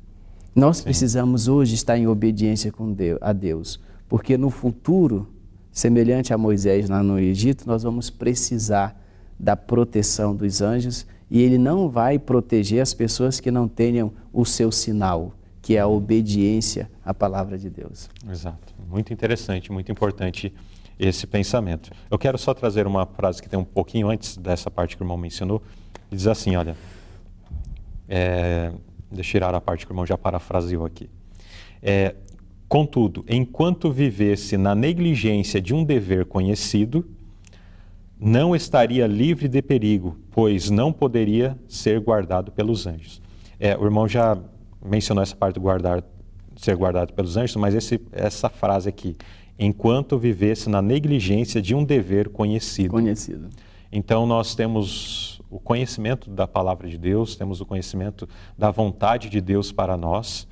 Nós 0.54 0.78
Sim. 0.78 0.84
precisamos 0.84 1.48
hoje 1.48 1.74
estar 1.74 1.96
em 1.98 2.06
obediência 2.06 2.70
com 2.70 2.92
Deus, 2.92 3.18
a 3.20 3.32
Deus 3.32 3.80
porque 4.08 4.38
no 4.38 4.50
futuro, 4.50 5.28
semelhante 5.70 6.32
a 6.32 6.38
Moisés 6.38 6.88
lá 6.88 7.02
no 7.02 7.18
Egito, 7.18 7.64
nós 7.66 7.82
vamos 7.82 8.08
precisar 8.08 8.98
da 9.38 9.56
proteção 9.56 10.34
dos 10.34 10.62
anjos 10.62 11.06
e 11.30 11.40
ele 11.40 11.58
não 11.58 11.88
vai 11.88 12.18
proteger 12.18 12.80
as 12.80 12.94
pessoas 12.94 13.38
que 13.38 13.50
não 13.50 13.68
tenham 13.68 14.10
o 14.32 14.44
seu 14.44 14.72
sinal, 14.72 15.34
que 15.68 15.76
é 15.76 15.80
a 15.80 15.86
obediência 15.86 16.90
à 17.04 17.12
palavra 17.12 17.58
de 17.58 17.68
Deus. 17.68 18.08
Exato. 18.26 18.72
Muito 18.88 19.12
interessante, 19.12 19.70
muito 19.70 19.92
importante 19.92 20.50
esse 20.98 21.26
pensamento. 21.26 21.90
Eu 22.10 22.18
quero 22.18 22.38
só 22.38 22.54
trazer 22.54 22.86
uma 22.86 23.04
frase 23.04 23.42
que 23.42 23.50
tem 23.50 23.58
um 23.58 23.64
pouquinho 23.66 24.08
antes 24.08 24.38
dessa 24.38 24.70
parte 24.70 24.96
que 24.96 25.02
o 25.02 25.04
irmão 25.04 25.18
mencionou. 25.18 25.62
Diz 26.10 26.26
assim: 26.26 26.56
olha, 26.56 26.74
é, 28.08 28.72
deixa 29.12 29.28
eu 29.28 29.32
tirar 29.32 29.54
a 29.54 29.60
parte 29.60 29.84
que 29.84 29.92
o 29.92 29.94
irmão 29.94 30.06
já 30.06 30.16
parafraseou 30.16 30.86
aqui. 30.86 31.10
É, 31.82 32.14
Contudo, 32.66 33.22
enquanto 33.28 33.90
vivesse 33.90 34.56
na 34.56 34.74
negligência 34.74 35.60
de 35.60 35.74
um 35.74 35.84
dever 35.84 36.24
conhecido, 36.24 37.06
não 38.18 38.56
estaria 38.56 39.06
livre 39.06 39.48
de 39.48 39.60
perigo, 39.60 40.16
pois 40.30 40.70
não 40.70 40.94
poderia 40.94 41.58
ser 41.68 42.00
guardado 42.00 42.52
pelos 42.52 42.86
anjos. 42.86 43.20
É, 43.60 43.76
o 43.76 43.84
irmão 43.84 44.08
já 44.08 44.38
mencionou 44.84 45.22
essa 45.22 45.36
parte 45.36 45.54
do 45.54 45.60
guardar, 45.60 46.02
ser 46.56 46.76
guardado 46.76 47.12
pelos 47.12 47.36
anjos, 47.36 47.56
mas 47.56 47.74
esse, 47.74 48.00
essa 48.12 48.48
frase 48.48 48.88
aqui, 48.88 49.16
enquanto 49.58 50.18
vivesse 50.18 50.68
na 50.68 50.80
negligência 50.82 51.60
de 51.60 51.74
um 51.74 51.84
dever 51.84 52.28
conhecido. 52.28 52.90
Conhecido. 52.90 53.48
Então 53.90 54.26
nós 54.26 54.54
temos 54.54 55.40
o 55.50 55.58
conhecimento 55.58 56.30
da 56.30 56.46
palavra 56.46 56.88
de 56.88 56.98
Deus, 56.98 57.36
temos 57.36 57.60
o 57.60 57.66
conhecimento 57.66 58.28
da 58.56 58.70
vontade 58.70 59.28
de 59.30 59.40
Deus 59.40 59.72
para 59.72 59.96
nós 59.96 60.46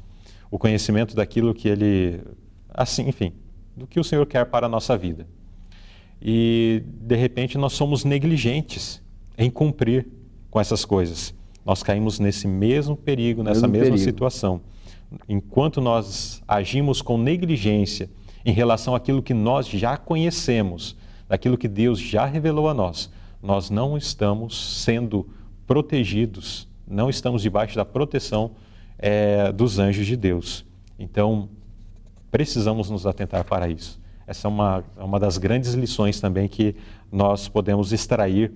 o 0.51 0.59
conhecimento 0.59 1.15
daquilo 1.15 1.55
que 1.55 1.69
ele, 1.69 2.21
assim, 2.73 3.09
enfim, 3.09 3.33
do 3.77 3.87
que 3.87 4.01
o 4.01 4.05
Senhor 4.05 4.25
quer 4.27 4.47
para 4.47 4.67
a 4.67 4.69
nossa 4.69 4.97
vida. 4.97 5.27
E 6.21 6.83
de 6.87 7.17
repente 7.17 7.59
nós 7.59 7.73
somos 7.73 8.05
negligentes 8.05 9.03
em 9.37 9.51
cumprir 9.51 10.07
com 10.51 10.61
essas 10.61 10.85
coisas. 10.85 11.35
Nós 11.67 11.83
caímos 11.83 12.21
nesse 12.21 12.47
mesmo 12.47 12.97
perigo, 12.97 13.43
nessa 13.43 13.67
mesmo 13.67 13.73
mesma 13.73 13.97
perigo. 13.97 14.05
situação. 14.05 14.61
Enquanto 15.29 15.81
nós 15.81 16.41
agimos 16.47 17.03
com 17.03 17.19
negligência 17.19 18.09
em 18.45 18.53
relação 18.53 18.95
àquilo 18.95 19.21
que 19.21 19.35
nós 19.35 19.67
já 19.69 19.97
conhecemos, 19.97 20.97
daquilo 21.29 21.59
que 21.59 21.67
Deus 21.67 21.99
já 21.99 22.25
revelou 22.25 22.69
a 22.69 22.75
nós, 22.75 23.11
nós 23.43 23.69
não 23.69 23.99
estamos 23.99 24.83
sendo 24.85 25.29
protegidos, 25.67 26.69
não 26.87 27.11
estamos 27.11 27.43
debaixo 27.43 27.75
da 27.75 27.85
proteção 27.85 28.53
é, 28.97 29.51
dos 29.51 29.81
anjos 29.81 30.07
de 30.07 30.17
Deus. 30.17 30.65
Então, 30.97 31.49
precisamos 32.31 32.89
nos 32.89 33.07
atentar 33.07 33.45
para 33.45 33.69
isso. 33.69 34.01
Essa 34.27 34.47
é 34.47 34.49
uma, 34.49 34.85
é 34.97 35.03
uma 35.03 35.19
das 35.19 35.39
grandes 35.39 35.75
lições 35.75 36.21
também 36.21 36.49
que 36.49 36.77
nós 37.11 37.49
podemos 37.49 37.93
extrair 37.93 38.53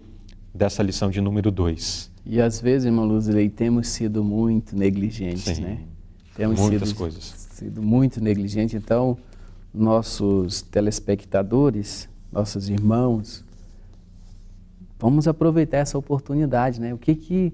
dessa 0.54 0.82
lição 0.82 1.10
de 1.10 1.20
número 1.20 1.50
2. 1.50 2.09
E 2.24 2.40
às 2.40 2.60
vezes, 2.60 2.86
irmão 2.86 3.04
Luzilei, 3.04 3.48
temos 3.48 3.88
sido 3.88 4.22
muito 4.22 4.76
negligentes, 4.76 5.56
Sim, 5.56 5.62
né? 5.62 5.80
Temos 6.34 6.60
muitas 6.60 6.88
sido, 6.90 6.98
coisas. 6.98 7.22
sido 7.52 7.82
muito 7.82 8.22
negligentes. 8.22 8.74
Então, 8.74 9.16
nossos 9.72 10.62
telespectadores, 10.62 12.08
nossos 12.32 12.68
irmãos, 12.68 13.44
vamos 14.98 15.26
aproveitar 15.26 15.78
essa 15.78 15.96
oportunidade, 15.98 16.80
né? 16.80 16.92
O 16.92 16.98
que 16.98 17.14
que, 17.14 17.52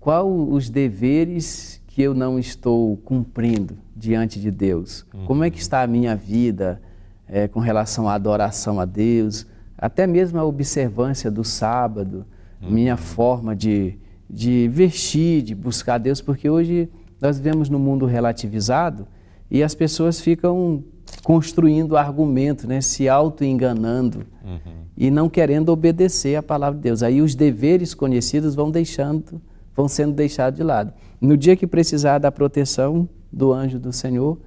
qual 0.00 0.30
os 0.30 0.70
deveres 0.70 1.80
que 1.86 2.02
eu 2.02 2.14
não 2.14 2.38
estou 2.38 2.96
cumprindo 2.98 3.76
diante 3.94 4.40
de 4.40 4.50
Deus? 4.50 5.04
Uhum. 5.12 5.24
Como 5.26 5.44
é 5.44 5.50
que 5.50 5.58
está 5.58 5.82
a 5.82 5.86
minha 5.86 6.16
vida 6.16 6.80
é, 7.28 7.46
com 7.46 7.60
relação 7.60 8.08
à 8.08 8.14
adoração 8.14 8.80
a 8.80 8.84
Deus, 8.84 9.46
até 9.76 10.06
mesmo 10.06 10.38
a 10.38 10.44
observância 10.44 11.30
do 11.30 11.44
sábado, 11.44 12.24
uhum. 12.60 12.70
minha 12.70 12.96
forma 12.96 13.54
de, 13.54 13.98
de 14.28 14.68
vestir, 14.68 15.42
de 15.42 15.54
buscar 15.54 15.98
Deus, 15.98 16.20
porque 16.20 16.48
hoje 16.48 16.88
nós 17.20 17.38
vivemos 17.38 17.68
num 17.68 17.78
mundo 17.78 18.06
relativizado 18.06 19.06
e 19.50 19.62
as 19.62 19.74
pessoas 19.74 20.20
ficam 20.20 20.84
construindo 21.22 21.96
argumentos, 21.96 22.64
né, 22.64 22.80
se 22.80 23.08
auto-enganando 23.08 24.26
uhum. 24.44 24.84
e 24.96 25.10
não 25.10 25.28
querendo 25.28 25.70
obedecer 25.70 26.36
à 26.36 26.42
palavra 26.42 26.76
de 26.76 26.82
Deus. 26.82 27.02
Aí 27.02 27.22
os 27.22 27.34
deveres 27.34 27.94
conhecidos 27.94 28.54
vão 28.54 28.70
deixando, 28.70 29.40
vão 29.74 29.88
sendo 29.88 30.12
deixados 30.12 30.58
de 30.58 30.62
lado. 30.62 30.92
No 31.20 31.36
dia 31.36 31.56
que 31.56 31.66
precisar 31.66 32.18
da 32.18 32.30
proteção 32.30 33.08
do 33.32 33.52
anjo 33.52 33.78
do 33.78 33.92
Senhor, 33.92 34.38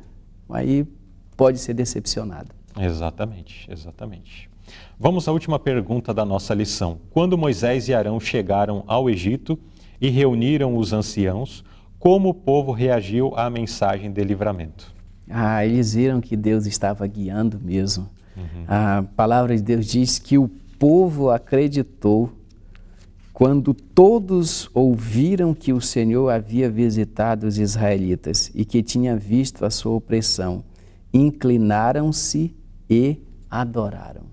aí 0.49 0.85
pode 1.35 1.59
ser 1.59 1.73
decepcionado. 1.73 2.49
Exatamente, 2.79 3.69
exatamente. 3.69 4.50
Vamos 4.99 5.27
à 5.27 5.31
última 5.31 5.57
pergunta 5.57 6.13
da 6.13 6.23
nossa 6.23 6.53
lição. 6.53 6.99
Quando 7.09 7.37
Moisés 7.37 7.87
e 7.87 7.93
Arão 7.93 8.19
chegaram 8.19 8.83
ao 8.87 9.09
Egito 9.09 9.57
e 9.99 10.09
reuniram 10.09 10.77
os 10.77 10.93
anciãos, 10.93 11.63
como 11.97 12.29
o 12.29 12.33
povo 12.33 12.71
reagiu 12.71 13.33
à 13.35 13.49
mensagem 13.49 14.11
de 14.11 14.23
livramento? 14.23 14.93
Ah, 15.29 15.65
eles 15.65 15.93
viram 15.93 16.19
que 16.19 16.35
Deus 16.35 16.65
estava 16.65 17.05
guiando 17.07 17.59
mesmo. 17.59 18.09
Uhum. 18.35 18.65
A 18.67 19.03
palavra 19.15 19.55
de 19.55 19.61
Deus 19.61 19.85
diz 19.85 20.19
que 20.19 20.37
o 20.37 20.47
povo 20.79 21.29
acreditou 21.29 22.31
quando 23.41 23.73
todos 23.73 24.69
ouviram 24.73 25.53
que 25.53 25.73
o 25.73 25.81
Senhor 25.81 26.29
havia 26.29 26.69
visitado 26.69 27.47
os 27.47 27.57
israelitas 27.57 28.51
e 28.53 28.65
que 28.65 28.83
tinha 28.83 29.15
visto 29.15 29.65
a 29.65 29.69
sua 29.69 29.93
opressão, 29.93 30.63
inclinaram-se 31.13 32.55
e 32.89 33.17
adoraram. 33.49 34.23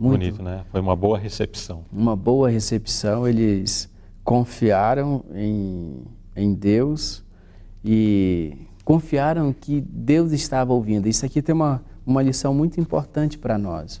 Muito 0.00 0.18
bonito, 0.18 0.42
né? 0.42 0.64
Foi 0.70 0.80
uma 0.80 0.96
boa 0.96 1.18
recepção. 1.18 1.84
Uma 1.92 2.16
boa 2.16 2.48
recepção. 2.48 3.28
Eles 3.28 3.86
confiaram 4.24 5.22
em, 5.34 6.02
em 6.34 6.54
Deus 6.54 7.22
e 7.84 8.56
confiaram 8.82 9.52
que 9.52 9.82
Deus 9.82 10.32
estava 10.32 10.72
ouvindo. 10.72 11.06
Isso 11.06 11.26
aqui 11.26 11.42
tem 11.42 11.54
uma, 11.54 11.82
uma 12.06 12.22
lição 12.22 12.54
muito 12.54 12.80
importante 12.80 13.36
para 13.36 13.58
nós. 13.58 14.00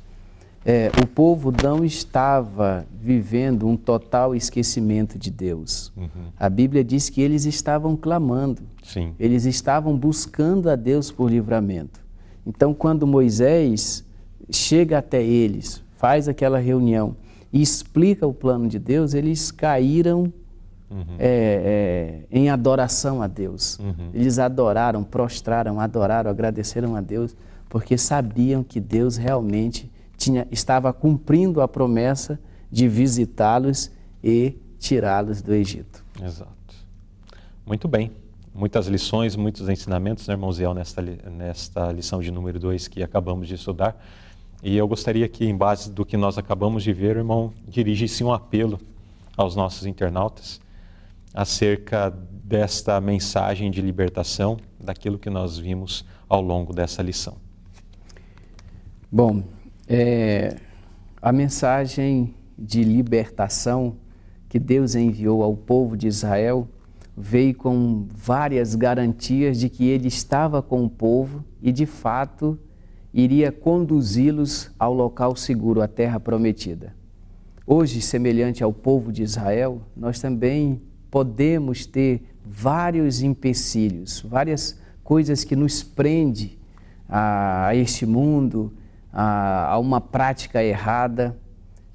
É, 0.64 0.90
o 1.02 1.06
povo 1.06 1.52
não 1.62 1.84
estava 1.84 2.86
vivendo 2.98 3.66
um 3.66 3.76
total 3.76 4.34
esquecimento 4.34 5.18
de 5.18 5.30
Deus. 5.30 5.92
Uhum. 5.94 6.08
A 6.38 6.48
Bíblia 6.48 6.82
diz 6.82 7.10
que 7.10 7.20
eles 7.20 7.44
estavam 7.44 7.94
clamando, 7.94 8.62
Sim. 8.82 9.14
eles 9.18 9.44
estavam 9.44 9.96
buscando 9.96 10.70
a 10.70 10.76
Deus 10.76 11.10
por 11.10 11.30
livramento. 11.30 12.00
Então, 12.46 12.72
quando 12.72 13.06
Moisés 13.06 14.04
chega 14.50 14.98
até 14.98 15.22
eles, 15.22 15.82
faz 16.00 16.28
aquela 16.28 16.58
reunião 16.58 17.14
e 17.52 17.60
explica 17.60 18.26
o 18.26 18.32
plano 18.32 18.66
de 18.66 18.78
Deus, 18.78 19.12
eles 19.12 19.50
caíram 19.50 20.32
uhum. 20.90 21.16
é, 21.18 22.24
é, 22.32 22.38
em 22.38 22.48
adoração 22.48 23.20
a 23.20 23.26
Deus. 23.26 23.78
Uhum. 23.78 24.08
Eles 24.14 24.38
adoraram, 24.38 25.04
prostraram, 25.04 25.78
adoraram, 25.78 26.30
agradeceram 26.30 26.96
a 26.96 27.02
Deus, 27.02 27.36
porque 27.68 27.98
sabiam 27.98 28.64
que 28.64 28.80
Deus 28.80 29.18
realmente 29.18 29.90
tinha, 30.16 30.48
estava 30.50 30.90
cumprindo 30.90 31.60
a 31.60 31.68
promessa 31.68 32.40
de 32.72 32.88
visitá-los 32.88 33.90
e 34.24 34.56
tirá-los 34.78 35.42
do 35.42 35.52
Egito. 35.52 36.02
Exato. 36.22 36.50
Muito 37.66 37.86
bem. 37.86 38.10
Muitas 38.54 38.86
lições, 38.86 39.36
muitos 39.36 39.68
ensinamentos, 39.68 40.26
né, 40.26 40.32
irmão 40.32 40.50
Ziel, 40.50 40.72
nesta, 40.72 41.02
nesta 41.02 41.92
lição 41.92 42.20
de 42.20 42.30
número 42.30 42.58
2 42.58 42.88
que 42.88 43.02
acabamos 43.02 43.46
de 43.46 43.54
estudar. 43.54 43.96
E 44.62 44.76
eu 44.76 44.86
gostaria 44.86 45.26
que, 45.28 45.46
em 45.46 45.56
base 45.56 45.90
do 45.90 46.04
que 46.04 46.16
nós 46.16 46.36
acabamos 46.36 46.82
de 46.82 46.92
ver, 46.92 47.16
o 47.16 47.20
irmão 47.20 47.52
dirigisse 47.66 48.22
um 48.22 48.32
apelo 48.32 48.78
aos 49.36 49.56
nossos 49.56 49.86
internautas 49.86 50.60
acerca 51.32 52.10
desta 52.44 53.00
mensagem 53.00 53.70
de 53.70 53.80
libertação, 53.80 54.58
daquilo 54.78 55.18
que 55.18 55.30
nós 55.30 55.56
vimos 55.56 56.04
ao 56.28 56.42
longo 56.42 56.72
dessa 56.72 57.02
lição. 57.02 57.36
Bom, 59.10 59.42
é, 59.88 60.56
a 61.22 61.32
mensagem 61.32 62.34
de 62.58 62.84
libertação 62.84 63.96
que 64.48 64.58
Deus 64.58 64.94
enviou 64.94 65.42
ao 65.42 65.56
povo 65.56 65.96
de 65.96 66.06
Israel 66.06 66.68
veio 67.16 67.54
com 67.54 68.06
várias 68.14 68.74
garantias 68.74 69.58
de 69.58 69.68
que 69.68 69.86
ele 69.86 70.08
estava 70.08 70.62
com 70.62 70.84
o 70.84 70.90
povo 70.90 71.44
e, 71.62 71.72
de 71.72 71.86
fato, 71.86 72.58
iria 73.12 73.50
conduzi-los 73.50 74.70
ao 74.78 74.94
local 74.94 75.34
seguro, 75.36 75.82
à 75.82 75.88
terra 75.88 76.20
prometida. 76.20 76.94
Hoje, 77.66 78.00
semelhante 78.00 78.64
ao 78.64 78.72
povo 78.72 79.12
de 79.12 79.22
Israel, 79.22 79.82
nós 79.96 80.20
também 80.20 80.80
podemos 81.10 81.86
ter 81.86 82.22
vários 82.44 83.22
empecilhos, 83.22 84.20
várias 84.20 84.78
coisas 85.04 85.44
que 85.44 85.56
nos 85.56 85.82
prende 85.82 86.58
a, 87.08 87.66
a 87.68 87.76
este 87.76 88.06
mundo, 88.06 88.72
a, 89.12 89.72
a 89.72 89.78
uma 89.78 90.00
prática 90.00 90.62
errada. 90.62 91.36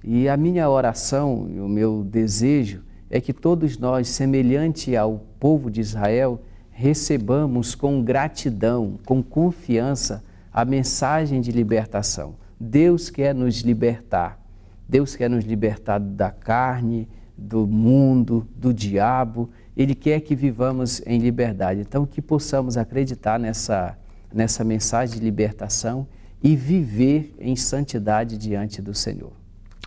E 0.04 0.30
a 0.30 0.38
minha 0.38 0.70
oração 0.70 1.44
o 1.44 1.68
meu 1.68 2.04
desejo 2.04 2.84
é 3.10 3.20
que 3.22 3.34
todos 3.34 3.78
nós, 3.78 4.08
semelhante 4.10 4.96
ao 4.96 5.20
povo 5.40 5.72
de 5.72 5.82
Israel, 5.82 6.42
recebamos 6.72 7.74
com 7.74 8.04
gratidão, 8.04 9.00
com 9.06 9.24
confiança, 9.24 10.24
a 10.56 10.64
mensagem 10.64 11.42
de 11.42 11.52
libertação. 11.52 12.38
Deus 12.58 13.10
quer 13.10 13.36
nos 13.36 13.60
libertar. 13.60 14.40
Deus 14.88 15.14
quer 15.14 15.30
nos 15.30 15.44
libertar 15.44 16.00
da 16.00 16.32
carne, 16.32 17.10
do 17.38 17.68
mundo, 17.68 18.48
do 18.56 18.74
diabo. 18.74 19.50
Ele 19.76 19.94
quer 19.94 20.22
que 20.22 20.34
vivamos 20.34 21.02
em 21.06 21.20
liberdade. 21.20 21.82
Então, 21.82 22.06
que 22.06 22.22
possamos 22.22 22.78
acreditar 22.78 23.38
nessa, 23.38 23.98
nessa 24.34 24.64
mensagem 24.64 25.20
de 25.20 25.26
libertação 25.26 26.08
e 26.42 26.56
viver 26.56 27.36
em 27.38 27.58
santidade 27.58 28.38
diante 28.38 28.82
do 28.82 28.94
Senhor. 28.94 29.34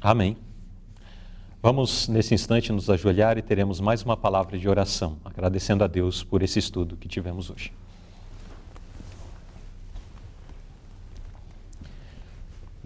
Amém. 0.02 0.36
Vamos, 1.62 2.08
nesse 2.08 2.34
instante, 2.34 2.70
nos 2.72 2.90
ajoelhar 2.90 3.38
e 3.38 3.42
teremos 3.42 3.80
mais 3.80 4.02
uma 4.02 4.18
palavra 4.18 4.58
de 4.58 4.68
oração, 4.68 5.16
agradecendo 5.24 5.82
a 5.82 5.86
Deus 5.86 6.22
por 6.22 6.42
esse 6.42 6.58
estudo 6.58 6.94
que 6.94 7.08
tivemos 7.08 7.48
hoje. 7.48 7.72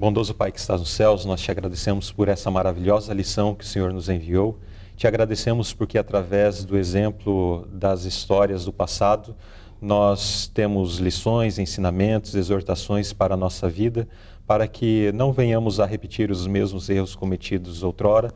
Bondoso 0.02 0.34
Pai 0.34 0.50
que 0.50 0.58
estás 0.58 0.80
nos 0.80 0.90
céus, 0.90 1.24
nós 1.24 1.40
te 1.40 1.48
agradecemos 1.48 2.10
por 2.10 2.26
essa 2.26 2.50
maravilhosa 2.50 3.14
lição 3.14 3.54
que 3.54 3.62
o 3.62 3.66
Senhor 3.68 3.92
nos 3.92 4.08
enviou. 4.08 4.58
Te 4.96 5.06
agradecemos 5.06 5.72
porque, 5.72 5.96
através 5.96 6.64
do 6.64 6.76
exemplo 6.76 7.68
das 7.70 8.04
histórias 8.04 8.64
do 8.64 8.72
passado, 8.72 9.36
nós 9.80 10.50
temos 10.52 10.96
lições, 10.96 11.56
ensinamentos, 11.56 12.34
exortações 12.34 13.12
para 13.12 13.34
a 13.34 13.36
nossa 13.36 13.68
vida, 13.68 14.08
para 14.44 14.66
que 14.66 15.12
não 15.14 15.32
venhamos 15.32 15.78
a 15.78 15.86
repetir 15.86 16.32
os 16.32 16.48
mesmos 16.48 16.90
erros 16.90 17.14
cometidos 17.14 17.84
outrora, 17.84 18.32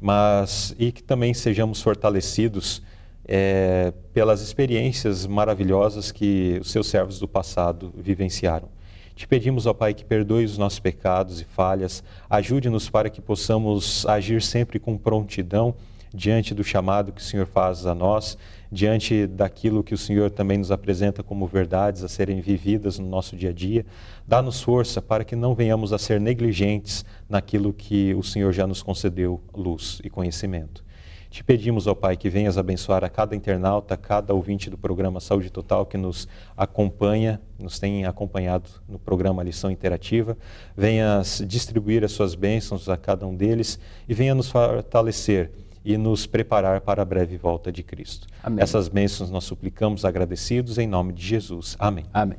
mas 0.00 0.74
e 0.78 0.90
que 0.90 1.02
também 1.02 1.34
sejamos 1.34 1.82
fortalecidos 1.82 2.82
é, 3.26 3.92
pelas 4.14 4.40
experiências 4.40 5.26
maravilhosas 5.26 6.10
que 6.10 6.56
os 6.62 6.70
seus 6.70 6.86
servos 6.86 7.18
do 7.18 7.28
passado 7.28 7.92
vivenciaram. 7.94 8.79
Te 9.20 9.28
pedimos, 9.28 9.66
ó 9.66 9.74
Pai, 9.74 9.92
que 9.92 10.02
perdoe 10.02 10.46
os 10.46 10.56
nossos 10.56 10.78
pecados 10.78 11.42
e 11.42 11.44
falhas, 11.44 12.02
ajude-nos 12.30 12.88
para 12.88 13.10
que 13.10 13.20
possamos 13.20 14.06
agir 14.06 14.40
sempre 14.40 14.78
com 14.78 14.96
prontidão 14.96 15.74
diante 16.10 16.54
do 16.54 16.64
chamado 16.64 17.12
que 17.12 17.20
o 17.20 17.24
Senhor 17.24 17.44
faz 17.44 17.84
a 17.84 17.94
nós, 17.94 18.38
diante 18.72 19.26
daquilo 19.26 19.84
que 19.84 19.92
o 19.92 19.98
Senhor 19.98 20.30
também 20.30 20.56
nos 20.56 20.72
apresenta 20.72 21.22
como 21.22 21.46
verdades 21.46 22.02
a 22.02 22.08
serem 22.08 22.40
vividas 22.40 22.98
no 22.98 23.06
nosso 23.06 23.36
dia 23.36 23.50
a 23.50 23.52
dia. 23.52 23.84
Dá-nos 24.26 24.62
força 24.62 25.02
para 25.02 25.22
que 25.22 25.36
não 25.36 25.54
venhamos 25.54 25.92
a 25.92 25.98
ser 25.98 26.18
negligentes 26.18 27.04
naquilo 27.28 27.74
que 27.74 28.14
o 28.14 28.22
Senhor 28.22 28.54
já 28.54 28.66
nos 28.66 28.82
concedeu 28.82 29.38
luz 29.54 30.00
e 30.02 30.08
conhecimento. 30.08 30.82
Te 31.30 31.44
pedimos, 31.44 31.86
ó 31.86 31.94
Pai, 31.94 32.16
que 32.16 32.28
venhas 32.28 32.58
abençoar 32.58 33.04
a 33.04 33.08
cada 33.08 33.36
internauta, 33.36 33.94
a 33.94 33.96
cada 33.96 34.34
ouvinte 34.34 34.68
do 34.68 34.76
programa 34.76 35.20
Saúde 35.20 35.48
Total 35.48 35.86
que 35.86 35.96
nos 35.96 36.26
acompanha, 36.56 37.40
nos 37.56 37.78
tem 37.78 38.04
acompanhado 38.04 38.68
no 38.88 38.98
programa 38.98 39.40
Lição 39.40 39.70
Interativa. 39.70 40.36
Venhas 40.76 41.40
distribuir 41.46 42.02
as 42.04 42.10
suas 42.10 42.34
bênçãos 42.34 42.88
a 42.88 42.96
cada 42.96 43.28
um 43.28 43.36
deles 43.36 43.78
e 44.08 44.12
venha 44.12 44.34
nos 44.34 44.50
fortalecer 44.50 45.52
e 45.84 45.96
nos 45.96 46.26
preparar 46.26 46.80
para 46.80 47.00
a 47.00 47.04
breve 47.04 47.36
volta 47.36 47.70
de 47.70 47.84
Cristo. 47.84 48.26
Amém. 48.42 48.60
Essas 48.60 48.88
bênçãos 48.88 49.30
nós 49.30 49.44
suplicamos 49.44 50.04
agradecidos 50.04 50.78
em 50.78 50.86
nome 50.88 51.12
de 51.12 51.24
Jesus. 51.24 51.76
Amém. 51.78 52.06
Amém. 52.12 52.38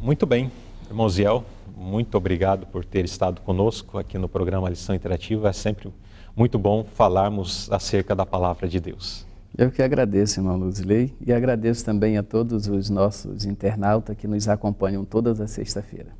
Muito 0.00 0.26
bem, 0.26 0.50
irmão 0.90 1.08
Ziel 1.08 1.44
muito 1.76 2.16
obrigado 2.16 2.66
por 2.66 2.86
ter 2.86 3.04
estado 3.04 3.42
conosco 3.42 3.98
aqui 3.98 4.16
no 4.16 4.28
programa 4.30 4.70
Lição 4.70 4.94
Interativa. 4.94 5.50
É 5.50 5.52
sempre 5.52 5.92
muito 6.34 6.58
bom 6.58 6.82
falarmos 6.82 7.70
acerca 7.70 8.14
da 8.14 8.24
palavra 8.24 8.66
de 8.66 8.80
Deus. 8.80 9.26
Eu 9.56 9.70
que 9.70 9.82
agradeço, 9.82 10.40
irmão 10.40 10.56
Luzley, 10.56 11.14
e 11.24 11.32
agradeço 11.32 11.84
também 11.84 12.16
a 12.16 12.22
todos 12.22 12.66
os 12.66 12.88
nossos 12.88 13.44
internautas 13.44 14.16
que 14.16 14.26
nos 14.26 14.48
acompanham 14.48 15.04
todas 15.04 15.38
as 15.38 15.50
sexta-feira. 15.50 16.16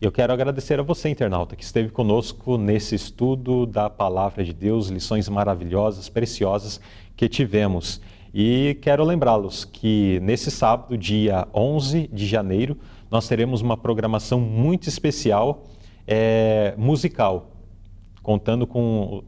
Eu 0.00 0.12
quero 0.12 0.32
agradecer 0.32 0.78
a 0.78 0.82
você, 0.82 1.08
internauta, 1.08 1.56
que 1.56 1.64
esteve 1.64 1.88
conosco 1.88 2.56
nesse 2.56 2.94
estudo 2.94 3.66
da 3.66 3.90
palavra 3.90 4.44
de 4.44 4.52
Deus, 4.52 4.88
lições 4.88 5.28
maravilhosas, 5.28 6.08
preciosas 6.08 6.80
que 7.16 7.28
tivemos. 7.28 8.00
E 8.32 8.76
quero 8.82 9.04
lembrá-los 9.04 9.64
que 9.64 10.20
nesse 10.20 10.50
sábado, 10.50 10.98
dia 10.98 11.46
11 11.54 12.08
de 12.12 12.26
janeiro, 12.26 12.76
nós 13.14 13.28
teremos 13.28 13.62
uma 13.62 13.76
programação 13.76 14.40
muito 14.40 14.88
especial 14.88 15.62
é, 16.04 16.74
musical, 16.76 17.52
contando 18.24 18.66
com, 18.66 19.22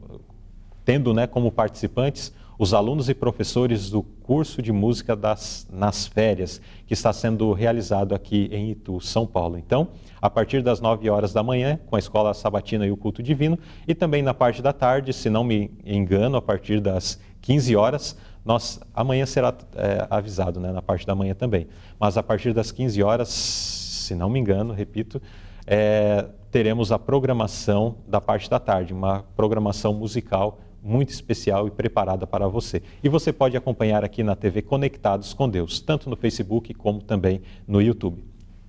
tendo 0.83 1.13
né, 1.13 1.25
como 1.25 1.49
participantes 1.49 2.33
os 2.59 2.73
alunos 2.73 3.07
e 3.07 3.13
professores 3.13 3.89
do 3.89 4.03
curso 4.03 4.61
de 4.61 4.73
música 4.73 5.15
das, 5.15 5.65
nas 5.71 6.05
férias, 6.05 6.59
que 6.85 6.93
está 6.93 7.13
sendo 7.13 7.53
realizado 7.53 8.13
aqui 8.13 8.49
em 8.51 8.71
Itu, 8.71 8.99
São 8.99 9.25
Paulo. 9.25 9.57
Então, 9.57 9.87
a 10.21 10.29
partir 10.29 10.61
das 10.61 10.81
9 10.81 11.09
horas 11.09 11.31
da 11.31 11.41
manhã, 11.41 11.79
com 11.87 11.95
a 11.95 11.99
Escola 11.99 12.33
Sabatina 12.33 12.85
e 12.85 12.91
o 12.91 12.97
Culto 12.97 13.23
Divino, 13.23 13.57
e 13.87 13.95
também 13.95 14.21
na 14.21 14.33
parte 14.33 14.61
da 14.61 14.73
tarde, 14.73 15.13
se 15.13 15.29
não 15.29 15.45
me 15.45 15.71
engano, 15.85 16.35
a 16.35 16.41
partir 16.41 16.81
das 16.81 17.21
15 17.41 17.73
horas, 17.77 18.17
nós, 18.43 18.81
amanhã 18.93 19.25
será 19.25 19.53
é, 19.75 20.07
avisado, 20.09 20.59
né, 20.59 20.73
na 20.73 20.81
parte 20.81 21.07
da 21.07 21.15
manhã 21.15 21.33
também. 21.33 21.67
Mas 21.97 22.17
a 22.17 22.23
partir 22.23 22.53
das 22.53 22.71
15 22.71 23.01
horas, 23.03 23.76
se 24.07 24.15
não 24.15 24.29
me 24.29 24.39
engano, 24.39 24.73
repito, 24.73 25.21
é, 25.65 26.25
teremos 26.49 26.91
a 26.91 26.97
programação 26.97 27.97
da 28.07 28.21
parte 28.21 28.49
da 28.49 28.59
tarde, 28.59 28.93
uma 28.93 29.23
programação 29.35 29.93
musical 29.93 30.59
muito 30.81 31.09
especial 31.09 31.67
e 31.67 31.71
preparada 31.71 32.25
para 32.25 32.47
você. 32.47 32.81
E 33.03 33.09
você 33.09 33.33
pode 33.33 33.57
acompanhar 33.57 34.05
aqui 34.05 34.23
na 34.23 34.35
TV 34.35 34.61
Conectados 34.61 35.33
com 35.33 35.49
Deus, 35.49 35.81
tanto 35.81 36.09
no 36.09 36.15
Facebook 36.15 36.73
como 36.73 37.01
também 37.01 37.41
no 37.67 37.81
YouTube. 37.81 38.23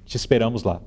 Te 0.05 0.17
esperamos 0.17 0.65
lá. 0.65 0.81